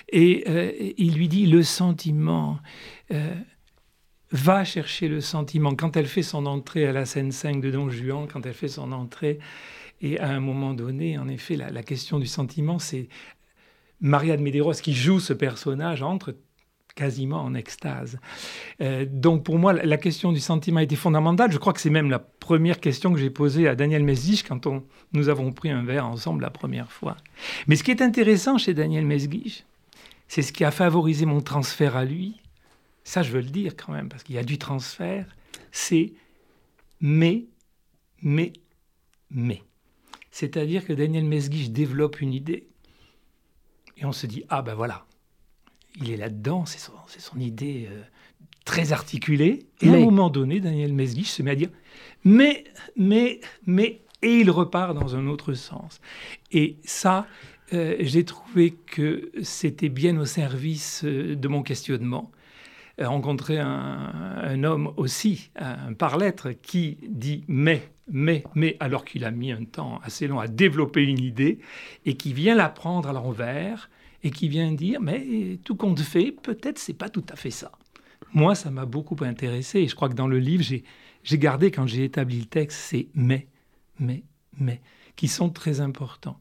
et 0.09 0.94
il 1.03 1.14
lui 1.14 1.29
dit 1.29 1.46
Le 1.46 1.62
sentiment 1.62 2.59
va 4.33 4.64
chercher 4.64 5.09
le 5.09 5.21
sentiment. 5.21 5.75
Quand 5.75 5.97
elle 5.97 6.07
fait 6.07 6.23
son 6.23 6.47
entrée 6.47 6.87
à 6.87 6.92
la 6.92 7.05
scène 7.05 7.33
5 7.33 7.61
de 7.61 7.71
Don 7.71 7.90
Juan, 7.90 8.27
quand 8.27 8.45
elle 8.47 8.55
fait 8.55 8.68
son 8.68 8.92
entrée, 8.92 9.38
et 10.01 10.18
à 10.18 10.29
un 10.29 10.40
moment 10.40 10.75
donné, 10.75 11.16
en 11.18 11.29
effet, 11.29 11.57
la, 11.57 11.83
question 11.83 12.18
du 12.18 12.27
sentiment, 12.27 12.79
c'est 12.79 13.09
Maria 14.01 14.37
de 14.37 14.42
Medeiros 14.42 14.73
qui 14.73 14.95
joue 14.95 15.21
ce 15.21 15.33
personnage 15.33 16.03
entre 16.03 16.35
quasiment 16.95 17.40
en 17.40 17.55
extase. 17.55 18.18
Euh, 18.81 19.07
donc 19.09 19.45
pour 19.45 19.59
moi, 19.59 19.73
la 19.73 19.97
question 19.97 20.33
du 20.33 20.40
sentiment 20.40 20.81
été 20.81 20.97
fondamentale. 20.97 21.51
Je 21.53 21.59
crois 21.59 21.73
que 21.73 21.81
c'est 21.81 21.88
même 21.88 22.11
la 22.11 22.18
première 22.18 22.81
question 22.81 23.12
que 23.12 23.18
j'ai 23.18 23.31
posée 23.31 23.66
à 23.66 23.75
Daniel 23.75 24.03
Mesguich 24.03 24.45
quand 24.47 24.66
on, 24.66 24.83
nous 25.12 25.29
avons 25.29 25.53
pris 25.53 25.71
un 25.71 25.85
verre 25.85 26.07
ensemble 26.07 26.42
la 26.42 26.51
première 26.51 26.92
fois. 26.92 27.16
Mais 27.66 27.77
ce 27.77 27.85
qui 27.85 27.92
est 27.92 28.03
intéressant 28.03 28.59
chez 28.59 28.75
Daniel 28.75 29.07
Mesguich, 29.07 29.64
c'est 30.29 30.42
ce 30.42 30.53
qui 30.53 30.64
a 30.64 30.71
favorisé 30.71 31.25
mon 31.25 31.40
transfert 31.40 31.97
à 31.97 32.05
lui, 32.05 32.41
ça 33.05 33.23
je 33.23 33.33
veux 33.33 33.41
le 33.41 33.51
dire 33.51 33.77
quand 33.77 33.93
même, 33.93 34.09
parce 34.09 34.23
qu'il 34.23 34.35
y 34.35 34.38
a 34.38 34.45
du 34.45 34.59
transfert, 34.59 35.27
c'est 35.71 36.12
mais, 37.01 37.47
mais, 38.23 38.53
mais. 39.31 39.62
C'est-à-dire 40.31 40.87
que 40.87 40.93
Daniel 40.93 41.25
Mesguich 41.25 41.73
développe 41.73 42.21
une 42.21 42.33
idée, 42.33 42.69
et 43.99 44.07
on 44.07 44.12
se 44.12 44.27
dit, 44.27 44.45
ah 44.49 44.62
ben 44.62 44.75
voilà, 44.75 45.05
il 46.01 46.11
est 46.11 46.17
là-dedans, 46.17 46.65
c'est 46.65 46.79
son, 46.79 46.93
son, 47.07 47.38
idée 47.38 47.88
euh, 47.91 48.03
très 48.65 48.93
articulée, 48.93 49.67
et 49.83 49.88
à 49.88 49.95
un 49.95 49.99
moment 49.99 50.31
donné, 50.31 50.61
Daniel 50.61 50.95
Mesguich 50.95 51.27
se 51.27 51.43
met 51.43 51.51
à 51.51 51.55
dire, 51.57 51.71
mais, 52.25 52.65
mais, 52.97 53.41
mais, 53.67 54.01
et 54.23 54.38
il 54.38 54.51
repart 54.51 54.95
dans 54.95 55.17
un 55.17 55.27
autre 55.27 55.53
sens. 55.53 56.01
Et 56.53 56.77
ça, 56.85 57.27
euh, 57.73 57.97
j'ai 58.01 58.25
trouvé 58.25 58.73
que 58.87 59.33
c'était 59.43 59.88
bien 59.88 60.19
au 60.19 60.25
service 60.25 61.03
euh, 61.05 61.35
de 61.35 61.49
mon 61.49 61.62
questionnement 61.62 62.31
rencontré 63.00 63.59
un, 63.59 64.12
un, 64.42 64.64
homme 64.64 64.92
aussi, 64.96 65.50
un 65.57 65.94
par-lettre, 65.94 66.50
qui 66.50 66.98
dit 67.08 67.44
mais, 67.48 67.90
mais, 68.10 68.44
mais, 68.54 68.77
alors 68.81 69.04
qu'il 69.04 69.25
a 69.25 69.31
mis 69.31 69.52
un 69.52 69.64
temps 69.64 70.00
assez 70.02 70.27
long 70.27 70.38
à 70.38 70.48
développer 70.48 71.02
une 71.02 71.19
idée, 71.19 71.58
et 72.04 72.14
qui 72.14 72.33
vient 72.33 72.54
la 72.54 72.69
prendre 72.69 73.08
à 73.08 73.12
l'envers, 73.12 73.90
et 74.23 74.31
qui 74.31 74.48
vient 74.48 74.73
dire 74.73 75.00
mais 75.00 75.58
tout 75.64 75.77
compte 75.77 76.00
fait, 76.00 76.33
peut-être 76.33 76.79
c'est 76.79 76.94
pas 76.94 77.08
tout 77.08 77.25
à 77.31 77.37
fait 77.37 77.50
ça. 77.50 77.73
moi, 78.33 78.54
ça 78.54 78.71
m'a 78.71 78.87
beaucoup 78.87 79.17
intéressé. 79.23 79.81
Et 79.81 79.88
je 79.88 79.94
crois 79.94 80.08
que 80.08 80.14
dans 80.14 80.29
le 80.29 80.38
livre, 80.38 80.62
j'ai 80.62 81.38
gardé, 81.38 81.71
quand 81.71 81.87
j'ai 81.87 82.04
établi 82.04 82.38
le 82.38 82.46
texte, 82.46 82.79
ces 82.79 83.08
mais, 83.14 83.48
mais, 83.98 84.23
mais, 84.58 84.81
qui 85.17 85.29
sont 85.29 85.50
très 85.50 85.81
importants. 85.81 86.38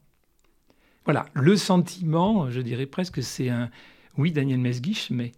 Voilà, 1.04 1.26
le 1.34 1.56
sentiment, 1.56 2.48
je 2.50 2.60
dirais 2.60 2.86
presque, 2.86 3.22
c'est 3.22 3.48
un, 3.48 3.70
oui, 4.18 4.32
Daniel 4.32 4.58
Mesguich, 4.58 5.08
mais. 5.10 5.32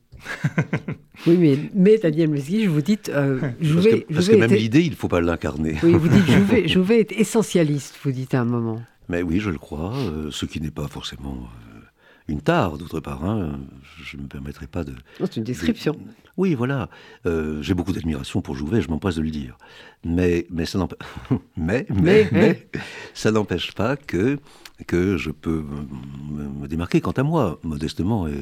oui, 1.27 1.37
mais, 1.39 1.59
mais 1.75 1.99
Daniel 1.99 2.29
Mesguich, 2.29 2.67
vous 2.67 2.83
dites. 2.83 3.09
Euh, 3.09 3.41
Jouvet, 3.61 4.07
parce 4.13 4.29
que, 4.29 4.37
même 4.37 4.53
l'idée, 4.53 4.83
il 4.83 4.91
ne 4.91 4.97
faut 4.97 5.09
pas 5.09 5.21
l'incarner. 5.21 5.77
oui, 5.83 5.93
vous 5.93 6.09
dites 6.09 6.27
Jouvet, 6.31 6.69
Jouvet 6.69 7.01
est 7.01 7.13
essentialiste, 7.13 7.99
vous 8.03 8.13
dites 8.13 8.35
à 8.35 8.41
un 8.41 8.45
moment. 8.45 8.83
Mais 9.09 9.23
oui, 9.23 9.41
je 9.41 9.51
le 9.51 9.59
crois, 9.59 9.95
euh, 9.95 10.31
ce 10.31 10.47
qui 10.47 10.61
n'est 10.61 10.71
pas 10.71 10.89
forcément 10.89 11.37
euh, 11.37 11.81
une 12.29 12.41
tare, 12.41 12.79
d'autre 12.79 13.01
part. 13.01 13.25
Hein, 13.25 13.61
je 14.03 14.17
ne 14.17 14.23
me 14.23 14.29
permettrai 14.29 14.67
pas 14.67 14.85
de. 14.85 14.95
C'est 15.19 15.37
une 15.37 15.45
description. 15.45 15.97
Oui, 16.37 16.55
voilà. 16.55 16.89
Euh, 17.27 17.63
j'ai 17.63 17.75
beaucoup 17.75 17.93
d'admiration 17.93 18.41
pour 18.41 18.57
Jouvet, 18.57 18.81
je 18.81 18.89
m'empresse 18.89 19.17
de 19.17 19.23
le 19.23 19.31
dire. 19.31 19.57
Mais, 20.05 20.47
mais 20.51 20.65
ça 20.65 20.79
n'empêche. 20.79 20.99
mais, 21.57 21.87
mais, 21.91 22.29
mais, 22.33 22.69
ça 23.13 23.31
n'empêche 23.31 23.73
pas 23.73 23.97
que, 23.97 24.39
que 24.87 25.17
je 25.17 25.31
peux 25.31 25.65
me, 26.31 26.67
démarquer 26.67 27.01
quant 27.01 27.13
à 27.13 27.23
moi, 27.23 27.59
modestement. 27.63 28.27
Et, 28.27 28.33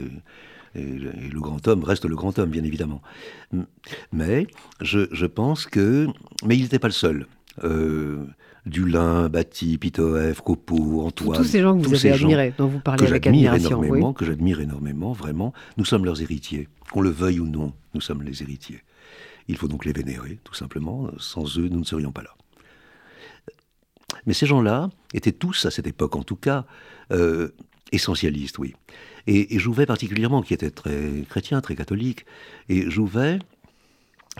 et, 0.74 0.84
le 0.84 1.40
grand 1.40 1.66
homme 1.68 1.84
reste 1.84 2.04
le 2.06 2.16
grand 2.16 2.38
homme, 2.38 2.50
bien 2.50 2.64
évidemment. 2.64 3.02
Mais 4.12 4.46
je, 4.80 5.06
je 5.12 5.26
pense 5.26 5.66
que. 5.66 6.06
Mais 6.44 6.56
il 6.56 6.62
n'était 6.62 6.78
pas 6.78 6.88
le 6.88 6.92
seul. 6.92 7.26
Euh, 7.64 8.24
Dulin, 8.64 9.28
Bati, 9.28 9.76
Pitoev, 9.76 10.40
Copo, 10.42 11.02
Antoine. 11.02 11.38
Tous 11.38 11.44
ces 11.44 11.60
gens 11.60 11.76
que 11.76 11.86
vous 11.86 11.94
avez 11.94 12.12
admirés, 12.12 12.54
dont 12.56 12.68
vous 12.68 12.80
parlez 12.80 13.06
avec 13.06 13.26
admiration. 13.26 13.82
Énormément, 13.82 14.12
Que 14.12 14.24
j'admire 14.24 14.60
énormément, 14.60 15.12
vraiment. 15.12 15.52
Nous 15.76 15.84
sommes 15.84 16.04
leurs 16.04 16.22
héritiers. 16.22 16.68
Qu'on 16.92 17.00
le 17.00 17.10
veuille 17.10 17.40
ou 17.40 17.46
non, 17.46 17.72
nous 17.94 18.00
sommes 18.00 18.22
les 18.22 18.42
héritiers. 18.42 18.82
Il 19.48 19.56
faut 19.56 19.68
donc 19.68 19.84
les 19.84 19.92
vénérer, 19.92 20.38
tout 20.44 20.54
simplement. 20.54 21.10
Sans 21.18 21.58
eux, 21.58 21.68
nous 21.68 21.80
ne 21.80 21.84
serions 21.84 22.12
pas 22.12 22.22
là. 22.22 22.30
Mais 24.26 24.34
ces 24.34 24.46
gens-là 24.46 24.90
étaient 25.14 25.32
tous, 25.32 25.66
à 25.66 25.70
cette 25.70 25.86
époque 25.86 26.16
en 26.16 26.22
tout 26.22 26.36
cas, 26.36 26.64
euh, 27.10 27.50
essentialistes, 27.92 28.58
oui. 28.58 28.74
Et, 29.26 29.54
et 29.54 29.58
Jouvet 29.58 29.86
particulièrement, 29.86 30.42
qui 30.42 30.54
était 30.54 30.70
très 30.70 31.24
chrétien, 31.28 31.60
très 31.60 31.76
catholique, 31.76 32.26
et 32.68 32.90
Jouvet 32.90 33.38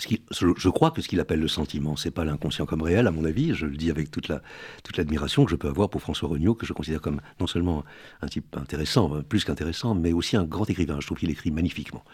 je 0.01 0.69
crois 0.71 0.91
que 0.91 1.03
ce 1.03 1.09
qu'il 1.09 1.21
appelle 1.21 1.41
le 1.41 1.49
sentiment, 1.49 1.97
c'est 1.97 2.11
pas 2.11 2.25
l'inconscient 2.25 2.65
comme 2.65 2.81
réel, 2.81 3.07
à 3.07 3.11
mon 3.11 3.27
avis. 3.27 3.53
Je 3.53 3.67
le 3.67 3.77
dis 3.77 3.91
avec 3.91 4.11
toute 4.11 4.29
la 4.29 4.41
toute 4.83 4.97
l'admiration 4.97 5.45
que 5.45 5.51
je 5.51 5.57
peux 5.57 5.69
avoir 5.69 5.91
pour 5.91 6.01
François 6.01 6.31
Regnault, 6.31 6.55
que 6.55 6.65
je 6.65 6.73
considère 6.73 7.03
comme 7.03 7.21
non 7.41 7.47
seulement 7.47 7.85
un 8.23 8.27
type 8.27 8.57
intéressant, 8.57 9.17
euh, 9.17 9.23
plus 9.23 9.45
qu'intéressant, 9.45 9.95
mais 9.95 10.15
aussi 10.15 10.37
un 10.37 10.45
grand 10.45 10.69
écrivain. 10.71 10.99
Je 11.01 11.07
trouve 11.07 11.19
qu'il 11.19 11.31
écrit 11.31 11.51
magnifiquement. 11.51 12.05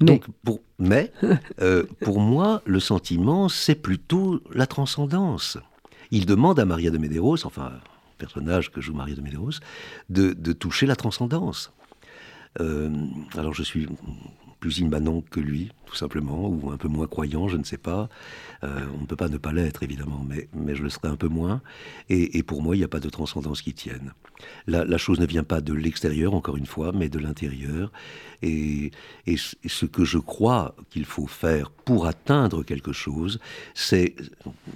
Donc, 0.00 0.26
pour, 0.44 0.60
mais 0.78 1.10
euh, 1.62 1.84
pour 2.00 2.20
moi, 2.20 2.60
le 2.66 2.80
sentiment, 2.80 3.48
c'est 3.48 3.74
plutôt 3.74 4.42
la 4.52 4.66
transcendance. 4.66 5.56
Il 6.12 6.26
demande 6.26 6.60
à 6.60 6.66
Maria 6.66 6.90
de 6.90 6.98
Medeiros, 6.98 7.46
enfin, 7.46 7.72
personnage 8.18 8.70
que 8.70 8.82
joue 8.82 8.92
Maria 8.92 9.16
de 9.16 9.22
Medeiros, 9.22 9.60
de, 10.10 10.52
toucher 10.52 10.86
la 10.86 10.94
transcendance. 10.94 11.72
Euh, 12.60 12.90
alors 13.34 13.54
je 13.54 13.62
suis 13.62 13.88
plus 14.62 14.78
immanent 14.78 15.24
que 15.28 15.40
lui, 15.40 15.72
tout 15.86 15.96
simplement, 15.96 16.48
ou 16.48 16.70
un 16.70 16.76
peu 16.76 16.86
moins 16.86 17.08
croyant, 17.08 17.48
je 17.48 17.56
ne 17.56 17.64
sais 17.64 17.76
pas. 17.76 18.08
Euh, 18.62 18.86
on 18.96 19.00
ne 19.00 19.06
peut 19.06 19.16
pas 19.16 19.28
ne 19.28 19.36
pas 19.36 19.52
l'être, 19.52 19.82
évidemment, 19.82 20.24
mais, 20.26 20.48
mais 20.54 20.76
je 20.76 20.84
le 20.84 20.88
serai 20.88 21.08
un 21.08 21.16
peu 21.16 21.26
moins. 21.26 21.60
Et, 22.08 22.44
pour 22.44 22.62
moi, 22.62 22.76
il 22.76 22.78
n'y 22.78 22.84
a 22.84 22.88
pas 22.88 23.00
de 23.00 23.10
transcendance 23.10 23.60
qui 23.60 23.74
tienne. 23.74 24.12
La, 24.68 24.98
chose 24.98 25.18
ne 25.18 25.26
vient 25.26 25.42
pas 25.42 25.60
de 25.60 25.72
l'extérieur, 25.72 26.32
encore 26.32 26.56
une 26.56 26.66
fois, 26.66 26.92
mais 26.92 27.08
de 27.08 27.18
l'intérieur. 27.18 27.90
Et, 28.40 28.92
et, 29.26 29.36
ce 29.36 29.84
que 29.84 30.04
je 30.04 30.18
crois 30.18 30.76
qu'il 30.90 31.06
faut 31.06 31.26
faire 31.26 31.68
pour 31.70 32.06
atteindre 32.06 32.62
quelque 32.62 32.92
chose, 32.92 33.40
c'est, 33.74 34.14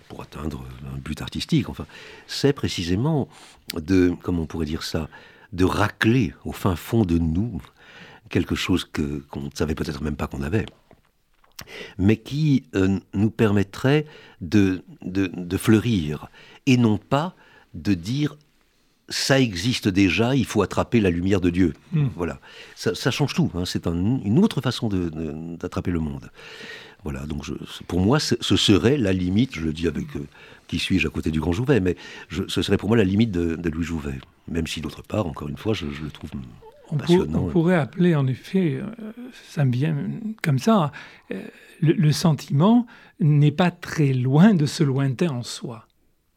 pour 0.09 0.21
atteindre 0.21 0.65
un 0.93 0.99
but 0.99 1.23
artistique, 1.23 1.69
enfin, 1.69 1.87
c'est 2.27 2.53
précisément 2.53 3.29
de, 3.77 4.13
comment 4.23 4.43
on 4.43 4.47
pourrait 4.47 4.67
dire 4.67 4.83
ça, 4.83 5.09
de 5.53 5.65
racler 5.65 6.35
au 6.45 6.51
fin 6.51 6.75
fond 6.75 7.05
de 7.05 7.19
nous 7.19 7.63
quelque 8.29 8.55
chose 8.55 8.85
que, 8.85 9.21
qu'on 9.31 9.43
ne 9.43 9.51
savait 9.55 9.75
peut-être 9.75 10.03
même 10.03 10.17
pas 10.17 10.27
qu'on 10.27 10.43
avait, 10.43 10.67
mais 11.99 12.17
qui 12.17 12.65
euh, 12.75 12.99
nous 13.15 13.31
permettrait 13.31 14.07
de, 14.41 14.83
de, 15.03 15.57
fleurir, 15.57 16.29
et 16.67 16.77
non 16.77 16.99
pas 16.99 17.35
de 17.75 17.95
dire 17.95 18.37
ça 19.09 19.41
existe 19.41 19.87
déjà, 19.87 20.35
il 20.35 20.45
faut 20.45 20.63
attraper 20.63 21.01
la 21.01 21.11
lumière 21.11 21.41
de 21.41 21.51
Dieu. 21.51 21.75
Hmm. 21.93 22.09
Voilà, 22.17 22.41
ça, 22.75 23.11
change 23.13 23.35
tout. 23.35 23.53
Hein. 23.55 23.65
C'est 23.65 23.87
une 23.87 24.39
autre 24.41 24.61
façon 24.61 24.89
d'attraper 24.89 25.93
le 25.93 26.01
monde. 26.01 26.29
Voilà, 27.05 27.25
donc 27.25 27.45
je, 27.45 27.53
pour 27.87 28.01
moi, 28.01 28.19
ce 28.19 28.57
serait 28.57 28.97
la 28.97 29.13
limite, 29.13 29.55
je 29.55 29.61
le 29.61 29.73
dis 29.73 29.87
avec 29.87 30.17
euh, 30.17 30.27
qui 30.67 30.81
suis-je 30.81 31.07
à 31.07 31.11
côté 31.11 31.31
du 31.31 31.39
grand 31.39 31.53
Jouvet, 31.53 31.79
mais 31.79 31.95
ce 32.31 32.63
serait 32.63 32.79
pour 32.79 32.89
moi 32.89 32.97
la 32.97 33.05
limite 33.05 33.31
de, 33.31 33.69
Louis 33.71 33.85
Jouvet. 33.85 34.19
Même 34.49 34.67
si 34.67 34.81
d'autre 34.81 35.03
part, 35.03 35.27
encore 35.27 35.49
une 35.49 35.57
fois, 35.57 35.73
je, 35.73 35.87
je 35.93 36.03
le 36.03 36.11
trouve 36.11 36.31
on, 36.91 37.49
pourrait 37.49 37.77
appeler 37.77 38.15
en 38.15 38.27
effet, 38.27 38.81
euh, 38.81 39.13
ça 39.49 39.65
me 39.65 39.73
vient 39.73 39.97
comme 40.43 40.59
ça, 40.59 40.93
euh, 41.33 41.43
le, 41.81 42.13
sentiment 42.13 42.87
n'est 43.21 43.51
pas 43.51 43.71
très 43.71 44.13
loin 44.13 44.55
de 44.55 44.67
ce 44.67 44.85
lointain 44.85 45.31
en 45.31 45.43
soi, 45.43 45.87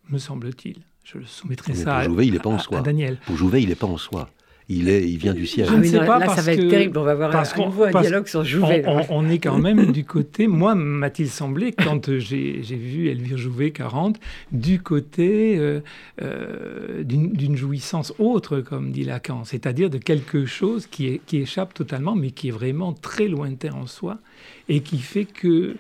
me 0.10 0.18
semble-t-il. 0.18 0.82
Je 1.04 1.20
soumettrai 1.26 1.74
ça 1.74 1.98
à, 1.98 2.04
Jouvet, 2.04 2.28
il 2.28 2.36
est 2.36 2.40
pas 2.40 2.50
en 2.50 2.60
soi. 2.60 2.82
Daniel. 2.82 3.18
Pour 3.26 3.36
Jouvet, 3.36 3.64
il 3.64 3.70
n'est 3.70 3.76
pas 3.76 3.88
en 3.88 3.98
soi 3.98 4.30
il, 4.70 4.88
est, 4.88 5.10
il 5.10 5.18
vient 5.18 5.34
du 5.34 5.48
ciel. 5.48 5.68
Je 5.68 5.74
ne 5.74 5.84
sais 5.84 5.98
pas 6.06 6.20
là, 6.20 6.30
ça 6.30 6.42
va 6.44 6.54
être 6.54 6.68
terrible. 6.70 6.98
On 7.00 7.04
va 7.04 7.12
avoir 7.12 7.36
un, 7.36 7.66
nouveau 7.66 7.86
un 7.86 8.02
dialogue 8.02 8.28
sur 8.28 8.46
Jouvet. 8.46 8.86
On, 9.10 9.28
est 9.28 9.40
quand 9.40 9.58
même 9.58 9.92
du 9.92 10.06
côté, 10.06 10.48
moi, 10.48 10.76
m'a-t-il 10.76 11.28
semblé, 11.28 11.72
quand 11.72 12.18
j'ai 12.20 12.62
vu 12.62 13.10
Elvire 13.10 13.38
Jouvet 13.38 13.72
40, 13.72 14.20
du 14.52 14.80
côté 14.80 15.58
euh, 15.58 15.82
euh, 16.22 17.04
d'une 17.04 17.58
jouissance 17.58 18.14
autre, 18.20 18.62
comme 18.62 18.92
dit 18.92 19.04
Lacan, 19.04 19.44
c'est-à-dire 19.44 19.90
de 19.90 19.98
quelque 19.98 20.46
chose 20.46 20.86
qui, 20.86 21.08
est, 21.08 21.22
qui 21.26 21.38
échappe 21.38 21.74
totalement, 21.74 22.16
mais 22.16 22.30
qui 22.30 22.50
est 22.50 22.52
vraiment 22.52 22.94
très 22.94 23.28
lointain 23.28 23.74
en 23.74 23.88
soi, 23.88 24.20
et 24.68 24.82
qui 24.82 25.00
fait 25.00 25.26
que, 25.26 25.78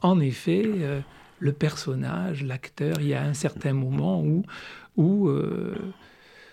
en 0.00 0.20
effet, 0.20 0.62
euh, 0.64 1.00
le 1.40 1.52
personnage, 1.52 2.44
l'acteur, 2.44 2.98
il 3.00 3.08
y 3.08 3.14
a 3.14 3.22
un 3.22 3.34
certain 3.34 3.72
moment 3.72 4.22
où, 4.22 4.44
où 4.96 5.28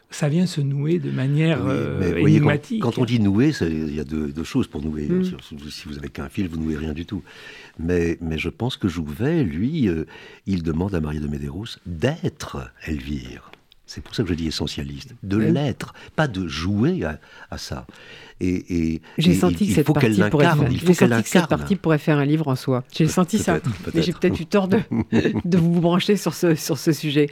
ça 0.09 0.29
vient 0.29 0.45
se 0.45 0.61
nouer 0.61 0.99
de 0.99 1.11
manière 1.11 1.65
euh, 1.65 2.15
énigmatique. 2.15 2.81
Quand, 2.81 2.97
on 2.97 3.05
dit 3.05 3.19
nouer, 3.19 3.51
il 3.61 3.93
y 3.93 3.99
a 3.99 4.03
deux, 4.03 4.31
choses 4.43 4.67
pour 4.67 4.81
nouer. 4.81 5.07
Mm. 5.07 5.23
Si, 5.69 5.87
vous 5.87 5.97
avez 5.97 6.09
qu'un 6.09 6.29
fil, 6.29 6.47
vous 6.47 6.57
nouez 6.57 6.77
rien 6.77 6.93
du 6.93 7.05
tout. 7.05 7.23
Mais, 7.79 8.17
mais 8.21 8.37
je 8.37 8.49
pense 8.49 8.77
que 8.77 8.87
Jouvet, 8.87 9.43
lui, 9.43 9.89
euh, 9.89 10.05
il 10.45 10.63
demande 10.63 10.95
à 10.95 11.01
Maria 11.01 11.19
de 11.19 11.27
Medeiros 11.27 11.77
d'être 11.85 12.71
Elvire. 12.85 13.51
C'est 13.87 14.01
pour 14.01 14.15
ça 14.15 14.23
que 14.23 14.29
je 14.29 14.33
dis 14.33 14.47
essentialiste, 14.47 15.13
de 15.21 15.37
l'être, 15.37 15.93
pas 16.15 16.27
de 16.27 16.47
jouer 16.47 17.03
à, 17.51 17.57
ça. 17.57 17.85
Et, 18.41 19.01
j'ai 19.17 19.35
senti 19.35 19.67
que 19.67 19.73
cette 19.73 19.93
partie 19.93 20.21
pourrait 20.29 20.45
faire, 20.93 21.25
cette 21.25 21.47
partie 21.47 21.75
pourrait 21.75 21.97
faire 21.99 22.17
un 22.17 22.25
livre 22.25 22.47
en 22.47 22.55
soi. 22.55 22.83
J'ai 22.91 23.07
senti 23.07 23.37
ça, 23.37 23.59
mais 23.93 24.01
j'ai 24.01 24.11
peut-être 24.11 24.39
eu 24.39 24.45
tort 24.45 24.67
de, 24.67 24.79
de 25.45 25.57
vous 25.57 25.81
brancher 25.81 26.17
sur 26.17 26.33
ce, 26.33 26.55
sur 26.55 26.77
ce 26.77 26.91
sujet. 26.91 27.29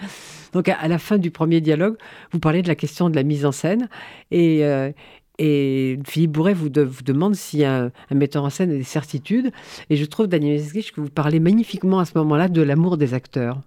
Donc 0.53 0.69
à, 0.69 0.87
la 0.87 0.99
fin 0.99 1.17
du 1.17 1.31
premier 1.31 1.59
dialogue, 1.59 1.97
vous 2.31 2.39
parlez 2.39 2.61
de 2.61 2.67
la 2.67 2.75
question 2.75 3.09
de 3.09 3.15
la 3.15 3.23
mise 3.23 3.45
en 3.45 3.51
scène 3.51 3.89
et, 4.29 4.63
euh, 4.63 4.91
et 5.39 5.97
Philippe 6.05 6.31
Bourret 6.31 6.53
vous, 6.53 6.69
vous 6.69 7.03
demande 7.03 7.33
si 7.33 7.65
un, 7.65 7.91
un, 8.11 8.15
metteur 8.15 8.43
en 8.43 8.51
scène 8.51 8.69
a 8.69 8.75
des 8.75 8.83
certitudes. 8.83 9.51
Et 9.89 9.95
je 9.95 10.05
trouve, 10.05 10.27
Daniel 10.27 10.55
Esguich, 10.55 10.91
que 10.91 11.01
vous 11.01 11.09
parlez 11.09 11.39
magnifiquement 11.39 11.97
à 11.97 12.05
ce 12.05 12.15
moment-là 12.19 12.49
de 12.49 12.61
l'amour 12.61 12.97
des 12.97 13.15
acteurs. 13.15 13.59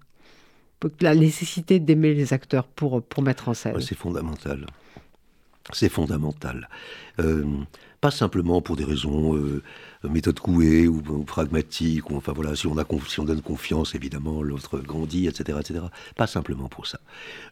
La 1.00 1.14
nécessité 1.14 1.80
d'aimer 1.80 2.14
les 2.14 2.32
acteurs 2.32 2.66
pour, 2.66 3.02
pour 3.02 3.22
mettre 3.22 3.48
en 3.48 3.54
scène. 3.54 3.80
c'est 3.80 3.96
fondamental. 3.96 4.66
C'est 5.72 5.88
fondamental. 5.88 6.68
Euh, 7.18 7.44
pas 8.00 8.10
simplement 8.10 8.60
pour 8.60 8.76
des 8.76 8.84
raisons 8.84 9.34
euh, 9.36 9.62
méthode 10.04 10.38
couée 10.38 10.86
ou, 10.86 11.00
pragmatique, 11.24 12.10
ou 12.10 12.16
enfin 12.16 12.32
voilà, 12.32 12.54
si 12.54 12.66
on, 12.66 12.76
si 13.08 13.20
on 13.20 13.24
donne 13.24 13.42
confiance, 13.42 13.94
évidemment, 13.94 14.42
l'autre 14.42 14.78
grandit, 14.78 15.26
etc., 15.26 15.58
etc. 15.60 15.80
Pas 16.14 16.26
simplement 16.26 16.68
pour 16.68 16.86
ça. 16.86 17.00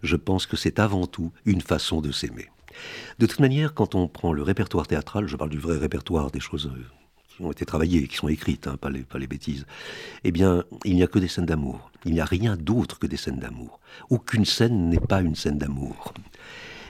Je 0.03 0.17
pense 0.17 0.47
que 0.47 0.57
c'est 0.57 0.79
avant 0.79 1.07
tout 1.07 1.33
une 1.45 1.61
façon 1.61 2.01
de 2.01 2.13
s'aimer. 2.13 2.51
De 3.19 3.27
toute 3.27 3.41
manière, 3.41 3.75
quand 3.75 3.95
on 3.95 4.07
prend 4.07 4.33
le 4.33 4.43
répertoire 4.43 4.87
théâtral, 4.87 5.27
je 5.27 5.37
parle 5.37 5.51
du 5.51 5.59
vrai 5.59 5.79
répertoire, 5.79 6.31
des 6.31 6.41
choses 6.41 6.67
euh, 6.67 6.83
qui 7.37 7.43
ont 7.43 7.51
été 7.51 7.65
travaillées, 7.65 8.07
qui 8.07 8.17
sont 8.17 8.29
écrites, 8.29 8.67
hein, 8.67 8.77
pas, 8.81 8.91
les, 8.91 9.27
bêtises, 9.27 9.67
eh 10.23 10.31
bien, 10.31 10.65
il 10.85 10.95
n'y 10.95 11.03
a 11.03 11.07
que 11.07 11.19
des 11.19 11.29
scènes 11.29 11.47
d'amour. 11.47 11.91
Il 12.05 12.13
n'y 12.13 12.21
a 12.21 12.25
rien 12.25 12.57
d'autre 12.57 12.99
que 12.99 13.07
des 13.07 13.17
scènes 13.17 13.39
d'amour. 13.39 13.81
Aucune 14.11 14.45
scène 14.45 14.89
n'est 14.89 15.01
pas 15.01 15.21
une 15.21 15.35
scène 15.35 15.59
d'amour. 15.59 16.15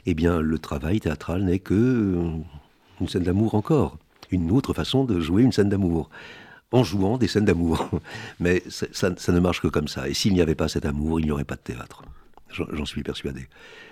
Eh 0.06 0.14
bien, 0.14 0.40
le 0.40 0.58
travail 0.58 1.00
théâtral 1.00 1.44
n'est 1.44 1.60
que 1.60 1.74
euh, 1.74 2.30
une 3.00 3.08
scène 3.08 3.22
d'amour 3.22 3.54
encore 3.54 3.96
une 4.30 4.50
autre 4.50 4.74
façon 4.74 5.04
de 5.04 5.20
jouer 5.20 5.42
une 5.42 5.52
scène 5.52 5.68
d'amour 5.68 6.10
en 6.72 6.82
jouant 6.82 7.18
des 7.18 7.28
scènes 7.28 7.44
d'amour. 7.44 7.88
Mais 8.40 8.62
ça, 8.68 9.10
ne 9.10 9.40
marche 9.40 9.60
que 9.60 9.68
comme 9.68 9.88
ça. 9.88 10.08
Et 10.08 10.14
s'il 10.14 10.34
n'y 10.34 10.40
avait 10.40 10.54
pas 10.54 10.68
cet 10.68 10.84
amour, 10.84 11.20
il 11.20 11.26
n'y 11.26 11.30
aurait 11.30 11.44
pas 11.44 11.56
de 11.56 11.60
théâtre. 11.60 12.02
J'en 12.50 12.84
suis 12.84 13.02
persuadé. 13.02 13.48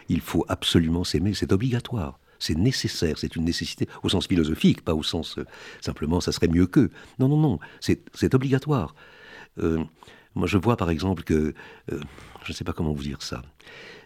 Il 0.09 0.21
faut 0.21 0.45
absolument 0.49 1.05
s'aimer, 1.05 1.35
c'est 1.35 1.53
obligatoire. 1.53 2.19
C'est 2.43 2.57
nécessaire, 2.57 3.19
c'est 3.19 3.37
une 3.37 3.45
nécessité 3.45 3.89
au 4.03 4.09
sens 4.09 4.27
philosophique, 4.27 4.85
pas 4.85 4.95
au 4.95 5.05
sens 5.05 5.39
euh, 5.39 5.47
simplement 5.81 6.21
ça 6.21 6.33
serait 6.33 6.49
mieux 6.49 6.67
que. 6.67 6.91
Non, 7.21 7.29
non, 7.29 7.37
non, 7.37 7.59
c'est 7.81 8.35
obligatoire. 8.35 8.97
Euh, 9.59 9.85
moi, 10.35 10.49
je 10.49 10.59
vois 10.59 10.77
par 10.77 10.91
exemple 10.91 11.23
que, 11.23 11.55
je 11.89 11.95
ne 12.49 12.53
sais 12.53 12.65
pas 12.65 12.73
comment 12.73 12.93
vous 12.93 13.03
dire 13.05 13.23
ça, 13.23 13.43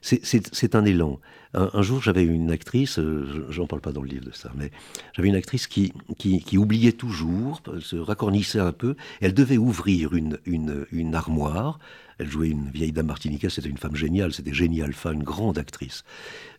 c'est 0.02 0.74
un 0.74 0.84
élan. 0.84 1.18
Un, 1.54 1.82
jour, 1.82 2.02
j'avais 2.02 2.24
une 2.24 2.50
actrice, 2.50 2.98
euh, 2.98 3.46
j'en 3.50 3.66
parle 3.66 3.80
pas 3.80 3.92
dans 3.92 4.02
le 4.02 4.08
livre 4.08 4.24
de 4.24 4.32
ça, 4.32 4.50
mais 4.56 4.70
j'avais 5.14 5.28
une 5.28 5.36
actrice 5.36 5.66
qui, 5.66 5.92
qui, 6.18 6.58
oubliait 6.58 6.92
toujours, 6.92 7.62
se 7.80 7.96
racornissait 7.96 8.60
un 8.60 8.72
peu, 8.72 8.94
elle 9.20 9.32
devait 9.32 9.56
ouvrir 9.56 10.14
une, 10.14 10.38
une, 10.44 11.14
armoire 11.14 11.78
elle 12.18 12.30
jouait 12.30 12.48
une 12.48 12.70
vieille 12.70 12.92
dame 12.92 13.06
martiniquaise, 13.06 13.52
c'était 13.52 13.68
une 13.68 13.76
femme 13.76 13.94
géniale, 13.94 14.32
c'était 14.32 14.54
Génie 14.54 14.80
Alpha, 14.80 15.12
une 15.12 15.22
grande 15.22 15.58
actrice, 15.58 16.02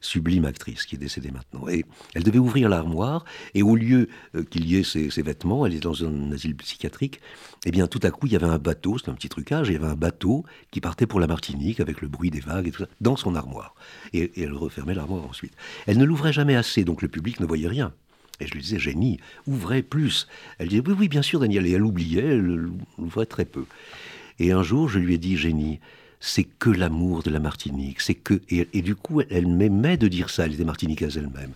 sublime 0.01 0.45
actrice 0.45 0.85
qui 0.85 0.95
est 0.95 0.99
décédée 0.99 1.31
maintenant. 1.31 1.67
Et 1.67 1.85
elle 2.13 2.23
devait 2.23 2.37
ouvrir 2.37 2.69
l'armoire, 2.69 3.25
et 3.55 3.63
au 3.63 3.75
lieu 3.75 4.07
euh, 4.35 4.43
qu'il 4.43 4.67
y 4.69 4.75
ait 4.75 4.83
ses, 4.83 5.09
vêtements, 5.21 5.65
elle 5.65 5.73
est 5.73 5.79
dans 5.79 6.05
un 6.05 6.31
asile 6.31 6.55
psychiatrique, 6.55 7.15
et 7.65 7.69
eh 7.69 7.71
bien 7.71 7.87
tout 7.87 7.99
à 8.03 8.11
coup 8.11 8.27
il 8.27 8.33
y 8.33 8.35
avait 8.35 8.45
un 8.45 8.59
bateau, 8.59 8.97
c'est 8.97 9.09
un 9.09 9.15
petit 9.15 9.29
trucage, 9.29 9.69
il 9.69 9.73
y 9.73 9.75
avait 9.75 9.87
un 9.87 9.95
bateau 9.95 10.45
qui 10.69 10.79
partait 10.79 11.07
pour 11.07 11.19
la 11.19 11.27
Martinique 11.27 11.79
avec 11.79 12.01
le 12.01 12.07
bruit 12.07 12.29
des 12.29 12.39
vagues 12.39 12.67
et 12.67 12.71
tout 12.71 12.83
ça, 12.83 12.89
dans 13.01 13.15
son 13.15 13.35
armoire. 13.35 13.73
Et, 14.13 14.31
elle 14.41 14.53
refermait 14.87 14.95
l'armoire 14.95 15.29
ensuite. 15.29 15.53
Elle 15.85 15.97
ne 15.97 16.05
l'ouvrait 16.05 16.33
jamais 16.33 16.55
assez, 16.55 16.83
donc 16.83 17.01
le 17.01 17.07
public 17.07 17.39
ne 17.39 17.45
voyait 17.45 17.67
rien. 17.67 17.93
Et 18.39 18.47
je 18.47 18.53
lui 18.53 18.61
disais, 18.61 18.79
génie, 18.79 19.19
ouvrez 19.47 19.81
plus. 19.81 20.27
Elle 20.59 20.69
disait, 20.69 20.83
oui, 20.85 20.95
oui, 20.97 21.07
bien 21.07 21.23
sûr, 21.23 21.39
Daniel. 21.39 21.65
Et 21.65 21.71
elle 21.71 21.83
oubliait, 21.83 22.25
elle 22.25 22.69
ouvrait 22.97 23.25
très 23.25 23.45
peu. 23.45 23.65
Et 24.39 24.51
un 24.51 24.61
jour, 24.61 24.87
je 24.87 24.99
lui 24.99 25.15
ai 25.15 25.17
dit, 25.17 25.37
Génie, 25.37 25.79
c'est 26.19 26.43
que 26.43 26.69
l'amour 26.69 27.23
de 27.23 27.31
la 27.31 27.39
Martinique, 27.39 28.01
c'est 28.01 28.15
que 28.15 28.41
et, 28.49 28.81
du 28.81 28.95
coup 28.95 29.21
elle 29.29 29.47
m'aimait 29.47 29.97
de 29.97 30.07
dire 30.07 30.31
ça, 30.31 30.45
elle 30.45 30.53
était 30.55 30.63
martiniquaise 30.63 31.15
elle-même. 31.15 31.51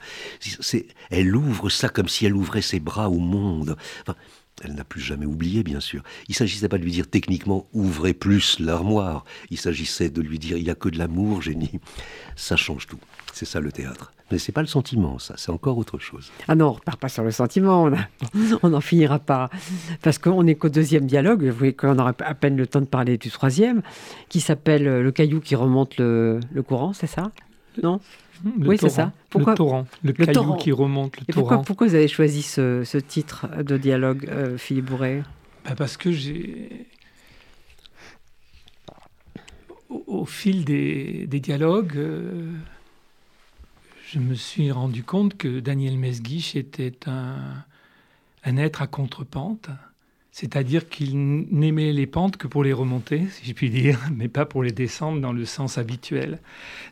Elle 1.09 1.36
ouvre 1.36 1.69
ça 1.69 1.89
comme 1.89 2.07
si 2.07 2.27
elle 2.27 2.36
ouvrait 2.36 2.61
ses 2.61 2.79
bras 2.79 3.09
au 3.09 3.17
monde. 3.17 3.75
Enfin, 4.01 4.15
elle 4.64 4.76
n'a 4.76 4.84
plus 4.84 5.02
jamais 5.02 5.26
oublié, 5.26 5.64
bien 5.64 5.80
sûr. 5.80 6.04
Il 6.28 6.36
s'agissait 6.36 6.70
pas 6.70 6.78
de 6.78 6.84
lui 6.84 6.91
dire 6.91 7.10
techniquement 7.10 7.68
ouvrez 7.74 8.14
plus 8.14 8.60
l'armoire. 8.60 9.26
Il 9.49 9.58
s'agissait 9.58 10.10
de 10.10 10.22
lui 10.22 10.39
dire 10.39 10.58
il 10.58 10.66
y 10.66 10.70
a 10.70 10.76
que 10.76 10.89
de 10.89 10.97
l'amour, 10.97 11.41
génie. 11.41 11.80
Ça 12.36 12.56
change 12.56 12.88
tout. 12.88 12.99
C'est 13.34 13.45
ça 13.45 13.60
le 13.60 13.72
théâtre. 13.72 14.14
Mais 14.32 14.38
c'est 14.38 14.54
pas 14.54 14.62
le 14.62 14.68
sentiment, 14.68 15.20
ça, 15.20 15.34
c'est 15.38 15.52
encore 15.52 15.78
autre 15.78 15.99
chose. 15.99 16.32
Ah 16.47 16.56
non, 16.56 16.68
on 16.68 16.72
repart 16.72 16.97
pas 16.97 17.10
sur 17.10 17.24
le 17.24 17.32
sentiment, 17.32 17.91
on 18.64 18.70
n'en 18.70 18.80
finira 18.80 19.20
pas. 19.20 19.49
Parce 20.02 20.18
qu'on 20.18 20.43
n'est 20.43 20.56
qu'au 20.56 20.70
deuxième 20.70 21.06
dialogue, 21.06 21.43
vous 21.43 21.58
voyez 21.58 21.74
qu'on 21.74 21.99
aura 21.99 22.14
à 22.20 22.34
peine 22.34 22.56
le 22.56 22.66
temps 22.66 22.80
de 22.80 22.86
parler 22.86 23.18
du 23.18 23.30
troisième, 23.30 23.82
qui 24.30 24.39
s'appelle 24.39 24.88
euh, 24.88 25.04
Le 25.04 25.12
caillou 25.12 25.41
qui 25.41 25.56
remonte 25.56 25.97
le, 25.97 26.39
courant, 26.66 26.93
c'est 26.93 27.08
ça? 27.08 27.32
Non? 27.84 27.99
Oui, 28.60 28.78
c'est 28.80 28.89
ça. 28.89 29.12
Pourquoi... 29.30 29.54
Le 29.54 29.58
torrent, 29.58 29.88
le, 30.04 30.14
caillou 30.14 30.56
qui 30.56 30.72
remonte 30.72 31.20
le 31.20 31.34
torrent. 31.34 31.64
Pourquoi, 31.64 31.88
vous 31.88 31.96
avez 31.96 32.08
choisi 32.08 32.42
ce, 32.42 32.98
titre 32.98 33.48
de 33.64 33.78
dialogue, 33.78 34.28
euh, 34.30 34.58
Philippe 34.58 34.86
Bourret? 34.86 35.24
Bah, 35.66 35.76
Parce 35.76 35.98
que 35.98 36.12
j'ai 36.12 36.88
au, 40.08 40.26
fil 40.26 40.66
des, 40.66 41.28
dialogues, 41.28 41.98
euh, 41.98 42.52
je 44.08 44.20
me 44.20 44.36
suis 44.36 44.72
rendu 44.72 45.04
compte 45.04 45.38
que 45.38 45.60
Daniel 45.60 45.98
Mesguich 45.98 46.56
était 46.56 46.98
un, 47.08 47.66
être 48.58 48.82
à 48.82 48.88
contre-pente, 48.88 49.70
c'est-à-dire 50.32 50.88
qu'il 50.88 51.45
n'aimait 51.51 51.91
les 51.91 52.07
pentes 52.07 52.38
que 52.38 52.47
pour 52.47 52.63
les 52.63 52.73
remonter, 52.73 53.23
si 53.29 53.45
je 53.45 53.53
puis 53.53 53.69
dire, 53.69 53.99
mais 54.15 54.29
pas 54.29 54.45
pour 54.45 54.63
les 54.63 54.71
descendre 54.71 55.19
dans 55.19 55.34
le 55.34 55.45
sens 55.45 55.77
habituel. 55.77 56.39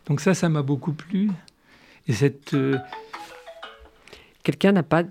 Donc 0.08 0.20
ça, 0.20 0.34
ça 0.34 0.50
m'a 0.50 0.62
beaucoup 0.62 0.94
plu. 0.94 1.30
Et 2.08 2.14
cette... 2.14 2.54
Euh, 2.54 2.78
Quelqu'un 4.44 4.72
n'a 4.72 4.84
pas 4.84 5.04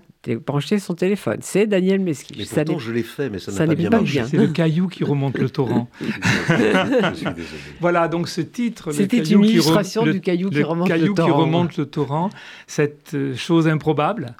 branché 0.45 0.79
son 0.79 0.95
téléphone. 0.95 1.37
C'est 1.41 1.65
Daniel 1.67 1.99
Mesguich. 1.99 2.37
Mais 2.37 2.63
pourtant, 2.65 2.79
je 2.79 2.91
l'ai 2.91 3.03
fait, 3.03 3.29
mais 3.29 3.39
ça 3.39 3.51
n'a 3.51 3.67
pas 3.67 3.75
bien 3.75 3.89
marché. 3.89 4.23
C'est 4.27 4.37
le 4.37 4.47
caillou 4.47 4.87
qui 4.87 5.03
remonte 5.03 5.37
le 5.37 5.49
torrent. 5.49 5.87
je 6.01 7.11
suis 7.13 7.25
désolé. 7.25 7.45
Voilà, 7.79 8.07
donc 8.07 8.27
ce 8.27 8.41
titre... 8.41 8.91
C'était 8.91 9.19
une 9.19 9.45
illustration 9.45 10.03
du 10.03 10.19
caillou, 10.19 10.49
qui, 10.49 10.63
remonte 10.63 10.87
caillou 10.87 11.09
le 11.09 11.13
torrent. 11.13 11.27
qui 11.27 11.33
remonte 11.33 11.77
le 11.77 11.85
torrent. 11.85 12.29
Cette 12.67 13.13
euh, 13.13 13.35
chose 13.35 13.67
improbable, 13.67 14.35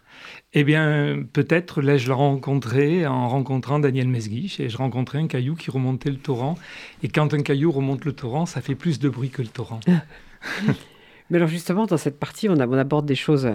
eh 0.53 0.63
bien, 0.63 1.23
peut-être 1.33 1.81
l'ai-je 1.81 2.11
rencontré 2.11 3.05
en 3.05 3.27
rencontrant 3.29 3.79
Daniel 3.79 4.07
Mesguich, 4.07 4.59
et 4.59 4.69
je 4.69 4.77
rencontrais 4.77 5.19
un 5.19 5.27
caillou 5.27 5.55
qui 5.55 5.69
remontait 5.71 6.09
le 6.09 6.17
torrent? 6.17 6.55
Et 7.03 7.07
quand 7.07 7.33
un 7.33 7.41
caillou 7.41 7.71
remonte 7.71 8.05
le 8.05 8.13
torrent, 8.13 8.45
ça 8.45 8.61
fait 8.61 8.75
plus 8.75 8.99
de 8.99 9.09
bruit 9.09 9.29
que 9.29 9.41
le 9.41 9.47
torrent. 9.47 9.79
Mais 11.29 11.37
alors 11.37 11.49
justement, 11.49 11.85
dans 11.85 11.97
cette 11.97 12.19
partie, 12.19 12.49
on, 12.49 12.53
on 12.53 12.73
aborde 12.73 13.05
des 13.05 13.15
choses 13.15 13.49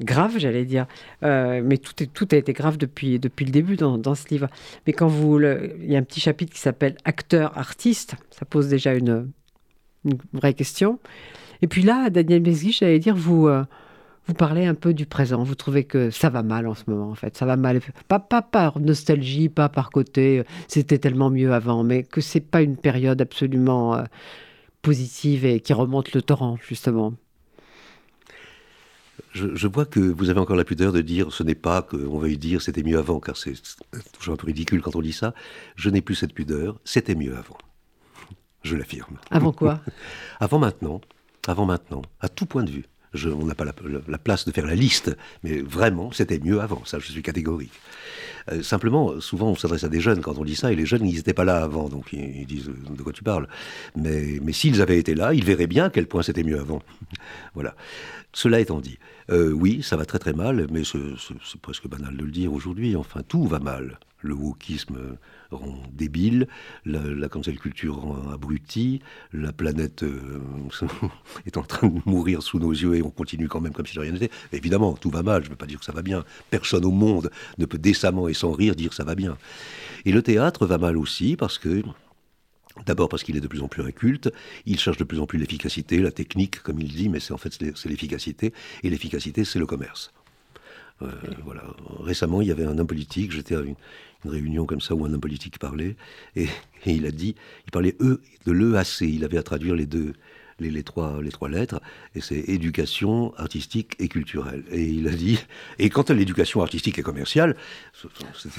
grave, 0.00 0.38
j'allais 0.38 0.64
dire. 0.64 0.86
Euh, 1.22 1.62
mais 1.64 1.78
tout, 1.78 1.92
tout 2.06 2.28
a 2.32 2.36
été 2.36 2.52
grave 2.52 2.78
depuis, 2.78 3.18
depuis 3.18 3.44
le 3.44 3.50
début 3.50 3.76
dans, 3.76 4.14
ce 4.14 4.28
livre. 4.28 4.48
Mais 4.86 4.92
quand 4.92 5.08
vous. 5.08 5.40
il 5.40 5.90
y 5.90 5.96
a 5.96 5.98
un 5.98 6.02
petit 6.02 6.20
chapitre 6.20 6.52
qui 6.52 6.60
s'appelle 6.60 6.96
Acteur-artiste. 7.04 8.16
Ça 8.30 8.44
pose 8.44 8.68
déjà 8.68 8.94
une, 8.94 9.30
une, 10.04 10.18
vraie 10.32 10.54
question. 10.54 10.98
Et 11.62 11.68
puis 11.68 11.82
là, 11.82 12.10
Daniel 12.10 12.42
Mesguich, 12.42 12.80
j'allais 12.80 12.98
dire, 12.98 13.16
vous. 13.16 13.48
Euh, 13.48 13.64
vous 14.26 14.34
parlez 14.34 14.64
un 14.66 14.74
peu 14.74 14.94
du 14.94 15.06
présent, 15.06 15.42
vous 15.42 15.54
trouvez 15.54 15.84
que 15.84 16.10
ça 16.10 16.30
va 16.30 16.42
mal 16.42 16.66
en 16.66 16.74
ce 16.74 16.84
moment, 16.86 17.10
en 17.10 17.14
fait. 17.14 17.36
Ça 17.36 17.46
va 17.46 17.56
mal, 17.56 17.80
pas, 18.08 18.18
pas 18.18 18.42
par 18.42 18.80
nostalgie, 18.80 19.48
pas 19.48 19.68
par 19.68 19.90
côté, 19.90 20.40
euh, 20.40 20.44
c'était 20.68 20.98
tellement 20.98 21.30
mieux 21.30 21.52
avant, 21.52 21.84
mais 21.84 22.02
que 22.02 22.20
c'est 22.20 22.40
pas 22.40 22.62
une 22.62 22.76
période 22.76 23.20
absolument 23.20 24.02
positive 24.82 25.44
et 25.44 25.60
qui 25.60 25.72
remonte 25.72 26.12
le 26.12 26.22
torrent, 26.22 26.56
justement 26.66 27.14
je, 29.34 29.66
vois 29.66 29.84
que 29.84 30.00
vous 30.00 30.30
avez 30.30 30.40
encore 30.40 30.56
la 30.56 30.64
pudeur 30.64 30.92
de 30.92 31.00
dire 31.00 31.32
ce 31.32 31.42
n'est 31.42 31.54
pas 31.54 31.82
qu'on 31.82 32.18
veuille 32.18 32.38
dire 32.38 32.62
c'était 32.62 32.82
mieux 32.82 32.98
avant, 32.98 33.20
car 33.20 33.36
c'est 33.36 33.54
toujours 34.12 34.34
un 34.34 34.36
peu 34.36 34.46
ridicule 34.46 34.80
quand 34.80 34.96
on 34.96 35.02
dit 35.02 35.12
ça. 35.12 35.34
Je 35.76 35.90
n'ai 35.90 36.00
plus 36.00 36.14
cette 36.14 36.32
pudeur, 36.32 36.78
c'était 36.84 37.14
mieux 37.14 37.36
avant. 37.36 37.58
Je 38.62 38.76
l'affirme. 38.76 39.18
Avant 39.30 39.52
quoi? 39.52 39.80
Avant 40.40 40.58
maintenant. 40.58 41.00
Avant 41.46 41.66
maintenant, 41.66 42.02
à 42.20 42.28
tout 42.28 42.46
point 42.46 42.62
de 42.62 42.70
vue. 42.70 42.86
Je, 43.14 43.28
on 43.28 43.46
n'a 43.46 43.54
pas 43.54 43.64
la, 43.64 44.18
place 44.18 44.44
de 44.44 44.52
faire 44.52 44.66
la 44.66 44.74
liste, 44.74 45.16
mais 45.42 45.60
vraiment, 45.60 46.12
c'était 46.12 46.38
mieux 46.38 46.60
avant, 46.60 46.84
ça 46.84 46.98
je 46.98 47.10
suis 47.10 47.22
catégorique. 47.22 47.72
Euh, 48.52 48.62
simplement, 48.62 49.20
souvent 49.20 49.48
on 49.48 49.54
s'adresse 49.54 49.84
à 49.84 49.88
des 49.88 50.00
jeunes 50.00 50.20
quand 50.20 50.36
on 50.38 50.44
dit 50.44 50.56
ça, 50.56 50.72
et 50.72 50.76
les 50.76 50.84
jeunes, 50.84 51.06
ils 51.06 51.16
n'étaient 51.16 51.32
pas 51.32 51.44
là 51.44 51.62
avant, 51.62 51.88
donc 51.88 52.12
ils, 52.12 52.46
disent 52.46 52.68
de 52.68 53.02
quoi 53.02 53.12
tu 53.12 53.22
parles. 53.22 53.48
Mais, 53.96 54.38
mais 54.42 54.52
s'ils 54.52 54.82
avaient 54.82 54.98
été 54.98 55.14
là, 55.14 55.32
ils 55.32 55.44
verraient 55.44 55.66
bien 55.66 55.86
à 55.86 55.90
quel 55.90 56.06
point 56.06 56.22
c'était 56.22 56.44
mieux 56.44 56.58
avant. 56.58 56.82
voilà. 57.54 57.74
Cela 58.32 58.60
étant 58.60 58.80
dit, 58.80 58.98
euh, 59.30 59.52
oui, 59.52 59.82
ça 59.82 59.96
va 59.96 60.04
très 60.04 60.18
très 60.18 60.32
mal, 60.32 60.66
mais 60.70 60.82
c'est 60.84 61.60
presque 61.62 61.88
banal 61.88 62.16
de 62.16 62.24
le 62.24 62.30
dire 62.30 62.52
aujourd'hui. 62.52 62.96
Enfin, 62.96 63.22
tout 63.26 63.46
va 63.46 63.60
mal. 63.60 63.98
Le 64.24 64.32
wokisme 64.34 65.18
rend 65.50 65.82
débile, 65.92 66.48
la, 66.86 67.28
cancel 67.28 67.58
culture 67.58 67.96
rend 67.96 68.30
abruti, 68.32 69.00
la 69.34 69.52
planète 69.52 70.02
euh, 70.02 70.40
est 71.46 71.58
en 71.58 71.62
train 71.62 71.88
de 71.88 72.00
mourir 72.06 72.42
sous 72.42 72.58
nos 72.58 72.72
yeux 72.72 72.96
et 72.96 73.02
on 73.02 73.10
continue 73.10 73.48
quand 73.48 73.60
même 73.60 73.74
comme 73.74 73.86
si 73.86 73.94
de 73.94 74.00
rien 74.00 74.12
n'était. 74.12 74.30
Évidemment, 74.52 74.94
tout 74.94 75.10
va 75.10 75.22
mal, 75.22 75.42
je 75.42 75.48
ne 75.48 75.50
veux 75.50 75.58
pas 75.58 75.66
dire 75.66 75.78
que 75.78 75.84
ça 75.84 75.92
va 75.92 76.00
bien. 76.00 76.24
Personne 76.48 76.86
au 76.86 76.90
monde 76.90 77.30
ne 77.58 77.66
peut 77.66 77.78
décemment 77.78 78.26
et 78.26 78.34
sans 78.34 78.52
rire 78.52 78.74
dire 78.74 78.94
ça 78.94 79.04
va 79.04 79.14
bien. 79.14 79.36
Et 80.06 80.12
le 80.12 80.22
théâtre 80.22 80.66
va 80.66 80.78
mal 80.78 80.96
aussi 80.96 81.36
parce 81.36 81.58
que 81.58 81.82
D'abord 82.86 83.08
parce 83.08 83.22
qu'il 83.22 83.36
est 83.36 83.40
de 83.40 83.46
plus 83.46 83.62
en 83.62 83.68
plus 83.68 83.84
inculte, 83.84 84.32
il 84.66 84.80
cherche 84.80 84.96
de 84.96 85.04
plus 85.04 85.20
en 85.20 85.26
plus 85.26 85.38
l'efficacité, 85.38 85.98
la 86.00 86.10
technique, 86.10 86.60
comme 86.60 86.80
il 86.80 86.92
dit, 86.92 87.08
mais 87.08 87.20
c'est 87.20 87.32
en 87.32 87.38
fait 87.38 87.52
c'est 87.52 87.88
l'efficacité, 87.88 88.52
et 88.82 88.90
l'efficacité 88.90 89.44
c'est 89.44 89.60
le 89.60 89.66
commerce. 89.66 90.12
Euh, 91.02 91.10
voilà. 91.44 91.62
Récemment, 92.00 92.40
il 92.40 92.48
y 92.48 92.50
avait 92.50 92.64
un 92.64 92.78
homme 92.78 92.86
politique, 92.86 93.32
j'étais 93.32 93.56
à 93.56 93.60
une, 93.60 93.76
réunion 94.30 94.66
comme 94.66 94.80
ça 94.80 94.94
où 94.94 95.04
un 95.04 95.12
homme 95.12 95.20
politique 95.20 95.58
parlait, 95.58 95.96
et, 96.36 96.48
et 96.86 96.92
il 96.92 97.06
a 97.06 97.10
dit, 97.10 97.34
il 97.66 97.70
parlait 97.70 97.96
e, 98.00 98.20
de 98.46 98.52
l'EAC, 98.52 99.00
il 99.02 99.24
avait 99.24 99.38
à 99.38 99.42
traduire 99.42 99.74
les 99.74 99.86
deux, 99.86 100.14
les, 100.60 100.82
trois, 100.82 101.20
les 101.22 101.30
trois 101.30 101.48
lettres, 101.48 101.80
et 102.14 102.20
c'est 102.20 102.38
éducation 102.38 103.34
artistique 103.36 103.94
et 103.98 104.08
culturelle. 104.08 104.64
Et 104.70 104.84
il 104.84 105.08
a 105.08 105.12
dit, 105.12 105.38
et 105.78 105.90
quant 105.90 106.02
à 106.02 106.14
l'éducation 106.14 106.62
artistique 106.62 106.98
et 106.98 107.02
commerciale, 107.02 107.56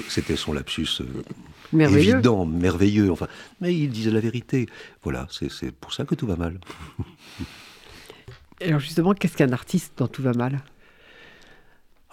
c'était 0.08 0.36
son 0.36 0.54
lapsus 0.54 1.02
euh, 1.02 1.06
merveilleux. 1.72 2.14
évident, 2.14 2.46
merveilleux, 2.46 3.12
enfin, 3.12 3.28
mais 3.62 3.76
il 3.76 3.90
disait 3.90 4.12
la 4.12 4.20
vérité. 4.20 4.68
Voilà, 5.04 5.28
c'est 5.30 5.72
pour 5.72 5.94
ça 5.94 6.06
que 6.06 6.16
tout 6.16 6.28
va 6.28 6.36
mal. 6.36 6.60
alors 8.62 8.80
justement, 8.80 9.14
qu'est-ce 9.14 9.38
qu'un 9.38 9.54
artiste 9.54 9.94
dans 9.98 10.08
Tout 10.08 10.22
va 10.22 10.34
mal? 10.34 10.62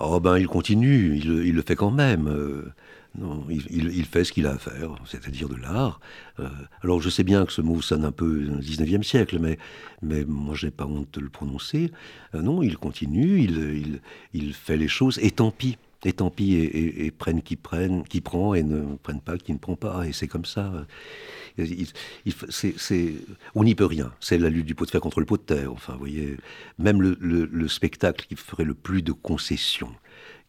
Oh 0.00 0.18
ben, 0.20 0.38
il 0.38 0.46
continue, 0.46 1.16
il, 1.16 1.46
il, 1.46 1.54
le 1.54 1.62
fait 1.62 1.76
quand 1.76 1.90
même. 1.90 2.72
Euh, 3.18 3.20
non, 3.20 3.44
il, 3.48 4.04
fait 4.04 4.24
ce 4.24 4.32
qu'il 4.32 4.46
a 4.46 4.52
à 4.52 4.58
faire, 4.58 4.94
c'est-à-dire 5.06 5.48
de 5.48 5.56
l'art. 5.56 6.00
Euh, 6.40 6.48
alors 6.82 7.00
je 7.00 7.10
sais 7.10 7.24
bien 7.24 7.44
que 7.44 7.52
ce 7.52 7.60
mot 7.60 7.80
sonne 7.80 8.04
un 8.04 8.12
peu 8.12 8.46
19e 8.60 9.02
siècle, 9.02 9.38
mais, 9.40 9.58
mais 10.02 10.24
moi 10.24 10.54
je 10.54 10.66
n'ai 10.66 10.72
pas 10.72 10.86
honte 10.86 11.12
de 11.12 11.20
le 11.20 11.28
prononcer. 11.28 11.90
Euh, 12.34 12.42
non, 12.42 12.62
il 12.62 12.76
continue, 12.76 13.40
il, 13.40 14.00
il, 14.32 14.54
fait 14.54 14.76
les 14.76 14.88
choses, 14.88 15.18
et 15.22 15.30
tant 15.30 15.50
pis. 15.50 15.78
Et 16.04 16.12
tant 16.12 16.30
pis, 16.30 16.54
et, 16.54 17.12
prennent 17.12 17.42
qui 17.42 17.54
prennent, 17.54 18.02
qui 18.02 18.20
prend, 18.20 18.54
et 18.54 18.64
ne 18.64 18.96
prennent 18.96 19.20
pas 19.20 19.38
qui 19.38 19.52
ne 19.52 19.58
prend 19.58 19.76
pas, 19.76 20.04
et 20.04 20.12
c'est 20.12 20.26
comme 20.26 20.44
ça. 20.44 20.84
on 23.54 23.62
n'y 23.62 23.76
peut 23.76 23.86
rien. 23.86 24.12
C'est 24.18 24.36
la 24.36 24.48
lutte 24.48 24.66
du 24.66 24.74
pot 24.74 24.84
de 24.84 24.90
fer 24.90 25.00
contre 25.00 25.20
le 25.20 25.26
pot 25.26 25.36
de 25.36 25.42
terre. 25.42 25.72
Enfin, 25.72 25.92
vous 25.92 26.00
voyez, 26.00 26.38
même 26.76 27.00
le, 27.00 27.68
spectacle 27.68 28.26
qui 28.26 28.34
ferait 28.34 28.64
le 28.64 28.74
plus 28.74 29.02
de 29.02 29.12
concessions, 29.12 29.94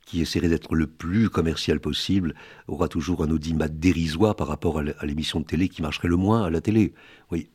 qui 0.06 0.22
essaierait 0.22 0.50
d'être 0.50 0.76
le 0.76 0.88
plus 0.88 1.30
commercial 1.30 1.80
possible, 1.80 2.36
aura 2.68 2.88
toujours 2.88 3.24
un 3.24 3.30
audimat 3.30 3.68
dérisoire 3.68 4.36
par 4.36 4.48
rapport 4.48 4.80
à 4.80 5.06
l'émission 5.06 5.40
de 5.40 5.46
télé 5.46 5.70
qui 5.70 5.82
marcherait 5.82 6.08
le 6.08 6.18
moins 6.18 6.44
à 6.44 6.50
la 6.50 6.62
télé. 6.62 6.94
Oui, 7.32 7.50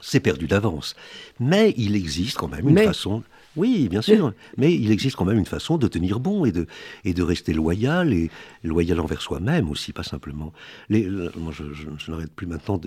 c'est 0.00 0.20
perdu 0.20 0.46
d'avance. 0.46 0.96
Mais 1.40 1.74
il 1.76 1.96
existe 1.96 2.36
quand 2.36 2.48
même 2.48 2.68
une 2.68 2.78
façon 2.78 3.22
oui, 3.58 3.88
bien 3.88 4.02
sûr. 4.02 4.32
Mais 4.56 4.74
il 4.74 4.90
existe 4.90 5.16
quand 5.16 5.24
même 5.24 5.38
une 5.38 5.46
façon 5.46 5.76
de 5.76 5.88
tenir 5.88 6.20
bon 6.20 6.44
et 6.44 6.52
de, 6.52 6.66
et 7.04 7.12
de 7.12 7.22
rester 7.22 7.52
loyal, 7.52 8.12
et 8.12 8.30
loyal 8.62 9.00
envers 9.00 9.20
soi-même 9.20 9.68
aussi, 9.68 9.92
pas 9.92 10.02
simplement. 10.02 10.52
Je, 10.90 12.10
n'arrête 12.10 12.32
plus 12.32 12.46
maintenant 12.46 12.80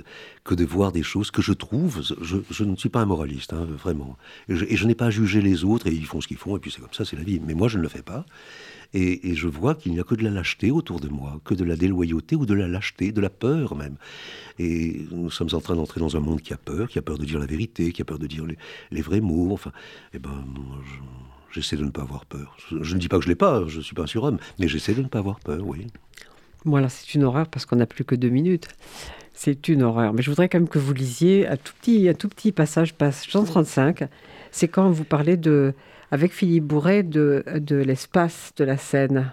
que 0.44 0.56
de 0.56 0.66
voir 0.66 0.92
des 0.92 1.04
choses 1.04 1.30
que 1.30 1.42
je 1.42 1.54
trouve. 1.54 2.02
Je, 2.22 2.64
ne 2.64 2.76
suis 2.76 2.90
pas 2.90 3.02
un 3.02 3.06
moraliste, 3.06 3.54
hein, 3.54 3.66
vraiment. 3.66 4.18
Et 4.50 4.78
je, 4.78 4.88
n'ai 4.88 4.96
pas 4.96 5.08
à 5.08 5.10
juger 5.10 5.42
les 5.42 5.64
autres, 5.64 5.88
et 5.88 5.94
ils 5.94 6.06
font 6.06 6.22
ce 6.22 6.28
qu'ils 6.28 6.38
font, 6.38 6.56
et 6.56 6.60
puis 6.60 6.72
c'est 6.72 6.82
comme 6.82 6.94
ça, 6.94 7.06
c'est 7.06 7.18
la 7.18 7.24
vie. 7.24 7.42
Mais 7.46 7.54
moi, 7.54 7.68
je 7.68 7.78
ne 7.78 7.84
le 7.84 7.90
fais 7.90 8.02
pas. 8.02 8.26
Et, 8.94 9.36
je 9.36 9.48
vois 9.48 9.76
qu'il 9.76 9.94
n'y 9.94 10.00
a 10.00 10.04
que 10.04 10.16
de 10.16 10.24
la 10.24 10.30
lâcheté 10.30 10.70
autour 10.70 11.00
de 11.00 11.08
moi, 11.08 11.40
que 11.46 11.54
de 11.54 11.64
la 11.64 11.78
déloyauté 11.78 12.36
ou 12.36 12.46
de 12.46 12.54
la 12.54 12.68
lâcheté, 12.68 13.12
de 13.12 13.22
la 13.22 13.30
peur 13.30 13.76
même. 13.76 13.96
Et 14.60 15.06
nous 15.12 15.32
sommes 15.32 15.50
en 15.54 15.62
train 15.62 15.76
d'entrer 15.76 16.02
dans 16.02 16.18
un 16.18 16.20
monde 16.20 16.42
qui 16.42 16.54
a 16.54 16.58
peur, 16.58 16.90
qui 16.90 17.00
a 17.00 17.02
peur 17.02 17.18
de 17.18 17.26
dire 17.26 17.40
la 17.40 17.46
vérité, 17.46 17.94
qui 17.94 18.02
a 18.02 18.06
peur 18.06 18.20
de 18.20 18.28
dire 18.28 18.46
les, 18.92 19.02
vrais 19.02 19.22
mots. 19.22 19.54
Enfin, 19.54 19.72
eh 20.14 20.20
ben, 20.20 20.44
j'essaie 21.52 21.78
de 21.78 21.86
ne 21.86 21.90
pas 21.90 22.02
avoir 22.02 22.26
peur. 22.26 22.58
Je, 22.70 22.94
ne 22.94 23.00
dis 23.00 23.08
pas 23.08 23.18
que 23.18 23.24
je 23.24 23.30
l'ai 23.30 23.36
pas, 23.36 23.66
je 23.68 23.78
ne 23.78 23.84
suis 23.84 23.96
pas 23.96 24.04
un 24.04 24.08
surhomme, 24.08 24.40
mais 24.60 24.68
j'essaie 24.68 24.94
de 24.94 25.02
ne 25.02 25.08
pas 25.08 25.20
avoir 25.20 25.40
peur, 25.40 25.66
oui. 25.66 25.88
Voilà, 26.66 26.90
c'est 26.90 27.16
une 27.16 27.24
horreur 27.24 27.48
parce 27.48 27.66
qu'on 27.66 27.78
n'a 27.78 27.88
plus 27.88 28.04
que 28.04 28.16
deux 28.16 28.30
minutes. 28.30 28.68
C'est 29.34 29.70
une 29.70 29.84
horreur. 29.84 30.14
Mais 30.14 30.22
je 30.22 30.30
voudrais 30.30 30.50
quand 30.50 30.60
même 30.60 30.68
que 30.68 30.80
vous 30.80 30.94
lisiez 30.94 31.48
un 31.48 31.58
tout 31.58 31.74
petit, 31.80 32.10
un 32.10 32.14
tout 32.14 32.28
petit 32.28 32.52
passage, 32.52 32.94
page 32.94 33.30
135. 33.30 34.04
C'est 34.52 34.68
quand 34.68 34.92
vous 34.92 35.06
parlez 35.06 35.38
de 35.38 35.74
avec 36.12 36.34
Philippe 36.34 36.66
Bourret 36.66 37.04
de, 37.04 37.44
de 37.56 37.78
l'espace 37.78 38.52
de 38.58 38.64
la 38.66 38.78
scène. 38.78 39.32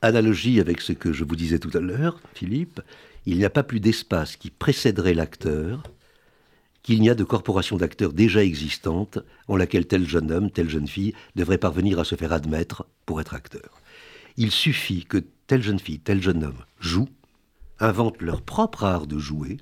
Analogie 0.00 0.60
avec 0.60 0.80
ce 0.80 0.92
que 0.92 1.12
je 1.12 1.24
vous 1.24 1.36
disais 1.36 1.58
tout 1.58 1.76
à 1.76 1.80
l'heure, 1.80 2.20
Philippe, 2.34 2.80
il 3.26 3.36
n'y 3.36 3.44
a 3.44 3.50
pas 3.50 3.64
plus 3.64 3.80
d'espace 3.80 4.36
qui 4.36 4.50
précéderait 4.50 5.14
l'acteur 5.14 5.82
qu'il 6.82 7.00
n'y 7.00 7.10
a 7.10 7.14
de 7.14 7.24
corporation 7.24 7.76
d'acteurs 7.76 8.12
déjà 8.12 8.42
existante 8.42 9.18
en 9.48 9.56
laquelle 9.56 9.86
tel 9.86 10.08
jeune 10.08 10.30
homme, 10.30 10.50
telle 10.50 10.70
jeune 10.70 10.86
fille 10.86 11.12
devrait 11.36 11.58
parvenir 11.58 11.98
à 11.98 12.04
se 12.04 12.14
faire 12.14 12.32
admettre 12.32 12.86
pour 13.04 13.20
être 13.20 13.34
acteur. 13.34 13.82
Il 14.36 14.52
suffit 14.52 15.04
que 15.04 15.18
telle 15.46 15.62
jeune 15.62 15.80
fille, 15.80 15.98
tel 15.98 16.22
jeune 16.22 16.44
homme 16.44 16.64
jouent, 16.80 17.08
inventent 17.80 18.22
leur 18.22 18.40
propre 18.40 18.84
art 18.84 19.06
de 19.06 19.18
jouer, 19.18 19.58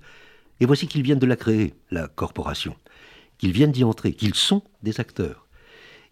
et 0.61 0.67
voici 0.67 0.87
qu'ils 0.87 1.03
viennent 1.03 1.19
de 1.19 1.27
la 1.27 1.37
créer, 1.37 1.75
la 1.91 2.09
corporation, 2.09 2.75
qu'ils 3.39 3.53
viennent 3.53 3.73
d'y 3.73 3.85
entrer, 3.85 4.13
qu'ils 4.13 4.35
sont 4.35 4.63
des 4.83 5.01
acteurs. 5.01 5.47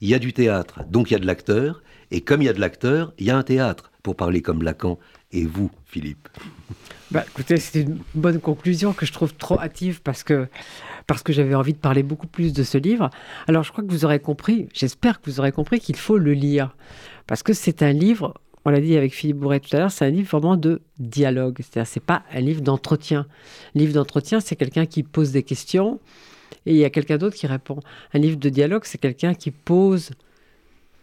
Il 0.00 0.08
y 0.08 0.14
a 0.14 0.18
du 0.18 0.32
théâtre, 0.32 0.84
donc 0.88 1.10
il 1.10 1.14
y 1.14 1.16
a 1.16 1.20
de 1.20 1.26
l'acteur, 1.26 1.82
et 2.10 2.20
comme 2.20 2.42
il 2.42 2.46
y 2.46 2.48
a 2.48 2.52
de 2.52 2.60
l'acteur, 2.60 3.12
il 3.18 3.26
y 3.26 3.30
a 3.30 3.36
un 3.36 3.42
théâtre, 3.42 3.90
pour 4.04 4.16
parler 4.16 4.42
comme 4.42 4.62
Lacan 4.62 4.98
et 5.32 5.46
vous, 5.46 5.70
Philippe. 5.86 6.28
Bah, 7.10 7.24
écoutez, 7.26 7.56
c'est 7.56 7.80
une 7.80 7.98
bonne 8.14 8.38
conclusion 8.38 8.92
que 8.92 9.06
je 9.06 9.12
trouve 9.12 9.34
trop 9.34 9.58
hâtive 9.58 10.02
parce 10.02 10.22
que, 10.22 10.46
parce 11.06 11.22
que 11.22 11.32
j'avais 11.32 11.54
envie 11.54 11.72
de 11.72 11.78
parler 11.78 12.02
beaucoup 12.02 12.26
plus 12.26 12.52
de 12.52 12.62
ce 12.62 12.76
livre. 12.76 13.08
Alors 13.48 13.64
je 13.64 13.72
crois 13.72 13.82
que 13.82 13.90
vous 13.90 14.04
aurez 14.04 14.20
compris, 14.20 14.68
j'espère 14.74 15.20
que 15.20 15.30
vous 15.30 15.40
aurez 15.40 15.52
compris 15.52 15.80
qu'il 15.80 15.96
faut 15.96 16.18
le 16.18 16.34
lire. 16.34 16.76
Parce 17.26 17.42
que 17.42 17.54
c'est 17.54 17.82
un 17.82 17.92
livre 17.92 18.34
on 18.64 18.70
l'a 18.70 18.80
dit 18.80 18.96
avec 18.96 19.12
Philippe 19.12 19.38
Bourret 19.38 19.60
tout 19.60 19.74
à 19.76 19.78
l'heure, 19.78 19.90
c'est 19.90 20.06
un 20.06 20.10
livre 20.10 20.28
vraiment 20.30 20.56
de 20.56 20.80
dialogue. 20.98 21.58
C'est-à-dire, 21.58 21.86
c'est 21.86 22.00
pas 22.00 22.22
un 22.32 22.40
livre 22.40 22.62
d'entretien. 22.62 23.26
livre 23.74 23.92
d'entretien, 23.92 24.40
c'est 24.40 24.56
quelqu'un 24.56 24.86
qui 24.86 25.02
pose 25.02 25.32
des 25.32 25.42
questions 25.42 26.00
et 26.66 26.72
il 26.72 26.76
y 26.78 26.84
a 26.84 26.90
quelqu'un 26.90 27.18
d'autre 27.18 27.36
qui 27.36 27.46
répond. 27.46 27.80
Un 28.12 28.18
livre 28.18 28.38
de 28.38 28.48
dialogue, 28.48 28.82
c'est 28.84 28.98
quelqu'un 28.98 29.34
qui 29.34 29.50
pose 29.50 30.10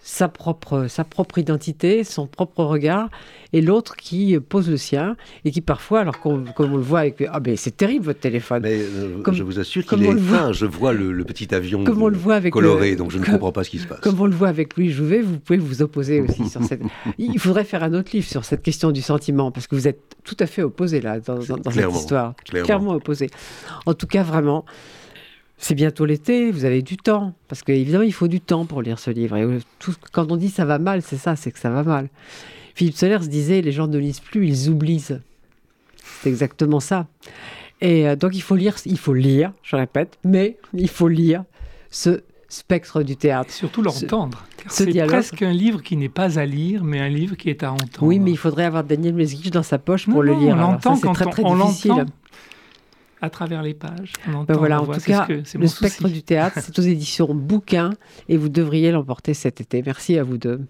sa 0.03 0.27
propre, 0.27 0.87
sa 0.87 1.03
propre 1.03 1.37
identité, 1.37 2.03
son 2.03 2.25
propre 2.25 2.63
regard, 2.63 3.09
et 3.53 3.61
l'autre 3.61 3.95
qui 3.95 4.37
pose 4.39 4.69
le 4.69 4.77
sien, 4.77 5.15
et 5.45 5.51
qui 5.51 5.61
parfois, 5.61 5.99
alors 5.99 6.19
comme 6.19 6.45
on 6.57 6.77
le 6.77 6.81
voit 6.81 7.01
avec... 7.01 7.23
Ah 7.31 7.39
ben 7.39 7.55
c'est 7.55 7.77
terrible 7.77 8.05
votre 8.05 8.19
téléphone. 8.19 8.63
Mais 8.63 8.79
euh, 8.81 9.21
je 9.31 9.43
vous 9.43 9.59
assure 9.59 9.85
qu'il 9.85 10.03
est 10.03 10.17
fin, 10.17 10.51
je 10.53 10.65
vois 10.65 10.93
le, 10.93 11.23
petit 11.23 11.53
avion 11.53 11.83
comme 11.83 12.01
on 12.01 12.07
le 12.07 12.17
voit 12.17 12.35
avec 12.35 12.53
coloré, 12.53 12.95
donc 12.95 13.11
je 13.11 13.19
ne 13.19 13.25
comprends 13.25 13.51
pas 13.51 13.63
ce 13.63 13.69
qui 13.69 13.79
se 13.79 13.87
passe. 13.87 13.99
Comme 13.99 14.19
on 14.19 14.25
le 14.25 14.35
voit 14.35 14.47
avec 14.47 14.75
Louis 14.75 14.89
Jouvet, 14.89 15.21
vous 15.21 15.37
pouvez 15.37 15.59
vous 15.59 15.81
opposer 15.81 16.21
aussi 16.27 16.49
sur 16.49 16.63
cette... 16.63 16.81
Il 17.17 17.39
faudrait 17.39 17.65
faire 17.65 17.83
un 17.83 17.93
autre 17.93 18.11
livre 18.13 18.27
sur 18.27 18.43
cette 18.43 18.63
question 18.63 18.91
du 18.91 19.01
sentiment, 19.01 19.51
parce 19.51 19.67
que 19.67 19.75
vous 19.75 19.87
êtes 19.87 20.01
tout 20.23 20.37
à 20.39 20.47
fait 20.47 20.63
opposé 20.63 20.99
là, 20.99 21.19
dans, 21.19 21.35
dans 21.35 21.71
cette 21.71 21.91
histoire. 21.91 22.33
Clairement. 22.45 22.65
clairement 22.65 22.91
opposé. 22.93 23.29
En 23.85 23.93
tout 23.93 24.07
cas, 24.07 24.23
vraiment... 24.23 24.65
C'est 25.61 25.75
bientôt 25.75 26.05
l'été, 26.05 26.49
vous 26.49 26.65
avez 26.65 26.81
du 26.81 26.97
temps. 26.97 27.35
Parce 27.47 27.61
qu'évidemment, 27.61 28.03
il 28.03 28.13
faut 28.13 28.27
du 28.27 28.41
temps 28.41 28.65
pour 28.65 28.81
lire 28.81 28.97
ce 28.97 29.11
livre. 29.11 29.37
Et 29.37 29.43
euh, 29.43 29.59
tout, 29.77 29.93
quand 30.11 30.31
on 30.31 30.35
dit 30.35 30.49
ça 30.49 30.65
va 30.65 30.79
mal, 30.79 31.03
c'est 31.03 31.17
ça, 31.17 31.35
c'est 31.35 31.51
que 31.51 31.59
ça 31.59 31.69
va 31.69 31.83
mal. 31.83 32.09
Philippe 32.73 32.95
Solers 32.95 33.27
disait 33.27 33.61
les 33.61 33.71
gens 33.71 33.87
ne 33.87 33.99
lisent 33.99 34.21
plus, 34.21 34.47
ils 34.47 34.69
oublient. 34.69 34.99
C'est 34.99 36.29
exactement 36.29 36.79
ça. 36.79 37.05
Et 37.79 38.07
euh, 38.07 38.15
donc 38.15 38.35
il 38.35 38.41
faut 38.41 38.55
lire, 38.55 38.75
il 38.87 38.97
faut 38.97 39.13
lire, 39.13 39.53
je 39.61 39.75
répète, 39.75 40.17
mais 40.23 40.57
il 40.73 40.89
faut 40.89 41.07
lire 41.07 41.43
ce 41.91 42.23
spectre 42.49 43.03
du 43.03 43.15
théâtre. 43.15 43.51
Surtout 43.51 43.83
l'entendre. 43.83 44.43
C'est 44.67 44.91
presque 45.05 45.43
un 45.43 45.53
livre 45.53 45.83
qui 45.83 45.95
n'est 45.95 46.09
pas 46.09 46.39
à 46.39 46.45
lire, 46.45 46.83
mais 46.83 46.99
un 46.99 47.09
livre 47.09 47.35
qui 47.35 47.51
est 47.51 47.63
à 47.63 47.71
entendre. 47.71 48.01
Oui, 48.01 48.17
mais 48.17 48.31
il 48.31 48.37
faudrait 48.37 48.65
avoir 48.65 48.83
Daniel 48.83 49.13
Mesguich 49.13 49.51
dans 49.51 49.63
sa 49.63 49.77
poche 49.77 50.07
pour 50.07 50.23
le 50.23 50.33
lire. 50.33 50.55
On 50.55 50.59
l'entend 50.59 50.97
quand 50.97 51.13
très, 51.13 51.25
très 51.25 51.43
on, 51.43 51.55
difficile 51.55 52.05
à 53.21 53.29
travers 53.29 53.61
les 53.61 53.73
pages. 53.73 54.13
Ben 54.47 54.55
voilà, 54.55 54.81
en 54.81 54.87
tout 54.87 54.99
cas, 54.99 55.27
le 55.27 55.67
spectre 55.67 56.09
du 56.09 56.23
théâtre, 56.23 56.59
c'est 56.61 56.77
aux 56.77 56.83
éditions 56.83 57.33
Bouquin 57.33 57.91
et 58.27 58.37
vous 58.37 58.49
devriez 58.49 58.91
l'emporter 58.91 59.33
cet 59.33 59.61
été. 59.61 59.83
Merci 59.85 60.17
à 60.17 60.23
vous 60.23 60.37
deux. 60.37 60.61